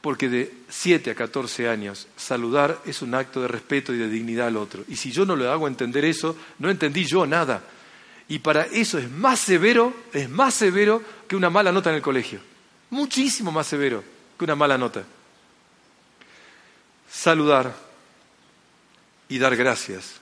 Porque 0.00 0.28
de 0.28 0.52
7 0.68 1.12
a 1.12 1.14
14 1.14 1.68
años 1.68 2.08
saludar 2.16 2.80
es 2.84 3.02
un 3.02 3.14
acto 3.14 3.40
de 3.40 3.46
respeto 3.46 3.94
y 3.94 3.98
de 3.98 4.08
dignidad 4.08 4.48
al 4.48 4.56
otro. 4.56 4.82
Y 4.88 4.96
si 4.96 5.12
yo 5.12 5.24
no 5.24 5.36
le 5.36 5.46
hago 5.46 5.68
entender 5.68 6.04
eso, 6.04 6.36
no 6.58 6.68
entendí 6.68 7.04
yo 7.04 7.24
nada. 7.24 7.62
Y 8.26 8.40
para 8.40 8.64
eso 8.64 8.98
es 8.98 9.08
más 9.08 9.38
severo, 9.38 9.94
es 10.12 10.28
más 10.28 10.54
severo 10.54 11.00
que 11.28 11.36
una 11.36 11.50
mala 11.50 11.70
nota 11.70 11.90
en 11.90 11.96
el 11.96 12.02
colegio. 12.02 12.40
Muchísimo 12.90 13.52
más 13.52 13.68
severo 13.68 14.02
que 14.36 14.44
una 14.44 14.56
mala 14.56 14.76
nota 14.76 15.04
saludar 17.08 17.74
y 19.28 19.38
dar 19.38 19.56
gracias 19.56 20.14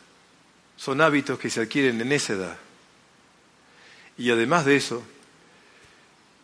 son 0.76 1.00
hábitos 1.00 1.38
que 1.38 1.50
se 1.50 1.60
adquieren 1.60 2.00
en 2.00 2.12
esa 2.12 2.34
edad. 2.34 2.56
Y 4.16 4.30
además 4.30 4.64
de 4.64 4.76
eso, 4.76 5.02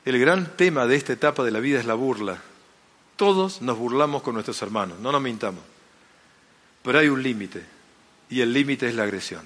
el 0.04 0.18
gran 0.18 0.56
tema 0.56 0.86
de 0.86 0.96
esta 0.96 1.12
etapa 1.12 1.42
de 1.44 1.50
la 1.50 1.60
vida 1.60 1.80
es 1.80 1.86
la 1.86 1.94
burla. 1.94 2.38
Todos 3.16 3.62
nos 3.62 3.78
burlamos 3.78 4.22
con 4.22 4.34
nuestros 4.34 4.60
hermanos, 4.60 4.98
no 4.98 5.12
nos 5.12 5.22
mintamos. 5.22 5.62
Pero 6.82 6.98
hay 6.98 7.08
un 7.08 7.22
límite, 7.22 7.64
y 8.28 8.40
el 8.40 8.52
límite 8.52 8.88
es 8.88 8.94
la 8.94 9.04
agresión. 9.04 9.42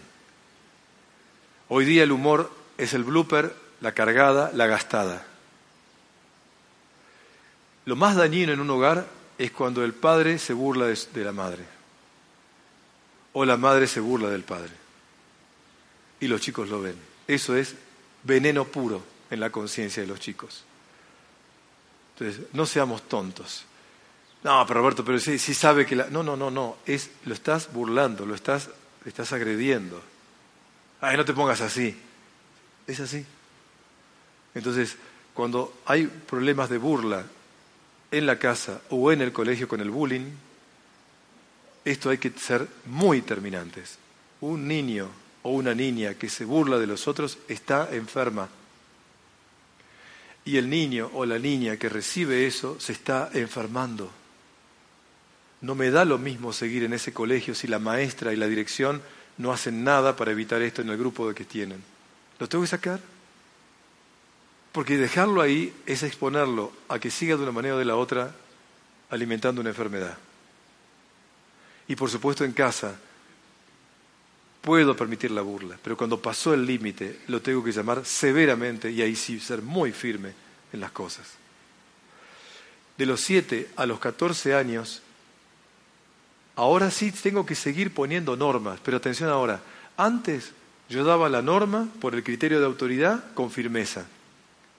Hoy 1.69 1.85
día 1.85 2.03
el 2.03 2.13
humor 2.13 2.51
es 2.77 2.95
el 2.95 3.05
blooper, 3.05 3.55
la 3.81 3.93
cargada, 3.93 4.51
la 4.55 4.67
gastada. 4.67 5.25
Lo 7.85 7.95
más 7.95 8.17
dañino 8.17 8.53
en 8.53 8.61
un 8.61 8.71
hogar 8.71 9.07
es 9.39 9.53
cuando 9.53 9.85
el 9.85 9.95
padre 9.95 10.39
se 10.39 10.53
burla 10.53 10.87
de, 10.87 11.25
la 11.25 11.33
madre 11.33 11.65
o 13.33 13.45
la 13.45 13.57
madre 13.57 13.87
se 13.87 14.01
burla 14.01 14.29
del 14.29 14.43
padre 14.43 14.73
y 16.21 16.27
los 16.27 16.41
chicos 16.41 16.69
lo 16.69 16.83
ven. 16.83 16.97
Eso 17.29 17.55
es 17.55 17.77
veneno 18.25 18.65
puro 18.65 19.18
en 19.31 19.41
la 19.41 19.51
conciencia 19.51 20.03
de 20.03 20.09
los 20.09 20.21
chicos. 20.21 20.65
Entonces, 22.15 22.47
no 22.53 22.67
seamos 22.67 23.03
tontos. 23.03 23.65
No, 24.43 24.65
pero 24.67 24.81
Roberto, 24.81 25.05
pero 25.05 25.19
sí, 25.19 25.39
sabe 25.39 25.85
que 25.85 25.97
la... 25.97 26.09
No, 26.09 26.23
no, 26.23 26.37
no, 26.37 26.51
no, 26.51 26.77
es, 26.87 27.11
lo 27.25 27.35
estás 27.35 27.73
burlando, 27.73 28.25
lo 28.25 28.35
estás, 28.35 28.71
estás 29.05 29.33
agrediendo. 29.33 30.01
Ay, 31.01 31.17
no 31.17 31.25
te 31.25 31.33
pongas 31.33 31.61
así. 31.61 31.97
Es 32.87 33.01
así. 33.01 33.25
Entonces, 34.55 34.97
cuando 35.35 35.81
hay 35.87 36.07
problemas 36.07 36.69
de 36.71 36.79
burla 36.79 37.25
en 38.11 38.27
la 38.27 38.39
casa 38.39 38.81
o 38.91 39.13
en 39.13 39.21
el 39.21 39.33
colegio 39.33 39.69
con 39.69 39.81
el 39.81 39.91
bullying, 39.91 40.27
esto 41.85 42.11
hay 42.11 42.19
que 42.19 42.31
ser 42.31 42.67
muy 42.87 43.23
terminantes. 43.23 43.99
Un 44.41 44.67
niño 44.67 45.09
o 45.43 45.51
una 45.51 45.75
niña 45.75 46.15
que 46.15 46.29
se 46.29 46.45
burla 46.45 46.79
de 46.79 46.87
los 46.87 47.09
otros 47.09 47.39
está 47.49 47.89
enferma. 47.93 48.49
Y 50.49 50.57
el 50.57 50.71
niño 50.71 51.11
o 51.13 51.27
la 51.27 51.39
niña 51.39 51.77
que 51.77 51.91
recibe 51.91 52.47
eso 52.47 52.81
se 52.81 52.93
está 52.93 53.29
enfermando. 53.35 54.11
No 55.61 55.75
me 55.75 55.91
da 55.91 56.07
lo 56.07 56.17
mismo 56.17 56.55
seguir 56.55 56.85
en 56.85 56.95
ese 56.95 57.13
colegio 57.13 57.55
si 57.55 57.67
la 57.67 57.79
maestra 57.79 58.33
y 58.33 58.37
la 58.37 58.47
dirección 58.47 59.03
no 59.37 59.53
hacen 59.53 59.85
nada 59.85 60.17
para 60.17 60.31
evitar 60.31 60.63
esto 60.63 60.81
en 60.81 60.89
el 60.89 60.97
grupo 60.97 61.29
de 61.29 61.35
que 61.35 61.45
tienen. 61.45 61.85
¿Lo 62.39 62.49
tengo 62.49 62.65
que 62.65 62.69
sacar? 62.69 62.99
Porque 64.73 64.97
dejarlo 64.97 65.43
ahí 65.43 65.71
es 65.85 66.03
exponerlo 66.03 66.73
a 66.89 66.99
que 66.99 67.11
siga 67.11 67.37
de 67.37 67.43
una 67.43 67.53
manera 67.53 67.75
o 67.75 67.79
de 67.79 67.85
la 67.85 67.97
otra 67.97 68.35
alimentando 69.11 69.61
una 69.61 69.69
enfermedad. 69.69 70.17
Y 71.89 71.95
por 71.95 72.09
supuesto 72.09 72.47
en 72.47 72.53
casa 72.53 72.99
puedo 74.69 74.95
permitir 74.95 75.31
la 75.31 75.41
burla, 75.41 75.79
pero 75.83 75.97
cuando 75.97 76.21
pasó 76.21 76.53
el 76.53 76.67
límite 76.67 77.21
lo 77.29 77.41
tengo 77.41 77.65
que 77.65 77.73
llamar 77.73 78.05
severamente 78.05 78.91
y 78.91 79.01
ahí 79.01 79.17
sí 79.17 79.41
ser 79.41 79.63
muy 79.63 79.93
firme 79.93 80.35
en 80.75 80.81
las 80.81 80.91
cosas. 80.91 81.27
De 82.99 83.07
los 83.07 83.19
7 83.23 83.71
a 83.77 83.87
los 83.87 83.99
14 83.99 84.55
años, 84.55 85.01
ahora 86.55 86.91
sí 86.91 87.11
tengo 87.13 87.47
que 87.47 87.55
seguir 87.55 87.95
poniendo 87.95 88.37
normas, 88.37 88.79
pero 88.85 88.99
atención 88.99 89.31
ahora, 89.31 89.63
antes 89.97 90.53
yo 90.91 91.03
daba 91.03 91.31
la 91.31 91.41
norma 91.41 91.89
por 91.99 92.15
el 92.15 92.23
criterio 92.23 92.61
de 92.61 92.67
autoridad 92.67 93.33
con 93.33 93.51
firmeza. 93.51 94.05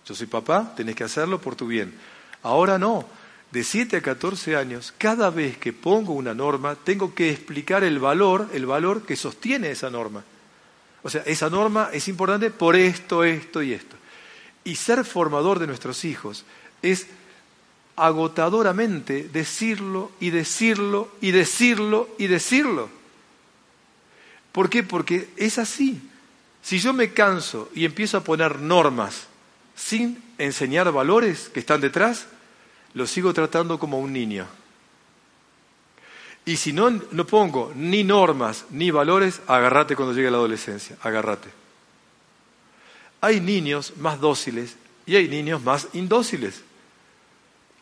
Yo 0.06 0.14
soy 0.14 0.28
papá, 0.28 0.72
tenés 0.76 0.96
que 0.96 1.04
hacerlo 1.04 1.42
por 1.42 1.56
tu 1.56 1.66
bien. 1.66 1.96
Ahora 2.44 2.78
no. 2.78 3.08
De 3.52 3.64
7 3.64 3.98
a 3.98 4.02
14 4.02 4.56
años, 4.56 4.94
cada 4.98 5.32
vez 5.32 5.58
que 5.58 5.74
pongo 5.74 6.14
una 6.14 6.36
norma, 6.36 6.76
tengo 6.76 7.16
que 7.16 7.32
explicar 7.32 7.84
el 7.84 7.98
valor, 7.98 8.48
el 8.54 8.68
valor 8.68 9.06
que 9.06 9.16
sostiene 9.16 9.72
esa 9.72 9.90
norma. 9.90 10.24
O 11.02 11.10
sea, 11.10 11.24
esa 11.26 11.50
norma 11.50 11.90
es 11.92 12.08
importante 12.08 12.52
por 12.52 12.76
esto, 12.76 13.24
esto 13.24 13.64
y 13.64 13.74
esto. 13.74 13.96
Y 14.64 14.76
ser 14.76 15.04
formador 15.04 15.58
de 15.58 15.68
nuestros 15.68 16.06
hijos 16.06 16.46
es 16.82 17.08
agotadoramente 17.96 19.28
decirlo 19.34 20.12
y 20.20 20.30
decirlo 20.30 21.12
y 21.20 21.32
decirlo 21.32 22.10
y 22.18 22.28
decirlo. 22.28 22.90
¿Por 24.52 24.70
qué? 24.70 24.84
Porque 24.84 25.30
es 25.38 25.58
así. 25.58 26.02
Si 26.62 26.80
yo 26.80 26.94
me 26.94 27.14
canso 27.14 27.70
y 27.74 27.86
empiezo 27.86 28.18
a 28.18 28.24
poner 28.24 28.60
normas 28.60 29.28
sin 29.76 30.22
enseñar 30.38 30.92
valores 30.92 31.50
que 31.50 31.60
están 31.60 31.82
detrás, 31.82 32.28
lo 32.94 33.08
sigo 33.08 33.34
tratando 33.34 33.80
como 33.80 34.00
un 34.00 34.14
niño. 34.14 34.48
Y 36.46 36.58
si 36.58 36.74
no, 36.74 36.90
no 36.90 37.28
pongo 37.28 37.72
ni 37.76 38.04
normas 38.04 38.66
ni 38.72 38.92
valores, 38.92 39.42
agárrate 39.48 39.96
cuando 39.96 40.14
llegue 40.14 40.32
la 40.32 40.38
adolescencia, 40.38 40.98
agárrate. 41.02 41.50
Hay 43.22 43.40
niños 43.40 43.94
más 43.98 44.20
dóciles 44.20 44.76
y 45.06 45.16
hay 45.16 45.28
niños 45.28 45.62
más 45.62 45.90
indóciles. 45.94 46.64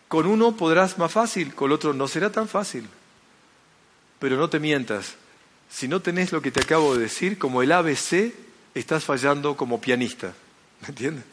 Con 0.08 0.26
uno 0.26 0.56
podrás 0.56 0.98
más 0.98 1.12
fácil, 1.12 1.54
con 1.54 1.68
el 1.68 1.74
otro 1.74 1.94
no 1.94 2.08
será 2.08 2.32
tan 2.32 2.48
fácil. 2.48 2.88
Pero 4.20 4.38
no 4.38 4.50
te 4.50 4.60
mientas, 4.60 5.16
si 5.70 5.88
no 5.88 6.02
tenés 6.02 6.32
lo 6.32 6.42
que 6.42 6.52
te 6.52 6.62
acabo 6.62 6.96
de 6.96 7.04
decir, 7.04 7.38
como 7.38 7.62
el 7.62 7.72
ABC, 7.72 8.34
estás 8.74 9.04
fallando 9.04 9.56
como 9.56 9.80
pianista. 9.80 10.34
¿Me 10.82 10.90
entiendes? 10.90 11.24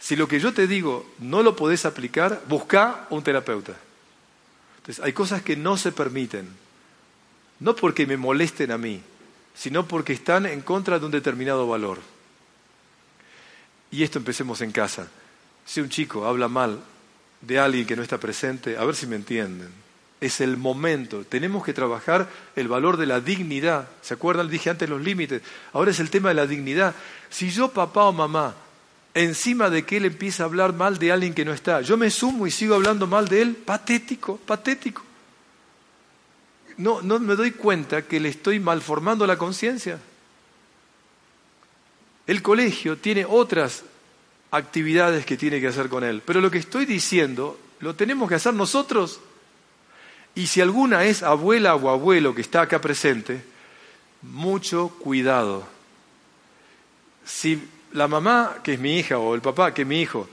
Si 0.00 0.16
lo 0.16 0.26
que 0.26 0.40
yo 0.40 0.52
te 0.52 0.66
digo 0.66 1.06
no 1.18 1.42
lo 1.42 1.54
podés 1.54 1.84
aplicar, 1.84 2.42
busca 2.48 3.06
un 3.10 3.22
terapeuta. 3.22 3.76
Entonces, 4.78 5.04
hay 5.04 5.12
cosas 5.12 5.42
que 5.42 5.56
no 5.56 5.76
se 5.76 5.92
permiten, 5.92 6.48
no 7.60 7.76
porque 7.76 8.06
me 8.06 8.16
molesten 8.16 8.72
a 8.72 8.78
mí, 8.78 9.02
sino 9.54 9.86
porque 9.86 10.14
están 10.14 10.46
en 10.46 10.62
contra 10.62 10.98
de 10.98 11.04
un 11.04 11.12
determinado 11.12 11.68
valor. 11.68 11.98
Y 13.90 14.02
esto 14.02 14.18
empecemos 14.18 14.62
en 14.62 14.72
casa. 14.72 15.08
Si 15.66 15.80
un 15.80 15.90
chico 15.90 16.26
habla 16.26 16.48
mal 16.48 16.80
de 17.42 17.58
alguien 17.58 17.86
que 17.86 17.96
no 17.96 18.02
está 18.02 18.18
presente, 18.18 18.78
a 18.78 18.84
ver 18.84 18.96
si 18.96 19.06
me 19.06 19.16
entienden. 19.16 19.68
Es 20.20 20.40
el 20.40 20.56
momento. 20.56 21.24
Tenemos 21.24 21.64
que 21.64 21.74
trabajar 21.74 22.28
el 22.56 22.68
valor 22.68 22.96
de 22.96 23.06
la 23.06 23.20
dignidad. 23.20 23.88
¿Se 24.00 24.14
acuerdan? 24.14 24.48
Dije 24.48 24.70
antes 24.70 24.88
los 24.88 25.00
límites. 25.00 25.42
Ahora 25.72 25.90
es 25.90 26.00
el 26.00 26.10
tema 26.10 26.30
de 26.30 26.36
la 26.36 26.46
dignidad. 26.46 26.94
Si 27.28 27.50
yo, 27.50 27.68
papá 27.68 28.04
o 28.04 28.12
mamá, 28.12 28.54
encima 29.14 29.70
de 29.70 29.84
que 29.84 29.96
él 29.96 30.04
empieza 30.04 30.42
a 30.42 30.46
hablar 30.46 30.72
mal 30.72 30.98
de 30.98 31.12
alguien 31.12 31.34
que 31.34 31.44
no 31.44 31.52
está, 31.52 31.80
yo 31.80 31.96
me 31.96 32.10
sumo 32.10 32.46
y 32.46 32.50
sigo 32.50 32.74
hablando 32.74 33.06
mal 33.06 33.28
de 33.28 33.42
él, 33.42 33.56
patético, 33.56 34.36
patético. 34.38 35.02
No, 36.76 37.02
no 37.02 37.18
me 37.18 37.36
doy 37.36 37.50
cuenta 37.52 38.02
que 38.02 38.20
le 38.20 38.28
estoy 38.28 38.60
malformando 38.60 39.26
la 39.26 39.36
conciencia. 39.36 39.98
El 42.26 42.42
colegio 42.42 42.96
tiene 42.96 43.26
otras 43.28 43.82
actividades 44.50 45.26
que 45.26 45.36
tiene 45.36 45.60
que 45.60 45.68
hacer 45.68 45.88
con 45.88 46.04
él, 46.04 46.22
pero 46.24 46.40
lo 46.40 46.50
que 46.50 46.58
estoy 46.58 46.86
diciendo 46.86 47.58
lo 47.80 47.94
tenemos 47.94 48.28
que 48.28 48.36
hacer 48.36 48.54
nosotros. 48.54 49.20
Y 50.34 50.46
si 50.46 50.60
alguna 50.60 51.04
es 51.04 51.22
abuela 51.22 51.74
o 51.74 51.90
abuelo 51.90 52.34
que 52.34 52.40
está 52.40 52.62
acá 52.62 52.80
presente, 52.80 53.42
mucho 54.22 54.90
cuidado. 55.00 55.66
Si 57.24 57.62
la 57.92 58.08
mamá, 58.08 58.56
que 58.62 58.74
es 58.74 58.80
mi 58.80 58.98
hija, 58.98 59.18
o 59.18 59.34
el 59.34 59.40
papá, 59.40 59.74
que 59.74 59.82
es 59.82 59.88
mi 59.88 60.00
hijo, 60.00 60.28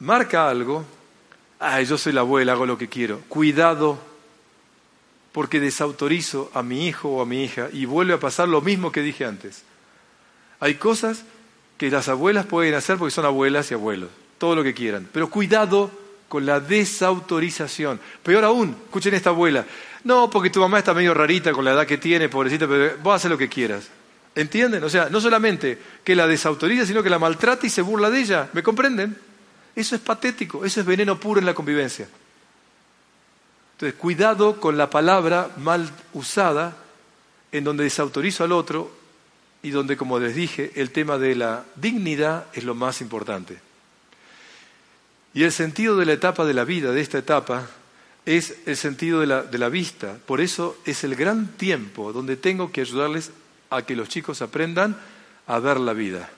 marca 0.00 0.48
algo, 0.48 0.84
ay, 1.58 1.84
yo 1.84 1.98
soy 1.98 2.12
la 2.12 2.20
abuela, 2.20 2.52
hago 2.52 2.66
lo 2.66 2.78
que 2.78 2.88
quiero. 2.88 3.20
Cuidado, 3.28 3.98
porque 5.32 5.60
desautorizo 5.60 6.50
a 6.54 6.62
mi 6.62 6.86
hijo 6.86 7.10
o 7.10 7.22
a 7.22 7.26
mi 7.26 7.44
hija 7.44 7.68
y 7.72 7.84
vuelve 7.84 8.14
a 8.14 8.20
pasar 8.20 8.48
lo 8.48 8.60
mismo 8.60 8.90
que 8.92 9.02
dije 9.02 9.24
antes. 9.24 9.62
Hay 10.60 10.74
cosas 10.74 11.24
que 11.76 11.90
las 11.90 12.08
abuelas 12.08 12.46
pueden 12.46 12.74
hacer 12.74 12.98
porque 12.98 13.12
son 13.12 13.24
abuelas 13.24 13.70
y 13.70 13.74
abuelos, 13.74 14.10
todo 14.38 14.56
lo 14.56 14.64
que 14.64 14.74
quieran, 14.74 15.08
pero 15.12 15.30
cuidado 15.30 15.90
con 16.28 16.44
la 16.44 16.60
desautorización. 16.60 18.00
Peor 18.22 18.44
aún, 18.44 18.76
escuchen 18.86 19.14
esta 19.14 19.30
abuela, 19.30 19.64
no, 20.04 20.28
porque 20.28 20.50
tu 20.50 20.60
mamá 20.60 20.78
está 20.78 20.94
medio 20.94 21.14
rarita 21.14 21.52
con 21.52 21.64
la 21.64 21.72
edad 21.72 21.86
que 21.86 21.98
tiene, 21.98 22.28
pobrecita, 22.28 22.66
pero 22.66 22.96
vos 23.02 23.14
haces 23.14 23.30
lo 23.30 23.38
que 23.38 23.48
quieras. 23.48 23.88
¿Entienden? 24.38 24.84
O 24.84 24.88
sea, 24.88 25.08
no 25.10 25.20
solamente 25.20 25.76
que 26.04 26.14
la 26.14 26.28
desautoriza, 26.28 26.86
sino 26.86 27.02
que 27.02 27.10
la 27.10 27.18
maltrata 27.18 27.66
y 27.66 27.70
se 27.70 27.82
burla 27.82 28.08
de 28.08 28.20
ella. 28.20 28.48
¿Me 28.52 28.62
comprenden? 28.62 29.18
Eso 29.74 29.96
es 29.96 30.00
patético, 30.00 30.64
eso 30.64 30.78
es 30.78 30.86
veneno 30.86 31.18
puro 31.18 31.40
en 31.40 31.46
la 31.46 31.54
convivencia. 31.54 32.06
Entonces, 33.72 33.98
cuidado 33.98 34.60
con 34.60 34.78
la 34.78 34.90
palabra 34.90 35.50
mal 35.56 35.90
usada 36.12 36.76
en 37.50 37.64
donde 37.64 37.82
desautorizo 37.82 38.44
al 38.44 38.52
otro 38.52 38.92
y 39.60 39.70
donde, 39.70 39.96
como 39.96 40.20
les 40.20 40.36
dije, 40.36 40.70
el 40.76 40.92
tema 40.92 41.18
de 41.18 41.34
la 41.34 41.64
dignidad 41.74 42.46
es 42.52 42.62
lo 42.62 42.76
más 42.76 43.00
importante. 43.00 43.58
Y 45.34 45.42
el 45.42 45.50
sentido 45.50 45.96
de 45.96 46.06
la 46.06 46.12
etapa 46.12 46.44
de 46.44 46.54
la 46.54 46.62
vida, 46.62 46.92
de 46.92 47.00
esta 47.00 47.18
etapa, 47.18 47.66
es 48.24 48.54
el 48.66 48.76
sentido 48.76 49.18
de 49.18 49.26
la, 49.26 49.42
de 49.42 49.58
la 49.58 49.68
vista. 49.68 50.16
Por 50.26 50.40
eso 50.40 50.78
es 50.84 51.02
el 51.02 51.16
gran 51.16 51.48
tiempo 51.48 52.12
donde 52.12 52.36
tengo 52.36 52.70
que 52.70 52.82
ayudarles 52.82 53.32
a 53.70 53.82
que 53.82 53.96
los 53.96 54.08
chicos 54.08 54.42
aprendan 54.42 54.96
a 55.46 55.58
ver 55.58 55.80
la 55.80 55.92
vida. 55.92 56.30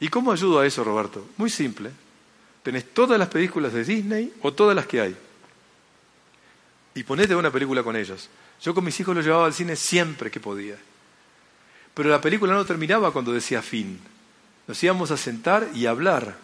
¿Y 0.00 0.08
cómo 0.08 0.32
ayudo 0.32 0.60
a 0.60 0.66
eso, 0.66 0.84
Roberto? 0.84 1.26
Muy 1.36 1.50
simple. 1.50 1.90
Tenés 2.62 2.92
todas 2.92 3.18
las 3.18 3.28
películas 3.28 3.72
de 3.72 3.84
Disney 3.84 4.32
o 4.42 4.52
todas 4.52 4.74
las 4.74 4.86
que 4.86 5.00
hay. 5.00 5.16
Y 6.94 7.02
ponete 7.02 7.34
una 7.34 7.50
película 7.50 7.82
con 7.82 7.96
ellos. 7.96 8.28
Yo 8.62 8.74
con 8.74 8.84
mis 8.84 8.98
hijos 8.98 9.14
los 9.14 9.24
llevaba 9.24 9.46
al 9.46 9.54
cine 9.54 9.76
siempre 9.76 10.30
que 10.30 10.40
podía. 10.40 10.76
Pero 11.94 12.10
la 12.10 12.20
película 12.20 12.54
no 12.54 12.64
terminaba 12.64 13.12
cuando 13.12 13.32
decía 13.32 13.62
fin. 13.62 14.00
Nos 14.66 14.82
íbamos 14.82 15.10
a 15.10 15.16
sentar 15.16 15.68
y 15.74 15.86
a 15.86 15.90
hablar. 15.90 16.36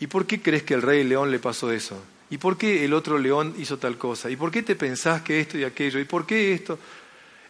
¿Y 0.00 0.06
por 0.06 0.26
qué 0.26 0.42
crees 0.42 0.62
que 0.62 0.74
el 0.74 0.82
rey 0.82 1.04
león 1.04 1.30
le 1.30 1.38
pasó 1.38 1.72
eso? 1.72 2.02
¿Y 2.30 2.38
por 2.38 2.58
qué 2.58 2.84
el 2.84 2.92
otro 2.92 3.18
león 3.18 3.54
hizo 3.58 3.78
tal 3.78 3.96
cosa? 3.96 4.30
¿Y 4.30 4.36
por 4.36 4.50
qué 4.50 4.62
te 4.62 4.76
pensás 4.76 5.22
que 5.22 5.40
esto 5.40 5.56
y 5.56 5.64
aquello? 5.64 5.98
¿Y 5.98 6.04
por 6.04 6.26
qué 6.26 6.52
esto? 6.52 6.78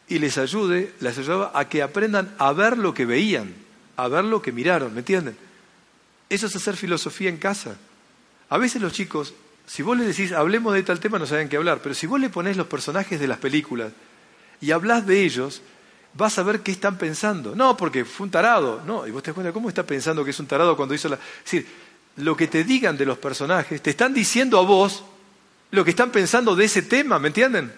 Y 0.09 0.19
les 0.19 0.39
ayude, 0.39 0.95
les 1.01 1.19
ayudaba 1.19 1.53
a 1.55 1.69
que 1.69 1.83
aprendan 1.83 2.35
a 2.39 2.53
ver 2.53 2.79
lo 2.79 2.95
que 2.95 3.05
veían, 3.05 3.55
a 3.97 4.09
ver 4.09 4.25
lo 4.25 4.41
que 4.41 4.53
miraron, 4.53 4.93
¿me 4.95 5.01
entienden? 5.01 5.37
Eso 6.29 6.47
es 6.47 6.57
hacer 6.57 6.77
filosofía 6.77 7.29
en 7.29 7.37
casa. 7.37 7.77
A 8.49 8.59
veces 8.59 8.81
los 8.81 8.93
chicos, 8.93 9.35
si 9.67 9.83
vos 9.83 9.97
les 9.97 10.07
decís, 10.07 10.33
hablemos 10.33 10.75
de 10.75 10.83
tal 10.83 11.01
tema, 11.01 11.19
no 11.19 11.27
saben 11.27 11.49
qué 11.49 11.57
hablar, 11.57 11.81
pero 11.83 11.95
si 11.95 12.07
vos 12.07 12.19
le 12.21 12.31
ponés 12.31 12.57
los 12.57 12.67
personajes 12.67 13.21
de 13.21 13.29
las 13.29 13.39
películas 13.39 13.93
y 14.61 14.71
hablas 14.71 15.07
de 15.07 15.25
ellos, 15.25 15.63
vas 16.15 16.39
a 16.39 16.43
ver 16.43 16.61
qué 16.61 16.73
están 16.73 16.97
pensando. 16.97 17.55
No, 17.55 17.77
porque 17.77 18.05
fue 18.05 18.25
un 18.25 18.31
tarado, 18.31 18.83
no, 18.87 19.07
y 19.07 19.11
vos 19.11 19.23
te 19.23 19.31
das 19.31 19.35
cuenta, 19.35 19.53
¿cómo 19.53 19.69
está 19.69 19.85
pensando 19.85 20.25
que 20.25 20.31
es 20.31 20.41
un 20.41 20.47
tarado 20.47 20.77
cuando 20.77 20.95
hizo 20.95 21.09
la... 21.09 21.17
Es 21.17 21.45
decir, 21.45 21.67
lo 22.17 22.37
que 22.37 22.49
te 22.49 22.65
digan 22.65 22.97
de 22.97 23.07
los 23.07 23.19
personajes, 23.19 23.81
te 23.83 23.91
están 23.91 24.13
diciendo 24.15 24.59
a 24.59 24.63
vos 24.63 25.05
lo 25.71 25.85
que 25.85 25.91
están 25.91 26.11
pensando 26.11 26.57
de 26.57 26.65
ese 26.65 26.83
tema, 26.83 27.19
¿me 27.19 27.29
entienden? 27.29 27.73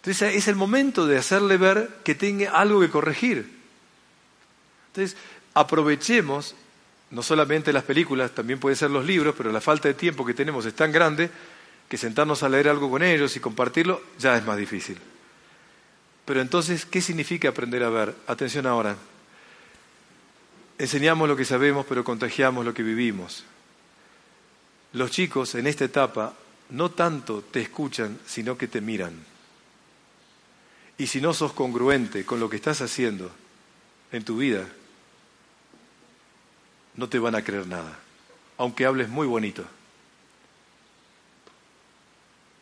Entonces 0.00 0.34
es 0.34 0.48
el 0.48 0.56
momento 0.56 1.06
de 1.06 1.18
hacerle 1.18 1.58
ver 1.58 2.00
que 2.04 2.14
tenga 2.14 2.52
algo 2.52 2.80
que 2.80 2.88
corregir. 2.88 3.60
Entonces 4.88 5.16
aprovechemos 5.54 6.54
no 7.10 7.22
solamente 7.22 7.72
las 7.72 7.84
películas, 7.84 8.30
también 8.30 8.60
pueden 8.60 8.76
ser 8.76 8.90
los 8.90 9.04
libros, 9.04 9.34
pero 9.36 9.52
la 9.52 9.60
falta 9.60 9.88
de 9.88 9.94
tiempo 9.94 10.24
que 10.24 10.32
tenemos 10.32 10.64
es 10.64 10.74
tan 10.74 10.92
grande 10.92 11.28
que 11.88 11.98
sentarnos 11.98 12.42
a 12.42 12.48
leer 12.48 12.68
algo 12.68 12.88
con 12.88 13.02
ellos 13.02 13.34
y 13.36 13.40
compartirlo 13.40 14.00
ya 14.18 14.36
es 14.36 14.44
más 14.44 14.56
difícil. 14.56 14.96
Pero 16.24 16.40
entonces, 16.40 16.86
¿qué 16.86 17.00
significa 17.00 17.48
aprender 17.48 17.82
a 17.82 17.90
ver? 17.90 18.14
Atención 18.28 18.66
ahora. 18.66 18.96
Enseñamos 20.78 21.28
lo 21.28 21.36
que 21.36 21.44
sabemos, 21.44 21.84
pero 21.86 22.04
contagiamos 22.04 22.64
lo 22.64 22.72
que 22.72 22.84
vivimos. 22.84 23.44
Los 24.92 25.10
chicos 25.10 25.54
en 25.56 25.66
esta 25.66 25.84
etapa 25.84 26.32
no 26.70 26.92
tanto 26.92 27.42
te 27.42 27.60
escuchan, 27.60 28.18
sino 28.24 28.56
que 28.56 28.68
te 28.68 28.80
miran. 28.80 29.29
Y 31.00 31.06
si 31.06 31.18
no 31.18 31.32
sos 31.32 31.54
congruente 31.54 32.26
con 32.26 32.40
lo 32.40 32.50
que 32.50 32.56
estás 32.56 32.82
haciendo 32.82 33.30
en 34.12 34.22
tu 34.22 34.36
vida, 34.36 34.68
no 36.94 37.08
te 37.08 37.18
van 37.18 37.34
a 37.34 37.42
creer 37.42 37.66
nada, 37.66 37.98
aunque 38.58 38.84
hables 38.84 39.08
muy 39.08 39.26
bonito. 39.26 39.64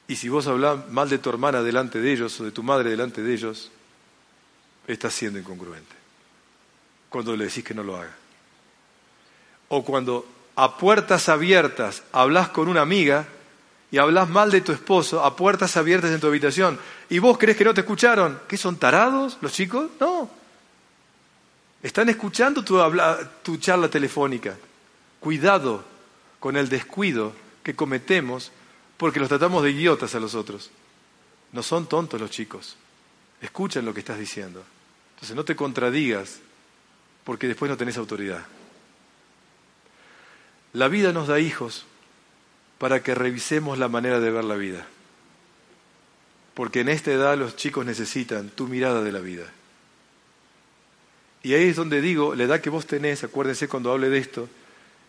Y 0.06 0.14
si 0.14 0.28
vos 0.28 0.46
hablas 0.46 0.88
mal 0.88 1.08
de 1.08 1.18
tu 1.18 1.28
hermana 1.30 1.64
delante 1.64 2.00
de 2.00 2.12
ellos 2.12 2.38
o 2.38 2.44
de 2.44 2.52
tu 2.52 2.62
madre 2.62 2.90
delante 2.90 3.24
de 3.24 3.34
ellos, 3.34 3.72
estás 4.86 5.14
siendo 5.14 5.40
incongruente. 5.40 5.96
Cuando 7.08 7.34
le 7.34 7.46
decís 7.46 7.64
que 7.64 7.74
no 7.74 7.82
lo 7.82 7.96
haga. 7.96 8.14
O 9.66 9.84
cuando 9.84 10.28
a 10.54 10.78
puertas 10.78 11.28
abiertas 11.28 12.04
hablas 12.12 12.50
con 12.50 12.68
una 12.68 12.82
amiga 12.82 13.26
y 13.90 13.98
hablas 13.98 14.28
mal 14.28 14.50
de 14.50 14.60
tu 14.60 14.72
esposo 14.72 15.24
a 15.24 15.34
puertas 15.36 15.76
abiertas 15.76 16.10
en 16.10 16.20
tu 16.20 16.26
habitación 16.26 16.78
y 17.08 17.18
vos 17.18 17.38
crees 17.38 17.56
que 17.56 17.64
no 17.64 17.74
te 17.74 17.80
escucharon, 17.80 18.40
¿qué 18.46 18.56
son 18.56 18.76
tarados 18.76 19.38
los 19.40 19.52
chicos? 19.52 19.90
No. 19.98 20.30
Están 21.82 22.08
escuchando 22.08 22.64
tu, 22.64 23.56
charla 23.58 23.88
telefónica. 23.88 24.56
Cuidado 25.20 25.84
con 26.40 26.56
el 26.56 26.68
descuido 26.68 27.32
que 27.62 27.74
cometemos 27.74 28.52
porque 28.96 29.20
los 29.20 29.28
tratamos 29.28 29.62
de 29.62 29.70
idiotas 29.70 30.14
a 30.14 30.20
los 30.20 30.34
otros. 30.34 30.70
No 31.52 31.62
son 31.62 31.88
tontos 31.88 32.20
los 32.20 32.30
chicos. 32.30 32.76
Escuchan 33.40 33.84
lo 33.84 33.94
que 33.94 34.00
estás 34.00 34.18
diciendo. 34.18 34.64
Entonces 35.14 35.36
no 35.36 35.44
te 35.44 35.56
contradigas 35.56 36.40
porque 37.24 37.46
después 37.46 37.70
no 37.70 37.76
tenés 37.76 37.96
autoridad. 37.96 38.44
La 40.72 40.88
vida 40.88 41.12
nos 41.12 41.28
da 41.28 41.38
hijos 41.38 41.86
para 42.78 43.02
que 43.02 43.14
revisemos 43.14 43.78
la 43.78 43.88
manera 43.88 44.20
de 44.20 44.30
ver 44.30 44.44
la 44.44 44.54
vida. 44.54 44.86
Porque 46.54 46.80
en 46.80 46.88
esta 46.88 47.12
edad 47.12 47.36
los 47.36 47.56
chicos 47.56 47.84
necesitan 47.84 48.50
tu 48.50 48.68
mirada 48.68 49.02
de 49.02 49.12
la 49.12 49.20
vida. 49.20 49.44
Y 51.42 51.54
ahí 51.54 51.68
es 51.68 51.76
donde 51.76 52.00
digo, 52.00 52.34
la 52.34 52.44
edad 52.44 52.60
que 52.60 52.70
vos 52.70 52.86
tenés, 52.86 53.22
acuérdense 53.24 53.68
cuando 53.68 53.92
hable 53.92 54.08
de 54.08 54.18
esto, 54.18 54.48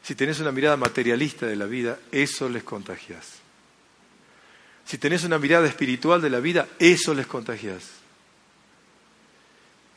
si 0.04 0.16
tenés 0.16 0.40
una 0.40 0.52
mirada 0.52 0.78
materialista 0.78 1.46
de 1.46 1.56
la 1.56 1.66
vida, 1.66 2.00
eso 2.12 2.50
les 2.50 2.64
contagias. 2.64 3.40
Si 4.86 4.98
tenés 4.98 5.24
una 5.24 5.38
mirada 5.38 5.68
espiritual 5.68 6.22
de 6.22 6.30
la 6.30 6.40
vida, 6.40 6.68
eso 6.80 7.14
les 7.14 7.28
contagias. 7.28 7.90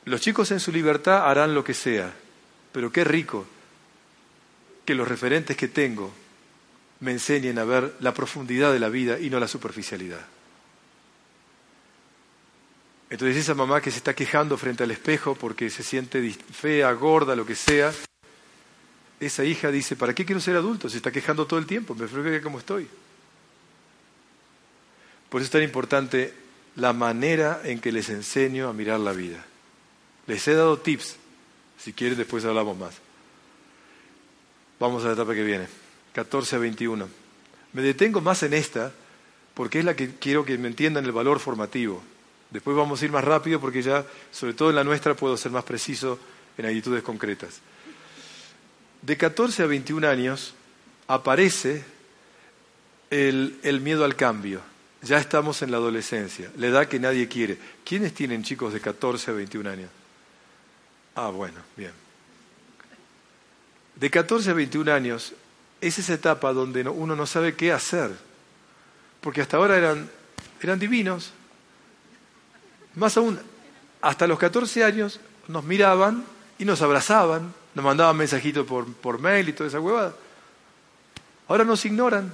Los 0.05 0.21
chicos 0.21 0.51
en 0.51 0.61
su 0.61 0.73
libertad 0.73 1.31
harán 1.31 1.55
lo 1.55 1.63
que 1.65 1.75
sea, 1.75 2.13
pero 2.73 2.91
qué 2.91 3.05
rico 3.05 3.47
que 4.85 4.95
los 4.95 5.07
referentes 5.07 5.57
que 5.57 5.69
tengo 5.69 6.13
me 7.03 7.11
enseñen 7.11 7.59
a 7.59 7.65
ver 7.65 7.97
la 7.99 8.15
profundidad 8.15 8.73
de 8.73 8.79
la 8.79 8.89
vida 8.89 9.19
y 9.19 9.29
no 9.29 9.41
la 9.41 9.49
superficialidad. 9.49 10.21
Entonces 13.11 13.37
esa 13.37 13.55
mamá 13.55 13.81
que 13.81 13.91
se 13.91 13.99
está 13.99 14.15
quejando 14.15 14.57
frente 14.57 14.85
al 14.85 14.91
espejo 14.93 15.35
porque 15.35 15.69
se 15.69 15.83
siente 15.83 16.31
fea, 16.31 16.91
gorda, 16.93 17.35
lo 17.35 17.45
que 17.45 17.57
sea, 17.57 17.93
esa 19.19 19.45
hija 19.45 19.73
dice, 19.73 19.97
¿para 19.97 20.15
qué 20.15 20.25
quiero 20.25 20.41
ser 20.41 20.57
adulto? 20.57 20.89
Se 20.89 20.99
está 20.99 21.11
quejando 21.11 21.45
todo 21.45 21.59
el 21.59 21.67
tiempo, 21.67 21.95
me 21.97 22.07
prefiero 22.07 22.41
como 22.41 22.61
estoy. 22.61 22.89
Por 25.29 25.41
eso 25.41 25.47
es 25.47 25.51
tan 25.51 25.63
importante 25.65 26.33
la 26.77 26.93
manera 26.93 27.63
en 27.65 27.81
que 27.81 27.91
les 27.91 28.11
enseño 28.11 28.69
a 28.69 28.73
mirar 28.73 29.01
la 29.01 29.13
vida. 29.13 29.45
Les 30.29 30.47
he 30.47 30.55
dado 30.55 30.79
tips, 30.79 31.17
si 31.79 31.93
quieren 31.93 32.17
después 32.17 32.45
hablamos 32.45 32.79
más. 32.79 32.95
Vamos 34.79 35.03
a 35.05 35.09
la 35.09 35.15
etapa 35.15 35.35
que 35.35 35.43
viene, 35.43 35.67
14 36.13 36.57
a 36.57 36.59
21. 36.59 37.09
Me 37.73 37.83
detengo 37.83 38.21
más 38.21 38.43
en 38.43 38.55
esta 38.55 38.93
porque 39.55 39.79
es 39.79 39.85
la 39.85 39.95
que 39.97 40.15
quiero 40.17 40.45
que 40.45 40.57
me 40.59 40.69
entiendan 40.69 41.05
el 41.05 41.13
valor 41.13 41.41
formativo. 41.41 42.03
Después 42.51 42.77
vamos 42.77 43.01
a 43.01 43.05
ir 43.05 43.13
más 43.13 43.25
rápido 43.25 43.61
porque 43.61 43.83
ya, 43.83 44.05
sobre 44.31 44.55
todo 44.55 44.71
en 44.71 44.77
la 44.77 44.85
nuestra, 44.85 45.15
puedo 45.15 45.37
ser 45.37 45.53
más 45.53 45.65
preciso 45.65 46.19
en 46.59 46.67
actitudes 46.67 47.03
concretas. 47.03 47.61
De 49.01 49.17
14 49.17 49.63
a 49.63 49.67
21 49.67 50.07
años 50.07 50.55
aparece 51.09 51.85
el, 53.11 53.59
el 53.63 53.81
miedo 53.81 54.05
al 54.05 54.17
cambio. 54.17 54.61
Ya 55.03 55.19
estamos 55.19 55.63
en 55.63 55.71
la 55.71 55.79
adolescencia, 55.79 56.51
la 56.57 56.69
edad 56.69 56.87
que 56.87 57.01
nadie 57.01 57.27
quiere. 57.27 57.59
¿Quiénes 57.85 58.15
tienen 58.15 58.45
chicos 58.45 58.73
de 58.73 58.81
14 58.81 59.31
a 59.31 59.35
21 59.35 59.69
años? 59.71 59.91
Ah, 61.15 61.29
bueno, 61.31 61.59
bien. 61.77 61.91
De 63.97 64.11
14 64.11 64.51
a 64.51 64.55
21 64.55 64.93
años 64.93 65.35
es 65.83 65.99
esa 65.99 66.15
etapa 66.15 66.53
donde 66.53 66.89
uno 66.89 67.17
no 67.17 67.27
sabe 67.27 67.57
qué 67.57 67.73
hacer, 67.73 68.13
porque 69.21 69.43
hasta 69.43 69.57
ahora 69.57 69.77
eran, 69.77 70.09
eran 70.63 70.79
divinos. 70.79 71.33
Más 72.95 73.17
aún, 73.17 73.39
hasta 74.01 74.29
los 74.29 74.39
14 74.39 74.85
años 74.85 75.19
nos 75.49 75.65
miraban 75.65 76.25
y 76.57 76.65
nos 76.65 76.81
abrazaban, 76.83 77.53
nos 77.75 77.85
mandaban 77.85 78.17
mensajitos 78.17 78.65
por, 78.65 78.91
por 78.95 79.19
mail 79.19 79.49
y 79.49 79.53
toda 79.53 79.69
esa 79.69 79.81
huevada. 79.81 80.15
Ahora 81.49 81.65
nos 81.65 81.85
ignoran. 81.85 82.33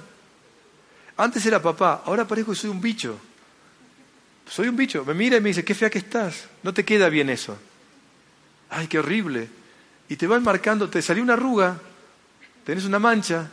Antes 1.17 1.43
era 1.43 1.59
papá, 1.59 2.03
ahora 2.05 2.27
parezco 2.27 2.51
que 2.51 2.57
soy 2.57 2.69
un 2.69 2.79
bicho. 2.79 3.17
Soy 4.47 4.67
un 4.67 4.75
bicho. 4.75 5.03
Me 5.05 5.15
mira 5.15 5.37
y 5.37 5.41
me 5.41 5.49
dice, 5.49 5.65
qué 5.65 5.73
fea 5.73 5.89
que 5.89 5.97
estás. 5.97 6.47
No 6.61 6.71
te 6.71 6.85
queda 6.85 7.09
bien 7.09 7.31
eso. 7.31 7.57
Ay, 8.69 8.87
qué 8.87 8.99
horrible. 8.99 9.49
Y 10.07 10.17
te 10.17 10.27
van 10.27 10.43
marcando, 10.43 10.87
te 10.87 11.01
salió 11.01 11.23
una 11.23 11.33
arruga, 11.33 11.79
tenés 12.63 12.85
una 12.85 12.99
mancha, 12.99 13.49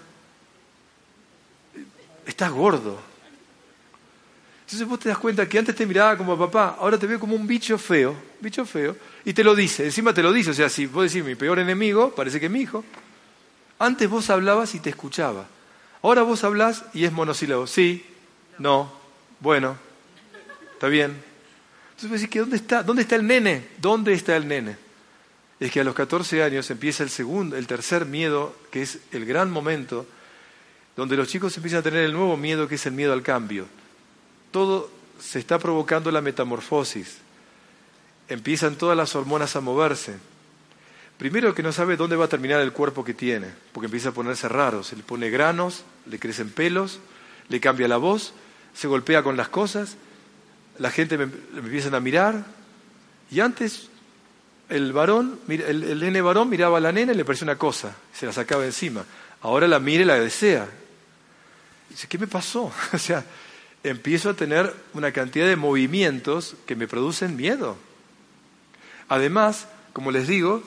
estás 2.27 2.51
gordo. 2.51 3.01
Entonces 4.67 4.89
vos 4.89 4.99
te 4.99 5.09
das 5.09 5.19
cuenta 5.19 5.49
que 5.49 5.59
antes 5.59 5.77
te 5.77 5.87
miraba 5.87 6.19
como 6.19 6.37
papá, 6.37 6.77
ahora 6.81 6.99
te 6.99 7.07
veo 7.07 7.21
como 7.21 7.37
un 7.37 7.47
bicho 7.47 7.79
feo, 7.79 8.17
bicho 8.41 8.67
feo, 8.67 8.97
y 9.25 9.33
te 9.33 9.45
lo 9.45 9.55
dice, 9.55 9.85
encima 9.85 10.13
te 10.13 10.23
lo 10.23 10.33
dice, 10.33 10.51
o 10.51 10.55
sea, 10.55 10.69
si 10.69 10.87
vos 10.87 11.05
decís 11.05 11.25
mi 11.25 11.37
peor 11.37 11.61
enemigo, 11.61 12.13
parece 12.13 12.41
que 12.41 12.47
es 12.47 12.53
mi 12.53 12.63
hijo. 12.63 12.85
Antes 13.79 14.11
vos 14.11 14.29
hablabas 14.29 14.75
y 14.75 14.81
te 14.81 14.91
escuchaba. 14.91 15.47
Ahora 16.03 16.23
vos 16.23 16.43
hablás 16.43 16.85
y 16.95 17.05
es 17.05 17.13
monosílabo, 17.13 17.69
sí, 17.69 18.05
no, 18.59 18.93
bueno, 19.39 19.77
está 20.73 20.89
bien. 20.89 21.13
Entonces 21.91 22.11
vos 22.11 22.21
decís 22.21 22.31
que 22.31 22.41
¿dónde 22.41 22.57
está? 22.57 22.83
¿Dónde 22.83 23.03
está 23.03 23.15
el 23.15 23.27
nene? 23.27 23.69
¿Dónde 23.79 24.15
está 24.15 24.37
el 24.37 24.49
nene? 24.49 24.86
Es 25.59 25.73
que 25.73 25.81
a 25.81 25.85
los 25.85 25.95
14 25.95 26.43
años 26.43 26.71
empieza 26.71 27.03
el 27.03 27.11
segundo, 27.11 27.57
el 27.57 27.67
tercer 27.67 28.05
miedo, 28.05 28.55
que 28.71 28.83
es 28.83 28.99
el 29.13 29.25
gran 29.25 29.51
momento, 29.51 30.07
donde 30.97 31.17
los 31.17 31.29
chicos 31.29 31.57
empiezan 31.57 31.81
a 31.81 31.83
tener 31.83 32.05
el 32.05 32.13
nuevo 32.13 32.37
miedo, 32.37 32.69
que 32.69 32.75
es 32.75 32.87
el 32.87 32.93
miedo 32.93 33.13
al 33.13 33.23
cambio 33.23 33.67
todo 34.57 34.89
se 35.21 35.39
está 35.39 35.59
provocando 35.59 36.11
la 36.11 36.23
metamorfosis. 36.23 37.19
Empiezan 38.27 38.77
todas 38.77 38.97
las 38.97 39.15
hormonas 39.15 39.55
a 39.55 39.61
moverse. 39.61 40.15
Primero 41.19 41.55
que 41.55 41.63
no 41.63 41.73
sabe 41.73 41.99
dónde 41.99 42.17
va 42.17 42.25
a 42.25 42.29
terminar 42.29 42.63
el 42.63 42.73
cuerpo 42.73 43.05
que 43.05 43.13
tiene, 43.13 43.49
porque 43.73 43.85
empieza 43.85 44.09
a 44.09 44.13
ponerse 44.13 44.49
raro. 44.49 44.83
Se 44.83 44.97
le 44.97 45.03
pone 45.03 45.29
granos, 45.29 45.85
le 46.07 46.19
crecen 46.19 46.49
pelos, 46.49 47.01
le 47.51 47.61
cambia 47.61 47.87
la 47.87 47.99
voz, 47.99 48.33
se 48.73 48.89
golpea 48.89 49.23
con 49.23 49.37
las 49.37 49.51
cosas, 49.51 49.99
la 50.79 50.91
gente 50.91 51.19
me, 51.19 51.25
empiezan 51.25 51.95
a 51.95 52.01
mirar. 52.01 52.47
Y 53.31 53.41
antes 53.41 53.91
el 54.69 54.93
varón, 54.93 55.41
el, 55.49 56.01
nene 56.01 56.21
varón 56.21 56.49
miraba 56.49 56.79
a 56.79 56.81
la 56.81 56.93
nena 56.93 57.13
y 57.13 57.17
le 57.17 57.25
parecía 57.25 57.45
una 57.47 57.59
cosa, 57.59 57.95
se 58.13 58.27
la 58.27 58.33
sacaba 58.33 58.65
encima. 58.65 59.05
Ahora 59.43 59.69
la 59.69 59.79
mira 59.79 60.03
y 60.03 60.07
la 60.07 60.19
desea. 60.19 60.69
dice, 61.89 62.09
¿qué 62.09 62.19
me 62.19 62.27
pasó? 62.27 62.73
o 62.93 62.99
sea, 62.99 63.25
empiezo 63.83 64.31
a 64.31 64.35
tener 64.35 64.75
una 64.95 65.13
cantidad 65.13 65.47
de 65.47 65.57
movimientos 65.57 66.57
que 66.67 66.75
me 66.75 66.89
producen 66.89 67.37
miedo. 67.37 67.77
Además, 69.09 69.69
como 69.93 70.11
les 70.11 70.27
digo, 70.27 70.63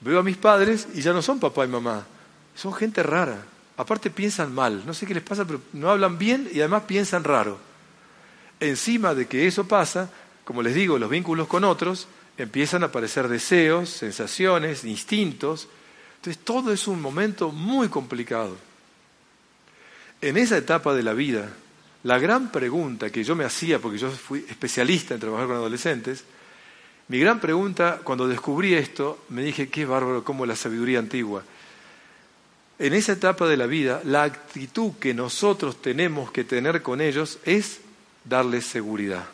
veo 0.00 0.20
a 0.20 0.22
mis 0.22 0.36
padres 0.36 0.88
y 0.94 1.00
ya 1.00 1.12
no 1.12 1.22
son 1.22 1.40
papá 1.40 1.64
y 1.64 1.68
mamá, 1.68 2.06
son 2.54 2.74
gente 2.74 3.02
rara. 3.02 3.44
Aparte 3.76 4.10
piensan 4.10 4.54
mal, 4.54 4.82
no 4.84 4.92
sé 4.92 5.06
qué 5.06 5.14
les 5.14 5.22
pasa, 5.22 5.46
pero 5.46 5.62
no 5.72 5.88
hablan 5.88 6.18
bien 6.18 6.48
y 6.52 6.60
además 6.60 6.82
piensan 6.82 7.24
raro. 7.24 7.58
Encima 8.60 9.14
de 9.14 9.26
que 9.26 9.46
eso 9.46 9.66
pasa, 9.66 10.10
como 10.44 10.62
les 10.62 10.74
digo, 10.74 10.98
los 10.98 11.08
vínculos 11.08 11.48
con 11.48 11.64
otros, 11.64 12.06
empiezan 12.42 12.82
a 12.82 12.86
aparecer 12.86 13.28
deseos, 13.28 13.90
sensaciones, 13.90 14.84
instintos. 14.84 15.68
Entonces 16.16 16.42
todo 16.44 16.72
es 16.72 16.86
un 16.86 17.00
momento 17.00 17.50
muy 17.50 17.88
complicado. 17.88 18.56
En 20.20 20.36
esa 20.36 20.56
etapa 20.56 20.94
de 20.94 21.02
la 21.02 21.14
vida, 21.14 21.50
la 22.02 22.18
gran 22.18 22.50
pregunta 22.50 23.10
que 23.10 23.24
yo 23.24 23.34
me 23.34 23.44
hacía, 23.44 23.78
porque 23.78 23.98
yo 23.98 24.10
fui 24.10 24.44
especialista 24.48 25.14
en 25.14 25.20
trabajar 25.20 25.46
con 25.46 25.56
adolescentes, 25.56 26.24
mi 27.08 27.18
gran 27.18 27.40
pregunta 27.40 28.00
cuando 28.04 28.28
descubrí 28.28 28.74
esto, 28.74 29.24
me 29.30 29.42
dije, 29.42 29.68
qué 29.68 29.84
bárbaro 29.84 30.22
como 30.22 30.46
la 30.46 30.54
sabiduría 30.54 30.98
antigua. 30.98 31.42
En 32.78 32.94
esa 32.94 33.12
etapa 33.12 33.48
de 33.48 33.56
la 33.56 33.66
vida, 33.66 34.00
la 34.04 34.22
actitud 34.22 34.92
que 35.00 35.12
nosotros 35.12 35.82
tenemos 35.82 36.30
que 36.30 36.44
tener 36.44 36.82
con 36.82 37.00
ellos 37.00 37.38
es 37.44 37.80
darles 38.24 38.64
seguridad. 38.64 39.26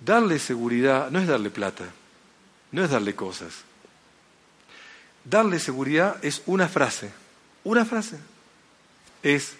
Darle 0.00 0.38
seguridad 0.38 1.10
no 1.10 1.18
es 1.18 1.26
darle 1.26 1.50
plata, 1.50 1.84
no 2.72 2.84
es 2.84 2.90
darle 2.90 3.14
cosas. 3.14 3.64
Darle 5.24 5.58
seguridad 5.58 6.24
es 6.24 6.42
una 6.46 6.68
frase, 6.68 7.12
una 7.64 7.84
frase. 7.84 8.18
Es 9.22 9.54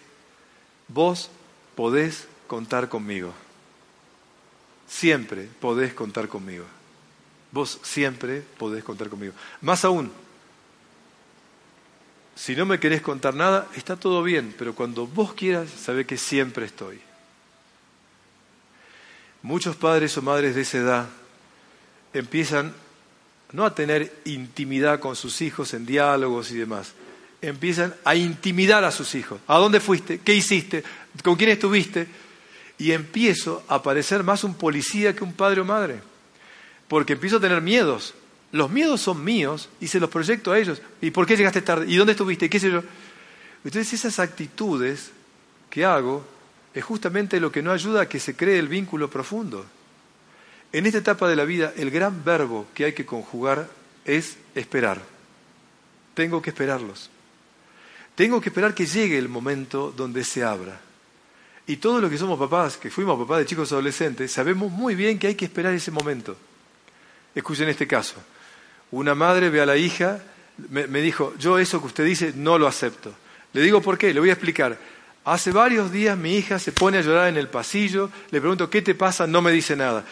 vos 0.87 1.31
podés 1.75 2.27
contar 2.47 2.89
conmigo. 2.89 3.33
Siempre 4.89 5.49
podés 5.61 5.93
contar 5.93 6.29
conmigo. 6.29 6.65
Vos 7.51 7.81
siempre 7.83 8.43
podés 8.59 8.85
contar 8.85 9.09
conmigo. 9.09 9.35
Más 9.61 9.85
aún, 9.85 10.11
si 12.35 12.55
no 12.55 12.67
me 12.67 12.79
querés 12.79 13.03
contar 13.03 13.35
nada, 13.35 13.67
está 13.75 13.97
todo 13.97 14.23
bien, 14.23 14.55
pero 14.57 14.75
cuando 14.75 15.07
vos 15.07 15.35
quieras, 15.35 15.69
sabe 15.71 16.07
que 16.07 16.17
siempre 16.17 16.67
estoy. 16.67 17.01
Muchos 19.43 19.77
padres 19.77 20.17
o 20.19 20.23
madres 20.23 20.55
de 20.55 20.63
esa 20.63 20.79
edad 20.79 21.09
empiezan 22.13 22.75
no 23.53 23.65
a 23.65 23.75
tener 23.75 24.13
intimidad 24.25 25.01
con 25.01 25.17
sus 25.17 25.41
hijos 25.41 25.73
en 25.75 25.87
diálogos 25.87 26.51
y 26.51 26.57
demás, 26.57 26.93
empiezan 27.41 27.95
a 28.05 28.15
intimidar 28.15 28.85
a 28.85 28.91
sus 28.91 29.15
hijos. 29.15 29.41
¿A 29.47 29.57
dónde 29.59 29.81
fuiste? 29.81 30.19
¿Qué 30.19 30.35
hiciste? 30.35 30.83
¿Con 31.23 31.37
quién 31.37 31.51
estuviste? 31.51 32.07
Y 32.79 32.93
empiezo 32.93 33.65
a 33.69 33.83
parecer 33.83 34.23
más 34.23 34.45
un 34.45 34.55
policía 34.55 35.15
que 35.15 35.25
un 35.25 35.33
padre 35.33 35.61
o 35.61 35.65
madre. 35.65 36.01
Porque 36.89 37.15
empiezo 37.15 37.37
a 37.37 37.41
tener 37.41 37.61
miedos. 37.61 38.15
Los 38.53 38.71
miedos 38.71 39.01
son 39.01 39.25
míos 39.25 39.69
y 39.81 39.89
se 39.89 40.01
los 40.01 40.11
proyecto 40.11 40.53
a 40.53 40.59
ellos. 40.59 40.81
¿Y 41.01 41.11
por 41.11 41.27
qué 41.27 41.37
llegaste 41.37 41.63
tarde? 41.63 41.87
¿Y 41.89 41.97
dónde 41.97 42.13
estuviste? 42.13 42.49
¿Qué 42.49 42.61
sé 42.61 42.71
yo? 42.71 42.83
Entonces 43.65 43.93
esas 43.93 44.19
actitudes 44.19 45.11
que 45.71 45.85
hago 45.85 46.25
es 46.79 46.85
justamente 46.85 47.41
lo 47.41 47.51
que 47.51 47.61
no 47.61 47.73
ayuda 47.73 48.03
a 48.03 48.09
que 48.09 48.21
se 48.21 48.37
cree 48.37 48.57
el 48.57 48.69
vínculo 48.69 49.11
profundo. 49.11 49.67
En 50.71 50.87
esta 50.87 50.99
etapa 50.99 51.29
de 51.29 51.35
la 51.35 51.45
vida, 51.45 51.73
el 51.77 51.91
gran 51.91 52.23
verbo 52.25 52.69
que 52.73 52.85
hay 52.85 52.93
que 52.93 53.05
conjugar 53.05 53.69
es 54.05 54.37
esperar. 54.55 55.03
Tengo 56.15 56.41
que 56.41 56.51
esperarlos. 56.51 57.11
Tengo 58.15 58.41
que 58.41 58.51
esperar 58.51 58.75
que 58.75 58.87
llegue 58.87 59.19
el 59.19 59.29
momento 59.29 59.91
donde 59.91 60.23
se 60.23 60.45
abra. 60.45 60.81
Y 61.67 61.79
todos 61.79 62.01
los 62.01 62.13
que 62.13 62.17
somos 62.17 62.39
papás, 62.39 62.77
que 62.77 62.91
fuimos 62.91 63.19
papás 63.19 63.39
de 63.39 63.47
chicos 63.47 63.73
adolescentes, 63.73 64.31
sabemos 64.31 64.71
muy 64.71 64.95
bien 64.95 65.19
que 65.19 65.27
hay 65.27 65.35
que 65.35 65.47
esperar 65.47 65.75
ese 65.75 65.91
momento. 65.91 66.37
Escuchen 67.35 67.69
este 67.69 67.89
caso. 67.89 68.23
Una 68.93 69.17
madre 69.17 69.51
ve 69.51 69.61
a 69.61 69.67
la 69.67 69.77
hija, 69.77 70.23
me, 70.71 70.87
me, 70.87 71.01
dijo, 71.01 71.35
yo 71.41 71.59
eso 71.59 71.81
que 71.81 71.89
usted 71.89 72.05
dice 72.05 72.35
no 72.37 72.57
lo 72.57 72.69
acepto. 72.69 73.13
Le 73.53 73.63
digo 73.63 73.83
por 73.83 73.99
qué, 73.99 74.15
le 74.15 74.21
voy 74.21 74.31
a 74.31 74.35
explicar. 74.35 74.79
Hace 75.31 75.53
varios 75.53 75.93
días 75.93 76.17
mi 76.17 76.37
hija 76.37 76.59
se 76.59 76.73
pone 76.73 76.99
a 76.99 77.01
llorar 77.03 77.29
en 77.29 77.37
el 77.37 77.49
pasillo, 77.49 78.11
le 78.31 78.41
pregunto, 78.41 78.71
¿qué 78.71 78.83
te 78.83 78.95
pasa? 78.95 79.27
No 79.27 79.43
me 79.43 79.53
dice 79.53 79.77
nada 79.77 80.05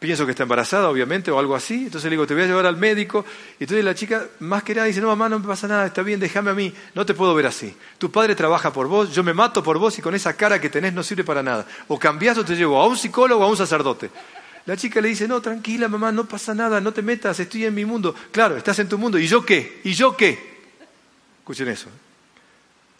pienso 0.00 0.24
que 0.24 0.32
está 0.32 0.44
embarazada, 0.44 0.88
obviamente, 0.88 1.30
o 1.30 1.38
algo 1.38 1.54
así. 1.54 1.84
Entonces 1.84 2.04
le 2.04 2.10
digo, 2.12 2.26
te 2.26 2.34
voy 2.34 2.42
a 2.42 2.46
llevar 2.46 2.66
al 2.66 2.78
médico. 2.78 3.24
Y 3.60 3.64
entonces 3.64 3.84
la 3.84 3.94
chica, 3.94 4.26
más 4.40 4.62
que 4.62 4.74
nada, 4.74 4.86
dice, 4.86 5.00
no, 5.00 5.08
mamá, 5.08 5.28
no 5.28 5.38
me 5.38 5.46
pasa 5.46 5.68
nada, 5.68 5.86
está 5.86 6.02
bien, 6.02 6.18
déjame 6.18 6.50
a 6.50 6.54
mí. 6.54 6.72
No 6.94 7.04
te 7.04 7.14
puedo 7.14 7.34
ver 7.34 7.46
así. 7.46 7.76
Tu 7.98 8.10
padre 8.10 8.34
trabaja 8.34 8.72
por 8.72 8.88
vos, 8.88 9.12
yo 9.14 9.22
me 9.22 9.34
mato 9.34 9.62
por 9.62 9.78
vos 9.78 9.96
y 9.98 10.02
con 10.02 10.14
esa 10.14 10.32
cara 10.32 10.60
que 10.60 10.70
tenés 10.70 10.94
no 10.94 11.02
sirve 11.02 11.22
para 11.22 11.42
nada. 11.42 11.66
O 11.88 11.98
cambiás 11.98 12.38
o 12.38 12.44
te 12.44 12.56
llevo 12.56 12.80
a 12.80 12.86
un 12.86 12.96
psicólogo 12.96 13.42
o 13.42 13.44
a 13.44 13.50
un 13.50 13.56
sacerdote. 13.56 14.10
La 14.64 14.76
chica 14.76 15.00
le 15.00 15.08
dice, 15.08 15.28
no, 15.28 15.40
tranquila 15.40 15.86
mamá, 15.86 16.10
no 16.10 16.24
pasa 16.24 16.54
nada, 16.54 16.80
no 16.80 16.92
te 16.92 17.02
metas, 17.02 17.38
estoy 17.38 17.66
en 17.66 17.74
mi 17.74 17.84
mundo. 17.84 18.14
Claro, 18.32 18.56
estás 18.56 18.78
en 18.78 18.88
tu 18.88 18.96
mundo, 18.96 19.18
¿y 19.18 19.26
yo 19.26 19.44
qué? 19.44 19.80
¿Y 19.84 19.92
yo 19.92 20.16
qué? 20.16 20.60
Escuchen 21.40 21.68
eso. 21.68 21.88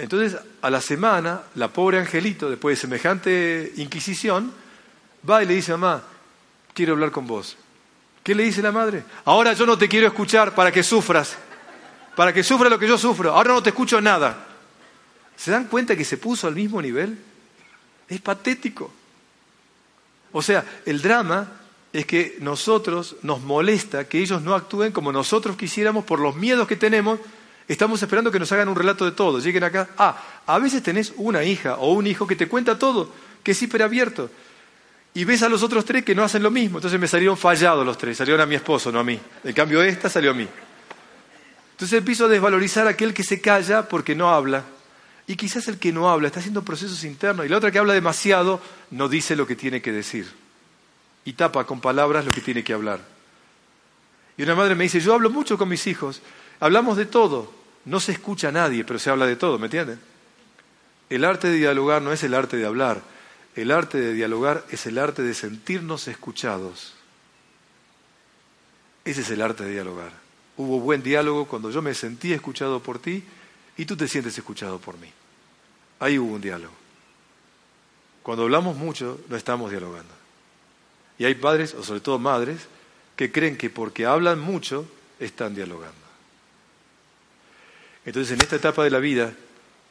Entonces, 0.00 0.40
a 0.62 0.70
la 0.70 0.80
semana, 0.80 1.42
la 1.56 1.68
pobre 1.68 1.98
Angelito, 1.98 2.48
después 2.48 2.78
de 2.78 2.80
semejante 2.80 3.72
inquisición, 3.76 4.50
va 5.28 5.42
y 5.42 5.46
le 5.46 5.54
dice, 5.54 5.72
mamá, 5.72 6.02
quiero 6.72 6.94
hablar 6.94 7.10
con 7.10 7.26
vos. 7.26 7.58
¿Qué 8.22 8.34
le 8.34 8.44
dice 8.44 8.62
la 8.62 8.72
madre? 8.72 9.04
Ahora 9.26 9.52
yo 9.52 9.66
no 9.66 9.76
te 9.76 9.90
quiero 9.90 10.06
escuchar 10.06 10.54
para 10.54 10.72
que 10.72 10.82
sufras, 10.82 11.36
para 12.16 12.32
que 12.32 12.42
sufra 12.42 12.70
lo 12.70 12.78
que 12.78 12.88
yo 12.88 12.96
sufro. 12.96 13.34
Ahora 13.34 13.52
no 13.52 13.62
te 13.62 13.68
escucho 13.70 14.00
nada. 14.00 14.46
¿Se 15.36 15.50
dan 15.50 15.66
cuenta 15.66 15.94
que 15.94 16.04
se 16.04 16.16
puso 16.16 16.46
al 16.46 16.54
mismo 16.54 16.80
nivel? 16.80 17.18
Es 18.08 18.22
patético. 18.22 18.90
O 20.32 20.40
sea, 20.40 20.64
el 20.86 21.02
drama 21.02 21.60
es 21.92 22.06
que 22.06 22.38
nosotros 22.40 23.16
nos 23.20 23.42
molesta 23.42 24.08
que 24.08 24.20
ellos 24.20 24.40
no 24.40 24.54
actúen 24.54 24.92
como 24.92 25.12
nosotros 25.12 25.56
quisiéramos 25.56 26.06
por 26.06 26.20
los 26.20 26.36
miedos 26.36 26.66
que 26.66 26.76
tenemos. 26.76 27.20
Estamos 27.70 28.02
esperando 28.02 28.32
que 28.32 28.40
nos 28.40 28.50
hagan 28.50 28.68
un 28.68 28.74
relato 28.74 29.04
de 29.04 29.12
todo. 29.12 29.38
Lleguen 29.38 29.62
acá. 29.62 29.90
Ah, 29.96 30.20
a 30.44 30.58
veces 30.58 30.82
tenés 30.82 31.12
una 31.18 31.44
hija 31.44 31.76
o 31.76 31.92
un 31.92 32.04
hijo 32.04 32.26
que 32.26 32.34
te 32.34 32.48
cuenta 32.48 32.76
todo, 32.76 33.12
que 33.44 33.52
es 33.52 33.62
hiperabierto. 33.62 34.28
Y 35.14 35.22
ves 35.22 35.44
a 35.44 35.48
los 35.48 35.62
otros 35.62 35.84
tres 35.84 36.04
que 36.04 36.12
no 36.12 36.24
hacen 36.24 36.42
lo 36.42 36.50
mismo. 36.50 36.78
Entonces 36.78 36.98
me 36.98 37.06
salieron 37.06 37.36
fallados 37.36 37.86
los 37.86 37.96
tres. 37.96 38.16
Salieron 38.16 38.40
a 38.40 38.46
mi 38.46 38.56
esposo, 38.56 38.90
no 38.90 38.98
a 38.98 39.04
mí. 39.04 39.20
En 39.44 39.52
cambio, 39.52 39.84
esta 39.84 40.10
salió 40.10 40.32
a 40.32 40.34
mí. 40.34 40.48
Entonces 41.70 41.96
empiezo 41.96 42.24
a 42.24 42.28
desvalorizar 42.28 42.88
a 42.88 42.90
aquel 42.90 43.14
que 43.14 43.22
se 43.22 43.40
calla 43.40 43.88
porque 43.88 44.16
no 44.16 44.30
habla. 44.30 44.64
Y 45.28 45.36
quizás 45.36 45.68
el 45.68 45.78
que 45.78 45.92
no 45.92 46.10
habla 46.10 46.26
está 46.26 46.40
haciendo 46.40 46.64
procesos 46.64 47.04
internos. 47.04 47.46
Y 47.46 47.48
la 47.50 47.58
otra 47.58 47.70
que 47.70 47.78
habla 47.78 47.92
demasiado 47.92 48.60
no 48.90 49.08
dice 49.08 49.36
lo 49.36 49.46
que 49.46 49.54
tiene 49.54 49.80
que 49.80 49.92
decir. 49.92 50.28
Y 51.24 51.34
tapa 51.34 51.64
con 51.66 51.80
palabras 51.80 52.24
lo 52.24 52.32
que 52.32 52.40
tiene 52.40 52.64
que 52.64 52.72
hablar. 52.72 52.98
Y 54.36 54.42
una 54.42 54.56
madre 54.56 54.74
me 54.74 54.82
dice, 54.82 54.98
yo 54.98 55.14
hablo 55.14 55.30
mucho 55.30 55.56
con 55.56 55.68
mis 55.68 55.86
hijos. 55.86 56.20
Hablamos 56.58 56.96
de 56.96 57.06
todo. 57.06 57.59
No 57.84 58.00
se 58.00 58.12
escucha 58.12 58.48
a 58.48 58.52
nadie, 58.52 58.84
pero 58.84 58.98
se 58.98 59.10
habla 59.10 59.26
de 59.26 59.36
todo, 59.36 59.58
¿me 59.58 59.66
entienden? 59.66 60.00
El 61.08 61.24
arte 61.24 61.48
de 61.48 61.56
dialogar 61.56 62.02
no 62.02 62.12
es 62.12 62.22
el 62.22 62.34
arte 62.34 62.56
de 62.56 62.66
hablar 62.66 63.02
el 63.56 63.72
arte 63.72 63.98
de 63.98 64.14
dialogar 64.14 64.64
es 64.70 64.86
el 64.86 64.98
arte 64.98 65.22
de 65.22 65.34
sentirnos 65.34 66.06
escuchados. 66.08 66.94
Ese 69.04 69.22
es 69.22 69.30
el 69.30 69.42
arte 69.42 69.64
de 69.64 69.72
dialogar. 69.72 70.12
Hubo 70.56 70.78
buen 70.80 71.02
diálogo 71.02 71.46
cuando 71.46 71.70
yo 71.70 71.82
me 71.82 71.94
sentí 71.94 72.32
escuchado 72.32 72.80
por 72.80 73.00
ti 73.00 73.24
y 73.76 73.84
tú 73.86 73.96
te 73.96 74.06
sientes 74.06 74.36
escuchado 74.38 74.78
por 74.78 74.98
mí. 74.98 75.10
Ahí 75.98 76.18
hubo 76.18 76.34
un 76.34 76.40
diálogo. 76.40 76.74
Cuando 78.22 78.44
hablamos 78.44 78.76
mucho, 78.76 79.20
no 79.28 79.36
estamos 79.36 79.70
dialogando. 79.70 80.14
Y 81.18 81.24
hay 81.24 81.34
padres, 81.34 81.74
o 81.74 81.82
sobre 81.82 82.00
todo 82.00 82.18
madres, 82.18 82.68
que 83.16 83.32
creen 83.32 83.56
que 83.56 83.68
porque 83.68 84.06
hablan 84.06 84.38
mucho, 84.38 84.86
están 85.18 85.54
dialogando. 85.54 86.09
Entonces, 88.04 88.32
en 88.32 88.40
esta 88.40 88.56
etapa 88.56 88.84
de 88.84 88.90
la 88.90 88.98
vida, 88.98 89.32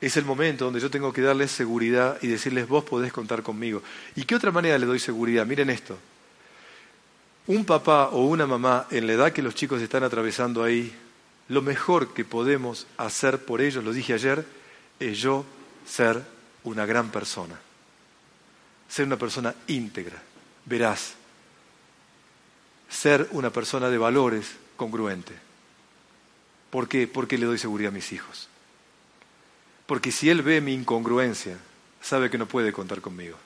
es 0.02 0.16
el 0.18 0.26
momento 0.26 0.66
donde 0.66 0.80
yo 0.80 0.90
tengo 0.90 1.12
que 1.12 1.22
darles 1.22 1.52
seguridad 1.52 2.18
y 2.22 2.28
decirles, 2.28 2.68
vos 2.68 2.84
podés 2.84 3.12
contar 3.12 3.44
conmigo. 3.44 3.84
¿Y 4.16 4.24
qué 4.24 4.36
otra 4.36 4.52
manera 4.52 4.78
le 4.78 4.86
doy 4.86 5.00
seguridad? 5.00 5.46
Miren 5.46 5.70
esto. 5.70 5.98
Un 7.48 7.66
papá 7.66 8.10
o 8.10 8.26
una 8.26 8.48
mamá 8.48 8.88
en 8.92 9.08
la 9.08 9.14
edad 9.14 9.34
que 9.34 9.42
los 9.42 9.56
chicos 9.56 9.82
están 9.82 10.04
atravesando 10.04 10.64
ahí, 10.64 10.94
lo 11.50 11.62
mejor 11.62 12.14
que 12.14 12.24
podemos 12.24 12.88
hacer 12.98 13.44
por 13.44 13.60
ellos, 13.60 13.84
lo 13.84 13.92
dije 13.92 14.14
ayer, 14.14 14.46
es 15.00 15.18
yo 15.18 15.46
ser 15.86 16.22
una 16.64 16.86
gran 16.86 17.10
persona. 17.10 17.60
Ser 18.88 19.06
una 19.06 19.18
persona 19.18 19.54
íntegra, 19.68 20.22
veraz. 20.66 21.14
Ser 22.88 23.28
una 23.32 23.50
persona 23.50 23.90
de 23.90 23.98
valores 23.98 24.52
congruente. 24.76 25.49
¿Por 26.70 26.88
qué? 26.88 27.08
Porque 27.08 27.38
le 27.38 27.46
doy 27.46 27.58
seguridad 27.58 27.92
a 27.92 27.96
mis 27.96 28.12
hijos. 28.12 28.48
Porque 29.86 30.12
si 30.12 30.30
Él 30.30 30.42
ve 30.42 30.62
mi 30.62 30.74
incongruencia, 30.74 31.58
sabe 32.02 32.30
que 32.30 32.38
no 32.38 32.46
puede 32.46 32.72
contar 32.72 33.02
conmigo. 33.02 33.38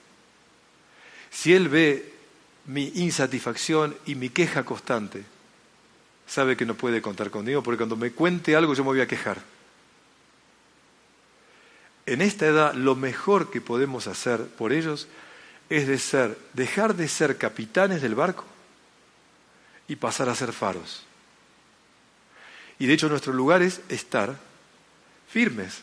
Si 1.32 1.54
Él 1.54 1.70
ve 1.70 2.14
mi 2.66 2.92
insatisfacción 2.96 3.96
y 4.06 4.16
mi 4.16 4.30
queja 4.30 4.64
constante, 4.64 5.24
sabe 6.28 6.58
que 6.58 6.66
no 6.66 6.76
puede 6.76 7.02
contar 7.02 7.30
conmigo, 7.30 7.64
porque 7.64 7.78
cuando 7.78 7.96
me 7.96 8.12
cuente 8.12 8.56
algo 8.56 8.74
yo 8.74 8.84
me 8.84 8.90
voy 8.90 9.02
a 9.02 9.08
quejar. 9.08 9.42
En 12.06 12.22
esta 12.22 12.46
edad 12.46 12.74
lo 12.74 12.96
mejor 12.96 13.50
que 13.50 13.62
podemos 13.62 14.08
hacer 14.08 14.46
por 14.46 14.74
ellos 14.74 15.08
es 15.70 15.88
dejar 16.54 16.96
de 16.96 17.08
ser 17.08 17.38
capitanes 17.38 18.02
del 18.02 18.16
barco 18.16 18.46
y 19.88 19.96
pasar 19.96 20.30
a 20.30 20.36
ser 20.36 20.52
faros. 20.52 21.06
Y 22.84 22.86
de 22.86 22.96
hecho 22.96 23.08
nuestro 23.08 23.32
lugar 23.32 23.62
es 23.62 23.80
estar 23.88 24.38
firmes, 25.30 25.82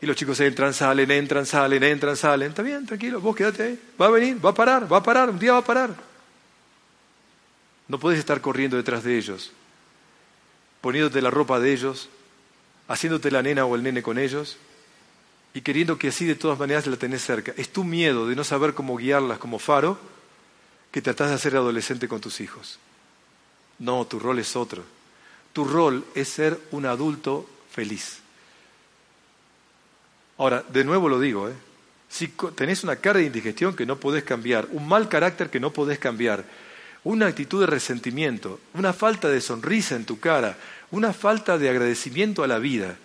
y 0.00 0.06
los 0.06 0.16
chicos 0.16 0.40
entran, 0.40 0.74
salen, 0.74 1.08
entran, 1.12 1.46
salen, 1.46 1.80
entran, 1.84 2.16
salen. 2.16 2.48
Está 2.48 2.62
bien, 2.62 2.84
tranquilo, 2.84 3.20
vos 3.20 3.36
quédate 3.36 3.62
ahí. 3.62 3.80
Va 4.00 4.06
a 4.06 4.10
venir, 4.10 4.44
va 4.44 4.50
a 4.50 4.54
parar, 4.54 4.92
va 4.92 4.96
a 4.96 5.02
parar, 5.04 5.30
un 5.30 5.38
día 5.38 5.52
va 5.52 5.58
a 5.58 5.64
parar. 5.64 5.94
No 7.86 8.00
puedes 8.00 8.18
estar 8.18 8.40
corriendo 8.40 8.76
detrás 8.76 9.04
de 9.04 9.16
ellos, 9.16 9.52
poniéndote 10.80 11.22
la 11.22 11.30
ropa 11.30 11.60
de 11.60 11.72
ellos, 11.72 12.08
haciéndote 12.88 13.30
la 13.30 13.40
nena 13.40 13.64
o 13.64 13.76
el 13.76 13.84
nene 13.84 14.02
con 14.02 14.18
ellos 14.18 14.56
y 15.54 15.60
queriendo 15.60 15.98
que 15.98 16.08
así 16.08 16.24
de 16.24 16.34
todas 16.34 16.58
maneras 16.58 16.84
la 16.88 16.96
tenés 16.96 17.22
cerca. 17.24 17.54
Es 17.56 17.72
tu 17.72 17.84
miedo 17.84 18.26
de 18.26 18.34
no 18.34 18.42
saber 18.42 18.74
cómo 18.74 18.96
guiarlas 18.96 19.38
como 19.38 19.60
faro 19.60 20.00
que 20.90 21.00
tratás 21.00 21.28
de 21.28 21.36
hacer 21.36 21.54
adolescente 21.54 22.08
con 22.08 22.20
tus 22.20 22.40
hijos. 22.40 22.80
No, 23.78 24.04
tu 24.04 24.18
rol 24.18 24.40
es 24.40 24.56
otro. 24.56 24.82
Tu 25.52 25.64
rol 25.64 26.04
es 26.14 26.28
ser 26.28 26.58
un 26.70 26.86
adulto 26.86 27.48
feliz. 27.70 28.18
Ahora, 30.38 30.64
de 30.68 30.84
nuevo 30.84 31.08
lo 31.08 31.20
digo, 31.20 31.48
¿eh? 31.48 31.54
si 32.08 32.28
tenés 32.54 32.84
una 32.84 32.96
cara 32.96 33.20
de 33.20 33.26
indigestión 33.26 33.74
que 33.74 33.86
no 33.86 33.98
podés 33.98 34.24
cambiar, 34.24 34.68
un 34.72 34.86
mal 34.86 35.08
carácter 35.08 35.50
que 35.50 35.60
no 35.60 35.72
podés 35.72 35.98
cambiar, 35.98 36.44
una 37.04 37.26
actitud 37.26 37.60
de 37.60 37.66
resentimiento, 37.66 38.60
una 38.74 38.92
falta 38.92 39.28
de 39.28 39.40
sonrisa 39.40 39.96
en 39.96 40.04
tu 40.04 40.20
cara, 40.20 40.56
una 40.90 41.12
falta 41.12 41.58
de 41.58 41.68
agradecimiento 41.68 42.44
a 42.44 42.46
la 42.46 42.58
vida, 42.58 42.96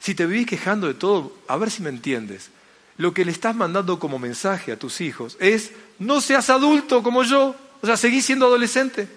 si 0.00 0.14
te 0.14 0.26
vivís 0.26 0.46
quejando 0.46 0.86
de 0.86 0.94
todo, 0.94 1.36
a 1.48 1.56
ver 1.56 1.70
si 1.70 1.82
me 1.82 1.88
entiendes. 1.88 2.50
Lo 2.96 3.14
que 3.14 3.24
le 3.24 3.32
estás 3.32 3.54
mandando 3.54 3.98
como 3.98 4.18
mensaje 4.18 4.72
a 4.72 4.78
tus 4.78 5.00
hijos 5.00 5.36
es, 5.40 5.72
no 5.98 6.20
seas 6.20 6.50
adulto 6.50 7.02
como 7.02 7.22
yo, 7.22 7.54
o 7.80 7.86
sea, 7.86 7.96
seguís 7.96 8.24
siendo 8.24 8.46
adolescente. 8.46 9.08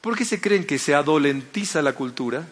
¿Por 0.00 0.16
qué 0.16 0.24
se 0.24 0.40
creen 0.40 0.64
que 0.64 0.78
se 0.78 0.94
adolentiza 0.94 1.82
la 1.82 1.92
cultura? 1.92 2.46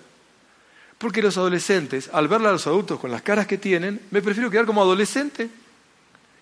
Porque 0.98 1.22
los 1.22 1.36
adolescentes, 1.36 2.08
al 2.12 2.28
ver 2.28 2.40
a 2.40 2.52
los 2.52 2.66
adultos 2.66 2.98
con 2.98 3.10
las 3.10 3.22
caras 3.22 3.46
que 3.46 3.58
tienen, 3.58 4.00
me 4.10 4.22
prefiero 4.22 4.50
quedar 4.50 4.66
como 4.66 4.82
adolescente. 4.82 5.48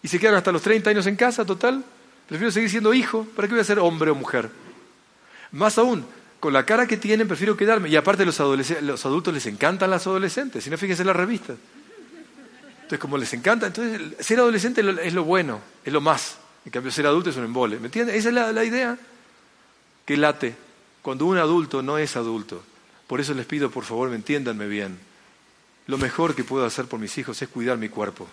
Y 0.03 0.09
se 0.09 0.19
quedan 0.19 0.37
hasta 0.37 0.53
los 0.53 0.63
30 0.63 0.91
años 0.91 1.07
en 1.07 1.17
casa, 1.17 1.45
total. 1.45 1.85
Prefiero 2.29 2.51
seguir 2.53 2.71
siendo 2.71 2.95
hijo. 2.95 3.27
¿Para 3.35 3.49
qué 3.49 3.55
voy 3.55 3.61
a 3.61 3.65
ser 3.65 3.79
hombre 3.79 4.11
o 4.11 4.15
mujer? 4.15 4.51
Más 5.53 5.77
aún, 5.79 6.07
con 6.41 6.53
la 6.53 6.65
cara 6.65 6.87
que 6.87 6.97
tienen, 6.97 7.27
prefiero 7.27 7.57
quedarme. 7.57 7.89
Y 7.89 7.97
aparte, 7.97 8.25
los, 8.25 8.39
los 8.39 9.07
adultos 9.07 9.35
les 9.35 9.47
encantan 9.47 9.91
las 9.91 10.07
adolescentes. 10.07 10.65
Si 10.65 10.71
no, 10.71 10.79
fíjense 10.79 11.03
en 11.03 11.09
las 11.09 11.17
revistas. 11.17 11.57
Entonces, 12.77 12.99
como 12.99 13.19
les 13.19 13.33
encanta, 13.33 13.67
entonces 13.67 14.01
ser 14.21 14.39
adolescente 14.39 14.83
es 15.03 15.15
lo 15.15 15.25
bueno, 15.25 15.61
es 15.85 15.93
lo 15.93 16.01
más. 16.01 16.39
En 16.65 16.71
cambio, 16.71 16.93
ser 16.93 17.07
adulto 17.07 17.31
es 17.31 17.37
un 17.37 17.45
embole. 17.45 17.79
¿Me 17.79 17.87
entiendes? 17.87 18.15
Esa 18.15 18.29
es 18.29 18.55
la 18.55 18.65
idea 18.65 18.97
que 20.05 20.17
late 20.17 20.64
cuando 21.05 21.27
un 21.27 21.37
adulto 21.37 21.83
no 21.83 21.99
es 21.99 22.17
adulto. 22.17 22.65
Por 23.07 23.21
eso 23.21 23.35
les 23.35 23.45
pido, 23.45 23.71
por 23.71 23.85
favor, 23.85 24.09
me 24.09 24.17
entiéndanme 24.17 24.67
bien. 24.67 24.99
Lo 25.87 25.99
mejor 25.99 26.35
que 26.35 26.45
puedo 26.45 26.65
hacer 26.65 26.87
por 26.87 26.99
mis 26.99 27.19
hijos 27.19 27.43
es 27.43 27.49
cuidar 27.51 27.77
mi 27.77 27.91
cuerpo, 27.91 28.27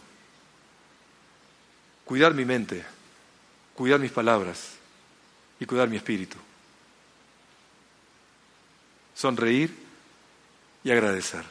cuidar 2.06 2.34
mi 2.34 2.46
mente, 2.46 2.86
cuidar 3.76 4.00
mis 4.00 4.14
palabras 4.14 4.76
y 5.60 5.66
cuidar 5.66 5.90
mi 5.90 5.98
espíritu. 5.98 6.38
Sonreír 9.16 9.76
y 10.86 10.92
agradecer. 10.92 11.44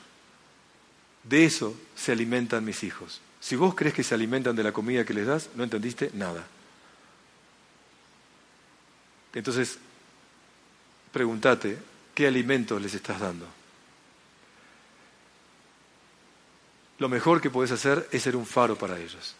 De 1.22 1.44
eso 1.44 1.76
se 1.96 2.12
alimentan 2.12 2.64
mis 2.64 2.82
hijos. 2.82 3.20
Si 3.40 3.56
vos 3.56 3.74
crees 3.74 3.92
que 3.92 4.04
se 4.04 4.14
alimentan 4.14 4.56
de 4.56 4.62
la 4.62 4.72
comida 4.72 5.04
que 5.04 5.12
les 5.12 5.26
das, 5.26 5.50
no 5.54 5.64
entendiste 5.64 6.10
nada. 6.14 6.46
Entonces, 9.34 9.78
pregúntate, 11.12 11.78
¿Qué 12.14 12.26
alimentos 12.26 12.82
les 12.82 12.92
estás 12.92 13.18
dando? 13.18 13.46
Lo 16.98 17.08
mejor 17.08 17.40
que 17.40 17.48
puedes 17.48 17.70
hacer 17.70 18.06
es 18.12 18.22
ser 18.22 18.36
un 18.36 18.44
faro 18.44 18.76
para 18.76 18.98
ellos. 18.98 19.34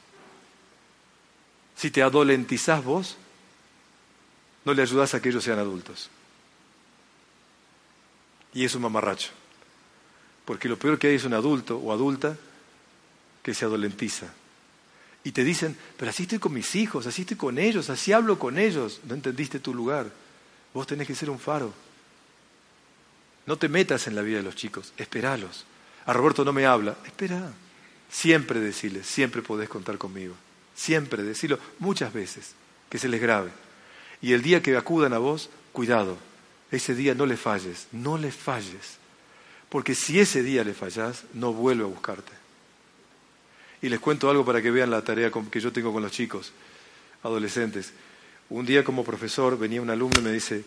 Si 1.77 1.91
te 1.91 2.03
adolentizás 2.03 2.83
vos, 2.83 3.17
no 4.65 4.73
le 4.73 4.81
ayudas 4.81 5.13
a 5.13 5.21
que 5.21 5.29
ellos 5.29 5.45
sean 5.45 5.59
adultos. 5.59 6.09
Y 8.55 8.65
es 8.65 8.75
un 8.75 8.81
mamarracho. 8.81 9.31
Porque 10.47 10.69
lo 10.69 10.79
peor 10.79 10.99
que 10.99 11.09
hay 11.09 11.17
es 11.17 11.25
un 11.25 11.35
adulto 11.35 11.77
o 11.77 11.93
adulta 11.93 12.37
que 13.43 13.53
se 13.53 13.67
adolentiza. 13.67 14.33
Y 15.23 15.33
te 15.33 15.45
dicen, 15.45 15.77
pero 15.99 16.11
así 16.11 16.23
estoy 16.23 16.39
con 16.39 16.55
mis 16.55 16.75
hijos, 16.77 17.07
así 17.07 17.23
estoy 17.23 17.37
con 17.37 17.59
ellos, 17.59 17.91
así 17.91 18.13
hablo 18.13 18.39
con 18.39 18.59
ellos. 18.59 19.01
No 19.05 19.15
entendiste 19.15 19.61
tu 19.61 19.75
lugar. 19.75 20.11
Vos 20.73 20.87
tenés 20.87 21.07
que 21.07 21.15
ser 21.15 21.31
un 21.31 21.39
faro. 21.39 21.73
No 23.47 23.57
te 23.57 23.69
metas 23.69 24.07
en 24.07 24.15
la 24.15 24.23
vida 24.23 24.39
de 24.39 24.43
los 24.45 24.55
chicos, 24.55 24.93
esperalos. 24.97 25.65
A 26.07 26.13
Roberto 26.13 26.45
no 26.45 26.53
me 26.53 26.67
habla, 26.67 26.97
espera. 27.05 27.53
Siempre 28.11 28.61
decirles, 28.61 29.07
siempre 29.07 29.43
podés 29.43 29.69
contar 29.69 29.99
conmigo. 29.99 30.35
Siempre 30.75 31.23
decirlo 31.23 31.59
muchas 31.79 32.13
veces, 32.13 32.55
que 32.89 32.99
se 32.99 33.09
les 33.09 33.21
grabe. 33.21 33.51
Y 34.23 34.33
el 34.33 34.43
día 34.43 34.63
que 34.63 34.77
acudan 34.77 35.13
a 35.13 35.19
vos, 35.19 35.51
cuidado, 35.73 36.17
ese 36.71 36.95
día 36.95 37.15
no 37.15 37.27
le 37.27 37.37
falles, 37.37 37.89
no 37.93 38.19
le 38.19 38.31
falles. 38.31 38.99
Porque 39.69 39.95
si 39.95 40.21
ese 40.21 40.43
día 40.43 40.65
le 40.65 40.75
fallas, 40.75 41.25
no 41.33 41.53
vuelve 41.53 41.85
a 41.85 41.89
buscarte. 41.89 42.33
Y 43.83 43.89
les 43.89 44.01
cuento 44.01 44.29
algo 44.29 44.45
para 44.45 44.61
que 44.61 44.71
vean 44.71 44.91
la 44.91 45.03
tarea 45.03 45.31
que 45.31 45.61
yo 45.61 45.73
tengo 45.73 45.93
con 45.93 46.03
los 46.03 46.13
chicos, 46.13 46.53
adolescentes. 47.23 47.93
Un 48.51 48.67
día 48.67 48.85
como 48.85 49.05
profesor 49.05 49.59
venía 49.59 49.81
un 49.81 49.91
alumno 49.91 50.19
y 50.19 50.23
me 50.23 50.33
dice, 50.33 50.65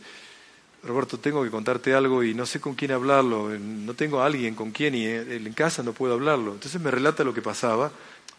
Roberto, 0.83 1.19
tengo 1.19 1.43
que 1.43 1.49
contarte 1.49 1.93
algo 1.93 2.23
y 2.23 2.33
no 2.33 2.45
sé 2.45 2.59
con 2.59 2.75
quién 2.75 2.91
hablarlo, 2.91 3.49
no 3.57 3.93
tengo 3.93 4.21
a 4.21 4.25
alguien 4.25 4.55
con 4.55 4.71
quien 4.71 4.95
y 4.95 5.05
en 5.05 5.53
casa 5.53 5.83
no 5.83 5.93
puedo 5.93 6.13
hablarlo. 6.13 6.53
Entonces 6.53 6.81
me 6.81 6.91
relata 6.91 7.23
lo 7.23 7.33
que 7.33 7.41
pasaba. 7.41 7.91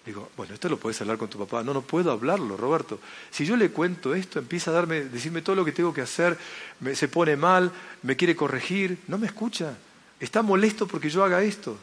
Digo, 0.05 0.31
bueno, 0.37 0.53
esto 0.53 0.69
lo 0.69 0.79
puedes 0.79 1.01
hablar 1.01 1.17
con 1.17 1.29
tu 1.29 1.39
papá. 1.39 1.63
No, 1.63 1.73
no 1.73 1.81
puedo 1.81 2.11
hablarlo, 2.11 2.57
Roberto. 2.57 3.01
Si 3.31 3.47
yo 3.47 3.57
le 3.57 3.71
cuento 3.71 4.15
esto, 4.15 4.39
empieza 4.39 4.71
a 4.71 4.75
darme, 4.75 5.05
decirme 5.05 5.41
todo 5.41 5.57
lo 5.57 5.65
que 5.65 5.73
tengo 5.73 5.95
que 5.95 6.03
hacer, 6.03 6.37
se 6.95 7.09
pone 7.09 7.37
mal, 7.37 7.73
me 8.03 8.17
quiere 8.17 8.37
corregir, 8.37 8.99
no 9.09 9.17
me 9.17 9.27
escucha. 9.27 9.77
Está 10.21 10.43
molesto 10.43 10.87
porque 10.87 11.09
yo 11.09 11.25
haga 11.25 11.43
esto. 11.43 11.79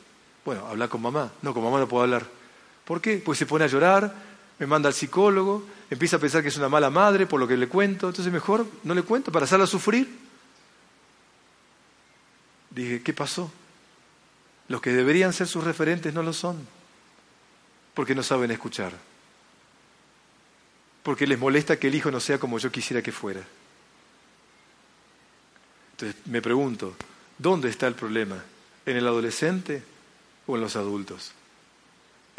Bueno, 0.45 0.67
habla 0.67 0.87
con 0.87 1.01
mamá. 1.01 1.31
No, 1.41 1.53
con 1.53 1.63
mamá 1.63 1.79
no 1.79 1.87
puedo 1.87 2.03
hablar. 2.03 2.25
¿Por 2.85 3.01
qué? 3.01 3.17
Pues 3.17 3.39
se 3.39 3.45
pone 3.45 3.65
a 3.65 3.67
llorar, 3.67 4.13
me 4.59 4.67
manda 4.67 4.87
al 4.87 4.93
psicólogo, 4.93 5.63
empieza 5.91 6.15
a 6.15 6.19
pensar 6.19 6.41
que 6.41 6.47
es 6.47 6.57
una 6.57 6.69
mala 6.69 6.89
madre 6.89 7.27
por 7.27 7.39
lo 7.39 7.47
que 7.47 7.55
le 7.55 7.67
cuento, 7.67 8.07
entonces 8.07 8.33
mejor 8.33 8.65
no 8.83 8.95
le 8.95 9.03
cuento 9.03 9.31
para 9.31 9.45
hacerla 9.45 9.67
sufrir. 9.67 10.09
Dije, 12.71 13.03
¿qué 13.03 13.13
pasó? 13.13 13.51
Los 14.67 14.81
que 14.81 14.91
deberían 14.91 15.33
ser 15.33 15.47
sus 15.47 15.63
referentes 15.63 16.11
no 16.13 16.23
lo 16.23 16.33
son, 16.33 16.65
porque 17.93 18.15
no 18.15 18.23
saben 18.23 18.49
escuchar, 18.49 18.93
porque 21.03 21.27
les 21.27 21.37
molesta 21.37 21.77
que 21.77 21.89
el 21.89 21.95
hijo 21.95 22.09
no 22.09 22.19
sea 22.19 22.39
como 22.39 22.57
yo 22.57 22.71
quisiera 22.71 23.03
que 23.03 23.11
fuera. 23.11 23.45
Entonces 25.91 26.25
me 26.25 26.41
pregunto, 26.41 26.95
¿dónde 27.37 27.69
está 27.69 27.85
el 27.85 27.93
problema? 27.93 28.43
¿En 28.87 28.97
el 28.97 29.05
adolescente 29.05 29.83
o 30.47 30.55
en 30.55 30.61
los 30.61 30.75
adultos? 30.75 31.33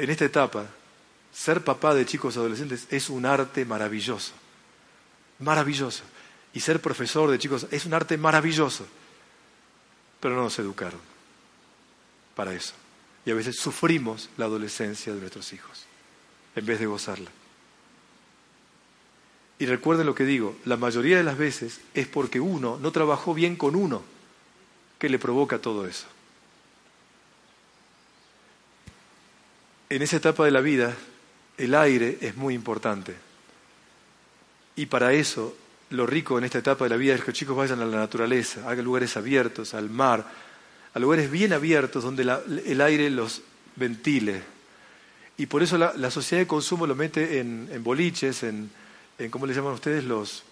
en 0.02 0.10
esta 0.10 0.24
etapa, 0.24 0.66
ser 1.32 1.64
papá 1.64 1.94
de 1.94 2.06
chicos 2.06 2.36
adolescentes 2.36 2.86
es 2.90 3.10
un 3.10 3.26
arte 3.26 3.64
maravilloso. 3.64 4.32
Maravilloso. 5.38 6.02
Y 6.54 6.60
ser 6.60 6.80
profesor 6.80 7.30
de 7.30 7.38
chicos 7.38 7.66
es 7.70 7.86
un 7.86 7.94
arte 7.94 8.16
maravilloso. 8.18 8.86
Pero 10.20 10.36
no 10.36 10.42
nos 10.42 10.58
educaron 10.58 11.00
para 12.36 12.52
eso. 12.52 12.74
Y 13.24 13.30
a 13.30 13.34
veces 13.34 13.56
sufrimos 13.56 14.28
la 14.36 14.46
adolescencia 14.46 15.14
de 15.14 15.20
nuestros 15.20 15.52
hijos 15.52 15.84
en 16.54 16.66
vez 16.66 16.78
de 16.78 16.86
gozarla. 16.86 17.30
Y 19.58 19.66
recuerden 19.66 20.06
lo 20.06 20.14
que 20.14 20.24
digo, 20.24 20.56
la 20.64 20.76
mayoría 20.76 21.16
de 21.16 21.22
las 21.22 21.38
veces 21.38 21.80
es 21.94 22.06
porque 22.08 22.40
uno 22.40 22.78
no 22.80 22.92
trabajó 22.92 23.32
bien 23.32 23.56
con 23.56 23.76
uno 23.76 24.02
que 24.98 25.08
le 25.08 25.18
provoca 25.18 25.60
todo 25.60 25.86
eso. 25.86 26.06
en 29.92 30.00
esa 30.00 30.16
etapa 30.16 30.46
de 30.46 30.50
la 30.50 30.62
vida 30.62 30.96
el 31.62 31.76
aire 31.76 32.18
es 32.20 32.36
muy 32.36 32.54
importante. 32.54 33.14
Y 34.74 34.86
para 34.86 35.12
eso 35.12 35.56
lo 35.90 36.06
rico 36.06 36.36
en 36.36 36.44
esta 36.44 36.58
etapa 36.58 36.84
de 36.84 36.90
la 36.90 36.96
vida 36.96 37.14
es 37.14 37.20
que 37.20 37.28
los 37.28 37.38
chicos 37.38 37.56
vayan 37.56 37.80
a 37.80 37.84
la 37.84 37.98
naturaleza, 37.98 38.68
hagan 38.68 38.84
lugares 38.84 39.16
abiertos, 39.16 39.72
al 39.74 39.88
mar, 39.88 40.26
a 40.92 40.98
lugares 40.98 41.30
bien 41.30 41.52
abiertos 41.52 42.02
donde 42.02 42.22
el 42.66 42.80
aire 42.80 43.10
los 43.10 43.42
ventile. 43.76 44.42
Y 45.36 45.46
por 45.46 45.62
eso 45.62 45.78
la, 45.78 46.10
sociedad 46.10 46.42
de 46.42 46.48
consumo 46.48 46.86
lo 46.86 46.96
mete 46.96 47.38
en, 47.38 47.68
boliches, 47.84 48.42
en, 48.42 48.68
en, 49.18 49.30
¿cómo 49.30 49.46
le 49.46 49.54
llaman 49.54 49.74
ustedes? 49.74 50.02
Los, 50.02 50.42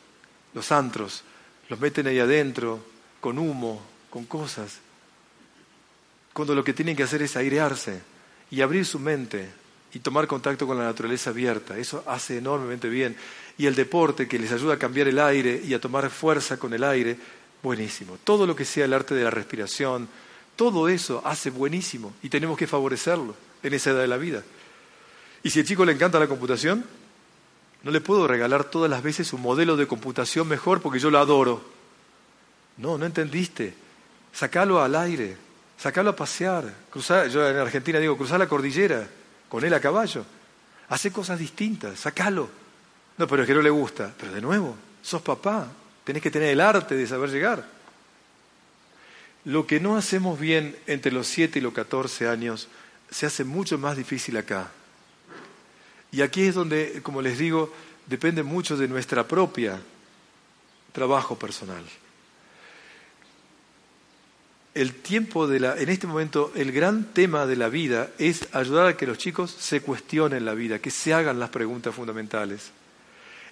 los 0.54 0.70
antros. 0.70 1.24
Los 1.68 1.80
meten 1.80 2.06
ahí 2.06 2.20
adentro, 2.20 2.84
con 3.20 3.38
humo, 3.38 3.82
con 4.10 4.26
cosas. 4.26 4.78
Cuando 6.32 6.54
lo 6.54 6.62
que 6.62 6.72
tienen 6.72 6.94
que 6.94 7.02
hacer 7.02 7.22
es 7.22 7.36
airearse 7.36 8.00
y 8.50 8.60
abrir 8.60 8.86
su 8.86 9.00
mente 9.00 9.59
y 9.92 9.98
tomar 10.00 10.26
contacto 10.26 10.66
con 10.66 10.78
la 10.78 10.84
naturaleza 10.84 11.30
abierta. 11.30 11.76
Eso 11.76 12.04
hace 12.06 12.38
enormemente 12.38 12.88
bien. 12.88 13.16
Y 13.58 13.66
el 13.66 13.74
deporte 13.74 14.28
que 14.28 14.38
les 14.38 14.52
ayuda 14.52 14.74
a 14.74 14.78
cambiar 14.78 15.08
el 15.08 15.18
aire 15.18 15.60
y 15.64 15.74
a 15.74 15.80
tomar 15.80 16.08
fuerza 16.10 16.56
con 16.56 16.72
el 16.72 16.84
aire, 16.84 17.18
buenísimo. 17.62 18.18
Todo 18.22 18.46
lo 18.46 18.54
que 18.56 18.64
sea 18.64 18.84
el 18.84 18.94
arte 18.94 19.14
de 19.14 19.24
la 19.24 19.30
respiración, 19.30 20.08
todo 20.56 20.88
eso 20.88 21.22
hace 21.24 21.50
buenísimo 21.50 22.12
y 22.22 22.28
tenemos 22.28 22.56
que 22.56 22.66
favorecerlo 22.66 23.34
en 23.62 23.74
esa 23.74 23.90
edad 23.90 24.00
de 24.00 24.08
la 24.08 24.16
vida. 24.16 24.42
Y 25.42 25.50
si 25.50 25.60
al 25.60 25.66
chico 25.66 25.84
le 25.84 25.92
encanta 25.92 26.18
la 26.18 26.28
computación, 26.28 26.84
no 27.82 27.90
le 27.90 28.00
puedo 28.00 28.26
regalar 28.26 28.64
todas 28.64 28.90
las 28.90 29.02
veces 29.02 29.32
un 29.32 29.42
modelo 29.42 29.76
de 29.76 29.86
computación 29.86 30.46
mejor 30.46 30.80
porque 30.80 30.98
yo 30.98 31.10
lo 31.10 31.18
adoro. 31.18 31.62
No, 32.76 32.98
no 32.98 33.06
entendiste. 33.06 33.74
Sacalo 34.32 34.82
al 34.82 34.94
aire, 34.94 35.36
Sacalo 35.80 36.10
a 36.10 36.16
pasear, 36.16 36.74
cruzar, 36.90 37.28
yo 37.28 37.48
en 37.48 37.56
Argentina 37.56 37.98
digo, 37.98 38.14
cruzar 38.14 38.38
la 38.38 38.46
cordillera 38.46 39.08
con 39.50 39.62
él 39.64 39.74
a 39.74 39.80
caballo. 39.80 40.24
Hace 40.88 41.12
cosas 41.12 41.38
distintas, 41.38 42.00
sacalo. 42.00 42.48
No, 43.18 43.26
pero 43.26 43.42
es 43.42 43.46
que 43.46 43.54
no 43.54 43.60
le 43.60 43.68
gusta. 43.68 44.14
Pero 44.18 44.32
de 44.32 44.40
nuevo, 44.40 44.74
sos 45.02 45.20
papá, 45.20 45.68
tenés 46.04 46.22
que 46.22 46.30
tener 46.30 46.48
el 46.48 46.60
arte 46.60 46.96
de 46.96 47.06
saber 47.06 47.30
llegar. 47.30 47.68
Lo 49.44 49.66
que 49.66 49.80
no 49.80 49.96
hacemos 49.96 50.40
bien 50.40 50.76
entre 50.86 51.12
los 51.12 51.26
7 51.26 51.58
y 51.58 51.62
los 51.62 51.74
14 51.74 52.28
años 52.28 52.68
se 53.10 53.26
hace 53.26 53.44
mucho 53.44 53.76
más 53.76 53.96
difícil 53.96 54.36
acá. 54.38 54.70
Y 56.12 56.22
aquí 56.22 56.42
es 56.42 56.54
donde, 56.54 57.00
como 57.02 57.20
les 57.20 57.38
digo, 57.38 57.74
depende 58.06 58.42
mucho 58.42 58.76
de 58.76 58.88
nuestra 58.88 59.26
propia 59.26 59.80
trabajo 60.92 61.38
personal 61.38 61.84
el 64.74 64.94
tiempo 64.94 65.48
de 65.48 65.60
la, 65.60 65.76
en 65.76 65.88
este 65.88 66.06
momento, 66.06 66.52
el 66.54 66.70
gran 66.70 67.04
tema 67.12 67.46
de 67.46 67.56
la 67.56 67.68
vida 67.68 68.10
es 68.18 68.48
ayudar 68.52 68.86
a 68.86 68.96
que 68.96 69.06
los 69.06 69.18
chicos 69.18 69.50
se 69.50 69.80
cuestionen 69.80 70.44
la 70.44 70.54
vida, 70.54 70.78
que 70.78 70.90
se 70.90 71.12
hagan 71.12 71.40
las 71.40 71.50
preguntas 71.50 71.94
fundamentales. 71.94 72.70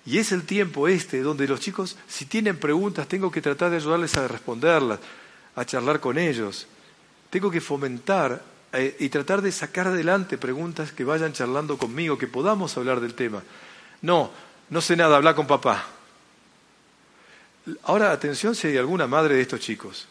Y 0.06 0.18
es 0.18 0.30
el 0.30 0.44
tiempo 0.44 0.86
este 0.86 1.20
donde 1.20 1.48
los 1.48 1.60
chicos, 1.60 1.96
si 2.06 2.26
tienen 2.26 2.56
preguntas, 2.56 3.08
tengo 3.08 3.30
que 3.32 3.42
tratar 3.42 3.70
de 3.70 3.76
ayudarles 3.76 4.16
a 4.16 4.28
responderlas, 4.28 5.00
a 5.56 5.64
charlar 5.64 5.98
con 5.98 6.18
ellos. 6.18 6.68
Tengo 7.30 7.50
que 7.50 7.60
fomentar 7.60 8.40
eh, 8.72 8.96
y 9.00 9.08
tratar 9.08 9.42
de 9.42 9.50
sacar 9.50 9.88
adelante 9.88 10.38
preguntas 10.38 10.92
que 10.92 11.04
vayan 11.04 11.32
charlando 11.32 11.76
conmigo, 11.76 12.16
que 12.16 12.28
podamos 12.28 12.76
hablar 12.76 13.00
del 13.00 13.14
tema. 13.14 13.42
No, 14.02 14.30
no 14.70 14.80
sé 14.80 14.94
nada, 14.96 15.16
habla 15.16 15.34
con 15.34 15.48
papá. 15.48 15.84
Ahora, 17.82 18.12
atención 18.12 18.54
si 18.54 18.68
hay 18.68 18.76
alguna 18.76 19.08
madre 19.08 19.34
de 19.34 19.42
estos 19.42 19.60
chicos 19.60 20.06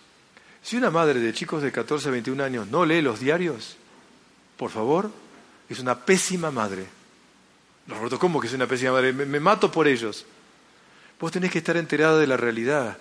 si 0.68 0.76
una 0.76 0.92
madre 0.92 1.22
de 1.22 1.32
chicos 1.32 1.64
de 1.64 1.72
14 1.72 2.10
a 2.10 2.12
21 2.12 2.44
años 2.44 2.68
no 2.68 2.86
lee 2.86 3.02
los 3.02 3.22
diarios, 3.22 3.78
por 4.58 4.70
favor, 4.70 5.10
es 5.70 5.80
una 5.80 5.98
pésima 5.98 6.52
madre. 6.52 6.86
Roberto, 7.88 8.20
¿cómo 8.20 8.42
que 8.42 8.48
es 8.48 8.54
una 8.54 8.68
pésima 8.68 8.92
madre? 8.92 9.14
Me, 9.14 9.40
mato 9.40 9.72
por 9.72 9.88
ellos. 9.88 10.26
Vos 11.22 11.32
tenés 11.32 11.52
que 11.54 11.60
estar 11.60 11.78
enterada 11.78 12.20
de 12.20 12.28
la 12.28 12.36
realidad. 12.36 12.98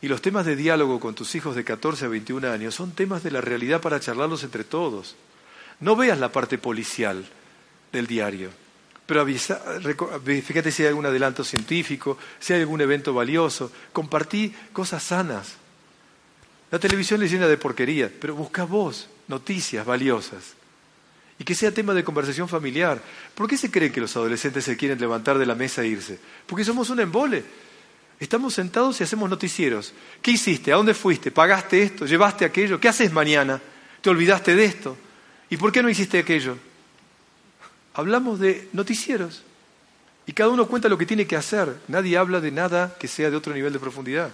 Y 0.00 0.08
los 0.08 0.22
temas 0.22 0.46
de 0.46 0.56
diálogo 0.56 1.00
con 1.00 1.14
tus 1.14 1.34
hijos 1.34 1.54
de 1.54 1.64
14 1.64 2.06
a 2.06 2.08
21 2.08 2.50
años 2.50 2.74
son 2.74 2.92
temas 2.92 3.22
de 3.22 3.30
la 3.30 3.42
realidad 3.42 3.82
para 3.82 4.00
charlarlos 4.00 4.42
entre 4.42 4.64
todos. 4.64 5.14
No 5.80 5.96
veas 5.96 6.18
la 6.18 6.32
parte 6.32 6.56
policial 6.56 7.26
del 7.92 8.06
diario, 8.06 8.48
pero 9.04 9.20
avisa, 9.20 9.60
fíjate 10.24 10.72
si 10.72 10.82
hay 10.82 10.88
algún 10.88 11.04
adelanto 11.04 11.44
científico, 11.44 12.16
si 12.40 12.54
hay 12.54 12.60
algún 12.60 12.80
evento 12.80 13.12
valioso, 13.12 13.70
compartí 13.92 14.54
cosas 14.72 15.02
sanas. 15.02 15.56
La 16.72 16.78
televisión 16.78 17.20
le 17.20 17.28
llena 17.28 17.46
de 17.46 17.58
porquería, 17.58 18.10
pero 18.18 18.34
busca 18.34 18.64
vos 18.64 19.06
noticias 19.28 19.84
valiosas. 19.84 20.54
Y 21.38 21.44
que 21.44 21.54
sea 21.54 21.70
tema 21.70 21.92
de 21.92 22.02
conversación 22.02 22.48
familiar. 22.48 22.98
¿Por 23.34 23.46
qué 23.46 23.58
se 23.58 23.70
creen 23.70 23.92
que 23.92 24.00
los 24.00 24.16
adolescentes 24.16 24.64
se 24.64 24.74
quieren 24.74 24.98
levantar 24.98 25.36
de 25.36 25.44
la 25.44 25.54
mesa 25.54 25.82
e 25.82 25.88
irse? 25.88 26.18
Porque 26.46 26.64
somos 26.64 26.88
un 26.88 27.00
embole. 27.00 27.44
Estamos 28.18 28.54
sentados 28.54 28.98
y 28.98 29.04
hacemos 29.04 29.28
noticieros. 29.28 29.92
¿Qué 30.22 30.30
hiciste? 30.30 30.72
¿A 30.72 30.76
dónde 30.76 30.94
fuiste? 30.94 31.30
¿Pagaste 31.30 31.82
esto? 31.82 32.06
¿Llevaste 32.06 32.46
aquello? 32.46 32.80
¿Qué 32.80 32.88
haces 32.88 33.12
mañana? 33.12 33.60
¿Te 34.00 34.08
olvidaste 34.08 34.54
de 34.54 34.64
esto? 34.64 34.96
¿Y 35.50 35.58
por 35.58 35.72
qué 35.72 35.82
no 35.82 35.90
hiciste 35.90 36.20
aquello? 36.20 36.56
Hablamos 37.92 38.40
de 38.40 38.70
noticieros. 38.72 39.42
Y 40.24 40.32
cada 40.32 40.48
uno 40.48 40.66
cuenta 40.66 40.88
lo 40.88 40.96
que 40.96 41.04
tiene 41.04 41.26
que 41.26 41.36
hacer. 41.36 41.76
Nadie 41.88 42.16
habla 42.16 42.40
de 42.40 42.50
nada 42.50 42.96
que 42.98 43.08
sea 43.08 43.28
de 43.28 43.36
otro 43.36 43.52
nivel 43.52 43.74
de 43.74 43.78
profundidad. 43.78 44.32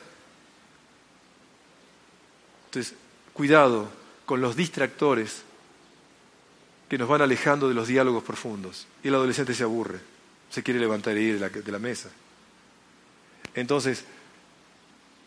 Entonces, 2.69 2.95
cuidado 3.33 3.91
con 4.27 4.41
los 4.41 4.57
distractores. 4.57 5.43
que 6.89 6.97
nos 6.97 7.09
van 7.09 7.21
alejando 7.21 7.69
de 7.69 7.75
los 7.75 7.87
diálogos 7.87 8.25
profundos. 8.25 8.87
Y 9.05 9.09
el 9.09 9.15
adolescente 9.15 9.53
se 9.53 9.63
aburre, 9.63 9.99
se 10.49 10.63
quiere 10.63 10.81
levantar 10.81 11.19
y 11.19 11.21
ir 11.21 11.39
de 11.39 11.71
la, 11.73 11.79
mesa. 11.79 12.09
Entonces, 13.55 14.05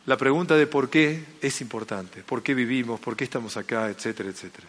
la 0.07 0.17
pregunta 0.17 0.55
de 0.55 0.65
por 0.65 0.89
qué 0.89 1.23
es 1.39 1.61
importante, 1.61 2.23
por 2.23 2.41
qué 2.41 2.55
vivimos, 2.55 2.99
por 2.99 3.15
qué 3.15 3.25
estamos 3.25 3.57
acá, 3.57 3.89
etcétera, 3.89 4.29
etcétera. 4.29 4.67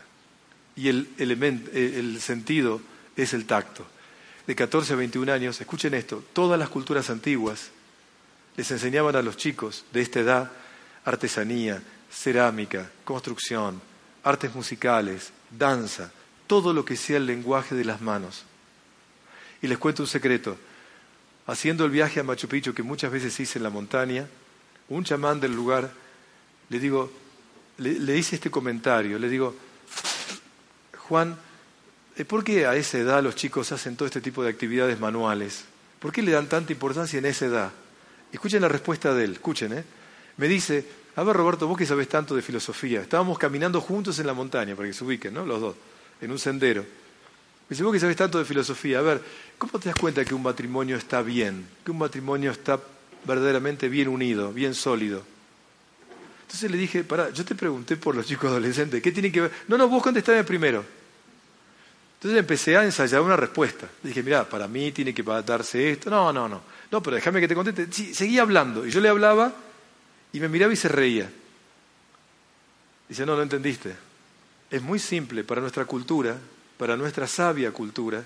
Y 0.76 0.88
el, 0.88 1.08
elemento, 1.16 1.70
el 1.72 2.20
sentido 2.20 2.82
es 3.16 3.32
el 3.32 3.46
tacto. 3.46 3.86
De 4.46 4.54
14 4.54 4.92
a 4.92 4.96
21 4.96 5.32
años, 5.32 5.60
escuchen 5.62 5.94
esto, 5.94 6.22
todas 6.34 6.58
las 6.58 6.68
culturas 6.68 7.08
antiguas 7.08 7.70
les 8.56 8.70
enseñaban 8.70 9.16
a 9.16 9.22
los 9.22 9.38
chicos 9.38 9.86
de 9.94 10.02
esta 10.02 10.20
edad 10.20 10.52
artesanía, 11.04 11.82
cerámica, 12.12 12.90
construcción, 13.04 13.80
artes 14.22 14.54
musicales, 14.54 15.32
danza, 15.50 16.12
todo 16.46 16.72
lo 16.72 16.84
que 16.84 16.96
sea 16.96 17.16
el 17.16 17.26
lenguaje 17.26 17.74
de 17.74 17.84
las 17.84 18.00
manos. 18.00 18.44
Y 19.62 19.66
les 19.66 19.78
cuento 19.78 20.02
un 20.02 20.08
secreto. 20.08 20.56
Haciendo 21.46 21.84
el 21.84 21.90
viaje 21.90 22.20
a 22.20 22.22
Machu 22.22 22.46
Picchu, 22.48 22.74
que 22.74 22.82
muchas 22.82 23.10
veces 23.10 23.38
hice 23.40 23.58
en 23.58 23.62
la 23.64 23.70
montaña, 23.70 24.28
un 24.88 25.04
chamán 25.04 25.40
del 25.40 25.54
lugar, 25.54 25.90
le 26.68 26.78
digo, 26.78 27.10
le, 27.78 28.16
hice 28.16 28.36
este 28.36 28.50
comentario, 28.50 29.18
le 29.18 29.28
digo, 29.28 29.54
Juan, 31.08 31.36
eh, 32.16 32.24
¿por 32.24 32.44
qué 32.44 32.66
a 32.66 32.76
esa 32.76 32.98
edad 32.98 33.22
los 33.22 33.34
chicos 33.34 33.72
hacen 33.72 33.96
todo 33.96 34.06
este 34.06 34.20
tipo 34.20 34.44
de 34.44 34.50
actividades 34.50 35.00
manuales? 35.00 35.64
¿Por 35.98 36.12
qué 36.12 36.22
le 36.22 36.32
dan 36.32 36.48
tanta 36.48 36.72
importancia 36.72 37.18
en 37.18 37.26
esa 37.26 37.46
edad? 37.46 37.72
Escuchen 38.30 38.62
la 38.62 38.68
respuesta 38.68 39.14
de 39.14 39.24
él, 39.24 39.32
escuchen, 39.32 39.72
¿eh? 39.72 39.84
Me 40.36 40.48
dice, 40.48 40.86
a 41.14 41.22
ver 41.22 41.36
Roberto, 41.36 41.66
vos 41.66 41.76
que 41.76 41.86
sabés 41.86 42.08
tanto 42.08 42.34
de 42.34 42.42
filosofía, 42.42 43.02
estábamos 43.02 43.38
caminando 43.38 43.80
juntos 43.80 44.18
en 44.18 44.26
la 44.26 44.34
montaña, 44.34 44.74
para 44.74 44.88
que 44.88 44.94
se 44.94 45.04
ubiquen, 45.04 45.34
¿no? 45.34 45.44
Los 45.44 45.60
dos, 45.60 45.76
en 46.20 46.30
un 46.30 46.38
sendero. 46.38 46.82
Me 46.82 47.74
dice, 47.74 47.82
vos 47.82 47.92
que 47.92 48.00
sabés 48.00 48.16
tanto 48.16 48.38
de 48.38 48.44
filosofía, 48.44 48.98
a 48.98 49.02
ver, 49.02 49.22
¿cómo 49.58 49.78
te 49.78 49.88
das 49.88 49.96
cuenta 49.96 50.24
que 50.24 50.34
un 50.34 50.42
matrimonio 50.42 50.96
está 50.96 51.22
bien? 51.22 51.66
Que 51.84 51.90
un 51.90 51.98
matrimonio 51.98 52.50
está 52.50 52.80
verdaderamente 53.24 53.88
bien 53.88 54.08
unido, 54.08 54.52
bien 54.52 54.74
sólido. 54.74 55.22
Entonces 56.42 56.70
le 56.70 56.76
dije, 56.76 57.04
pará, 57.04 57.30
yo 57.30 57.44
te 57.44 57.54
pregunté 57.54 57.96
por 57.96 58.14
los 58.14 58.26
chicos 58.26 58.50
adolescentes, 58.50 59.02
¿qué 59.02 59.12
tiene 59.12 59.32
que 59.32 59.42
ver? 59.42 59.52
No, 59.68 59.78
no, 59.78 59.88
vos 59.88 60.02
contestame 60.02 60.44
primero. 60.44 60.84
Entonces 62.22 62.38
empecé 62.38 62.76
a 62.76 62.84
ensayar 62.84 63.20
una 63.20 63.36
respuesta. 63.36 63.88
dije, 64.02 64.22
mira, 64.22 64.48
para 64.48 64.68
mí 64.68 64.92
tiene 64.92 65.12
que 65.12 65.22
darse 65.22 65.90
esto. 65.90 66.08
No, 66.08 66.32
no, 66.32 66.48
no. 66.48 66.62
No, 66.90 67.02
pero 67.02 67.16
déjame 67.16 67.40
que 67.40 67.48
te 67.48 67.54
conteste. 67.54 67.88
Sí, 67.90 68.14
seguía 68.14 68.42
hablando. 68.42 68.86
Y 68.86 68.90
yo 68.90 69.00
le 69.00 69.08
hablaba 69.08 69.52
y 70.32 70.40
me 70.40 70.48
miraba 70.48 70.72
y 70.72 70.76
se 70.76 70.88
reía. 70.88 71.30
Dice, 73.08 73.26
no, 73.26 73.36
no 73.36 73.42
entendiste. 73.42 73.94
Es 74.70 74.80
muy 74.80 74.98
simple 74.98 75.44
para 75.44 75.60
nuestra 75.60 75.84
cultura, 75.84 76.38
para 76.78 76.96
nuestra 76.96 77.26
sabia 77.26 77.70
cultura. 77.72 78.24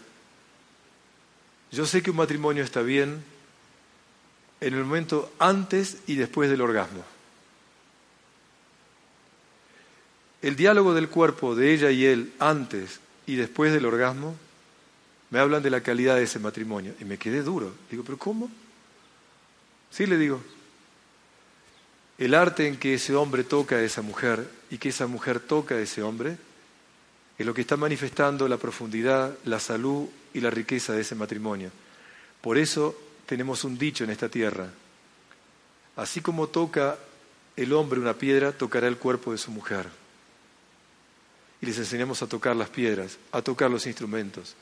Yo 1.72 1.84
sé 1.84 2.02
que 2.02 2.10
un 2.10 2.16
matrimonio 2.16 2.62
está 2.62 2.82
bien 2.82 3.24
en 4.60 4.74
el 4.74 4.84
momento 4.84 5.32
antes 5.38 5.98
y 6.06 6.14
después 6.14 6.48
del 6.48 6.60
orgasmo. 6.60 7.04
El 10.42 10.54
diálogo 10.54 10.94
del 10.94 11.08
cuerpo 11.08 11.56
de 11.56 11.74
ella 11.74 11.90
y 11.90 12.04
él 12.04 12.32
antes 12.38 13.00
y 13.26 13.34
después 13.34 13.72
del 13.72 13.84
orgasmo 13.84 14.36
me 15.30 15.40
hablan 15.40 15.62
de 15.62 15.70
la 15.70 15.80
calidad 15.80 16.14
de 16.14 16.22
ese 16.22 16.38
matrimonio. 16.38 16.94
Y 17.00 17.04
me 17.04 17.18
quedé 17.18 17.42
duro. 17.42 17.74
Digo, 17.90 18.04
¿pero 18.04 18.16
cómo? 18.16 18.48
Sí, 19.90 20.06
le 20.06 20.16
digo, 20.16 20.40
el 22.18 22.34
arte 22.34 22.66
en 22.66 22.78
que 22.78 22.94
ese 22.94 23.14
hombre 23.14 23.44
toca 23.44 23.76
a 23.76 23.82
esa 23.82 24.02
mujer 24.02 24.48
y 24.70 24.78
que 24.78 24.88
esa 24.88 25.06
mujer 25.06 25.40
toca 25.40 25.74
a 25.74 25.80
ese 25.80 26.02
hombre 26.02 26.38
es 27.38 27.44
lo 27.44 27.52
que 27.52 27.60
está 27.60 27.76
manifestando 27.76 28.48
la 28.48 28.56
profundidad, 28.56 29.36
la 29.44 29.60
salud 29.60 30.08
y 30.32 30.40
la 30.40 30.50
riqueza 30.50 30.94
de 30.94 31.02
ese 31.02 31.14
matrimonio. 31.14 31.70
Por 32.40 32.56
eso 32.56 32.98
tenemos 33.26 33.64
un 33.64 33.76
dicho 33.76 34.04
en 34.04 34.10
esta 34.10 34.28
tierra. 34.28 34.70
Así 35.96 36.20
como 36.22 36.48
toca 36.48 36.98
el 37.56 37.72
hombre 37.72 38.00
una 38.00 38.14
piedra, 38.14 38.52
tocará 38.52 38.86
el 38.88 38.96
cuerpo 38.96 39.32
de 39.32 39.38
su 39.38 39.50
mujer. 39.50 39.86
Y 41.60 41.66
les 41.66 41.78
enseñamos 41.78 42.22
a 42.22 42.26
tocar 42.26 42.56
las 42.56 42.70
piedras, 42.70 43.18
a 43.32 43.42
tocar 43.42 43.70
los 43.70 43.86
instrumentos, 43.86 44.54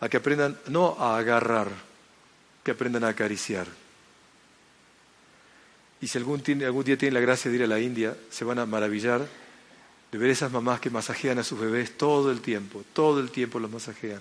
a 0.00 0.08
que 0.08 0.16
aprendan 0.16 0.58
no 0.68 0.96
a 0.98 1.16
agarrar, 1.16 1.68
que 2.62 2.72
aprendan 2.72 3.04
a 3.04 3.08
acariciar. 3.08 3.66
Y 6.04 6.06
si 6.06 6.18
algún, 6.18 6.42
día 6.42 6.98
tienen 6.98 7.14
la 7.14 7.20
gracia 7.20 7.50
de 7.50 7.56
ir 7.56 7.62
a 7.62 7.66
la 7.66 7.80
India, 7.80 8.14
se 8.28 8.44
van 8.44 8.58
a 8.58 8.66
maravillar 8.66 9.26
de 10.12 10.18
ver 10.18 10.28
esas 10.28 10.52
mamás 10.52 10.78
que 10.78 10.90
masajean 10.90 11.38
a 11.38 11.42
sus 11.42 11.58
bebés 11.58 11.96
todo 11.96 12.30
el 12.30 12.42
tiempo, 12.42 12.84
todo 12.92 13.20
el 13.20 13.30
tiempo 13.30 13.58
los 13.58 13.70
masajean. 13.70 14.20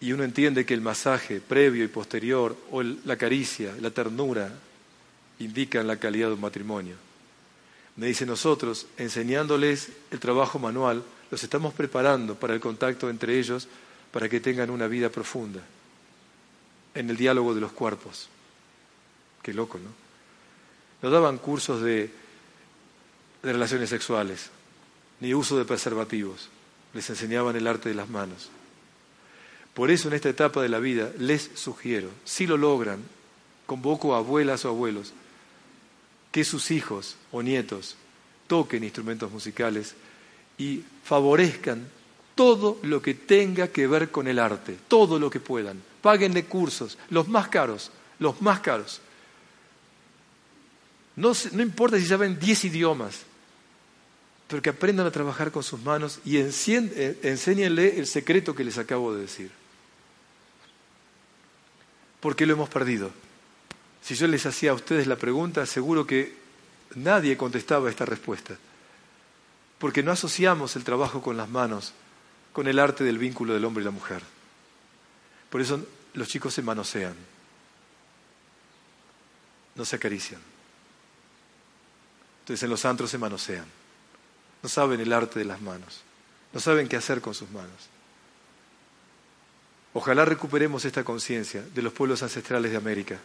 Y 0.00 0.10
uno 0.10 0.24
entiende 0.24 0.66
que 0.66 0.74
el 0.74 0.80
masaje 0.80 1.40
previo 1.40 1.84
y 1.84 1.86
posterior, 1.86 2.56
o 2.72 2.82
la 2.82 3.16
caricia, 3.16 3.72
la 3.80 3.92
ternura, 3.92 4.52
indican 5.38 5.86
la 5.86 6.00
calidad 6.00 6.26
de 6.26 6.34
un 6.34 6.40
matrimonio. 6.40 6.96
Me 7.94 8.08
dice 8.08 8.26
nosotros, 8.26 8.88
enseñándoles 8.96 9.90
el 10.10 10.18
trabajo 10.18 10.58
manual, 10.58 11.04
los 11.30 11.44
estamos 11.44 11.74
preparando 11.74 12.34
para 12.34 12.54
el 12.54 12.60
contacto 12.60 13.08
entre 13.08 13.38
ellos, 13.38 13.68
para 14.10 14.28
que 14.28 14.40
tengan 14.40 14.70
una 14.70 14.88
vida 14.88 15.10
profunda 15.10 15.60
en 16.92 17.08
el 17.08 17.16
diálogo 17.16 17.54
de 17.54 17.60
los 17.60 17.70
cuerpos. 17.70 18.30
Qué 19.44 19.52
loco, 19.52 19.78
¿no? 19.78 19.90
No 21.02 21.10
daban 21.10 21.36
cursos 21.36 21.82
de, 21.82 22.10
relaciones 23.42 23.90
sexuales, 23.90 24.48
ni 25.20 25.34
uso 25.34 25.58
de 25.58 25.66
preservativos. 25.66 26.48
Les 26.94 27.10
enseñaban 27.10 27.54
el 27.54 27.66
arte 27.66 27.90
de 27.90 27.94
las 27.94 28.08
manos. 28.08 28.48
Por 29.74 29.90
eso 29.90 30.08
en 30.08 30.14
esta 30.14 30.30
etapa 30.30 30.62
de 30.62 30.70
la 30.70 30.78
vida 30.78 31.12
les 31.18 31.50
sugiero, 31.54 32.08
si 32.24 32.46
lo 32.46 32.56
logran, 32.56 33.02
convoco 33.66 34.14
a 34.14 34.18
abuelas 34.18 34.64
o 34.64 34.70
abuelos, 34.70 35.12
que 36.32 36.42
sus 36.42 36.70
hijos 36.70 37.16
o 37.30 37.42
nietos 37.42 37.96
toquen 38.46 38.82
instrumentos 38.82 39.30
musicales 39.30 39.94
y 40.56 40.84
favorezcan 41.02 41.86
todo 42.34 42.78
lo 42.82 43.02
que 43.02 43.12
tenga 43.12 43.68
que 43.68 43.86
ver 43.86 44.10
con 44.10 44.26
el 44.26 44.38
arte, 44.38 44.78
todo 44.88 45.18
lo 45.18 45.28
que 45.28 45.40
puedan. 45.40 45.82
Páguenle 46.00 46.46
cursos, 46.46 46.96
los 47.10 47.28
más 47.28 47.48
caros, 47.48 47.90
los 48.18 48.40
más 48.40 48.60
caros. 48.60 49.02
No, 51.16 51.32
importa 51.60 51.98
si 51.98 52.06
saben 52.06 52.38
10 52.38 52.64
idiomas, 52.66 53.20
pero 54.48 54.60
que 54.60 54.70
aprendan 54.70 55.06
a 55.06 55.10
trabajar 55.10 55.52
con 55.52 55.62
sus 55.62 55.80
manos 55.80 56.20
y 56.24 56.38
eh, 56.38 57.18
enséñenle 57.22 57.98
el 57.98 58.06
secreto 58.06 58.54
que 58.54 58.64
les 58.64 58.78
acabo 58.78 59.14
de 59.14 59.22
decir. 59.22 59.50
Porque 62.20 62.46
lo 62.46 62.54
hemos 62.54 62.68
perdido. 62.68 63.10
Si 64.02 64.14
yo 64.14 64.26
les 64.26 64.44
hacía 64.44 64.72
a 64.72 64.74
ustedes 64.74 65.06
la 65.06 65.16
pregunta, 65.16 65.64
seguro 65.66 66.06
que 66.06 66.36
nadie 66.94 67.36
contestaba 67.36 67.88
esta 67.88 68.04
respuesta. 68.04 68.56
Porque 69.78 70.02
no 70.02 70.12
asociamos 70.12 70.76
el 70.76 70.84
trabajo 70.84 71.22
con 71.22 71.36
las 71.36 71.48
manos 71.48 71.92
con 72.54 72.68
el 72.68 72.78
arte 72.78 73.02
del 73.02 73.18
vínculo 73.18 73.52
del 73.52 73.64
hombre 73.64 73.82
y 73.82 73.84
la 73.84 73.90
mujer. 73.90 74.22
Por 75.50 75.60
eso 75.60 75.84
los 76.14 76.28
chicos 76.28 76.54
se 76.54 76.62
manosean, 76.62 77.14
no 79.74 79.84
se 79.84 79.96
acarician. 79.96 80.53
Entonces 82.44 82.62
en 82.62 82.68
los 82.68 82.84
antros 82.84 83.10
se 83.10 83.16
manosean. 83.16 83.64
No 84.62 84.68
saben 84.68 85.00
el 85.00 85.14
arte 85.14 85.38
de 85.38 85.46
las 85.46 85.62
manos. 85.62 86.02
No 86.52 86.60
saben 86.60 86.88
qué 86.88 86.96
hacer 86.96 87.22
con 87.22 87.34
sus 87.34 87.50
manos. 87.50 87.88
Ojalá 89.94 90.26
recuperemos 90.26 90.84
esta 90.84 91.04
conciencia 91.04 91.62
de 91.62 91.80
los 91.80 91.94
pueblos 91.94 92.22
ancestrales 92.22 92.70
de 92.70 92.76
América, 92.76 93.18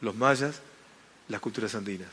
los 0.00 0.14
mayas, 0.14 0.60
las 1.28 1.42
culturas 1.42 1.74
andinas. 1.74 2.08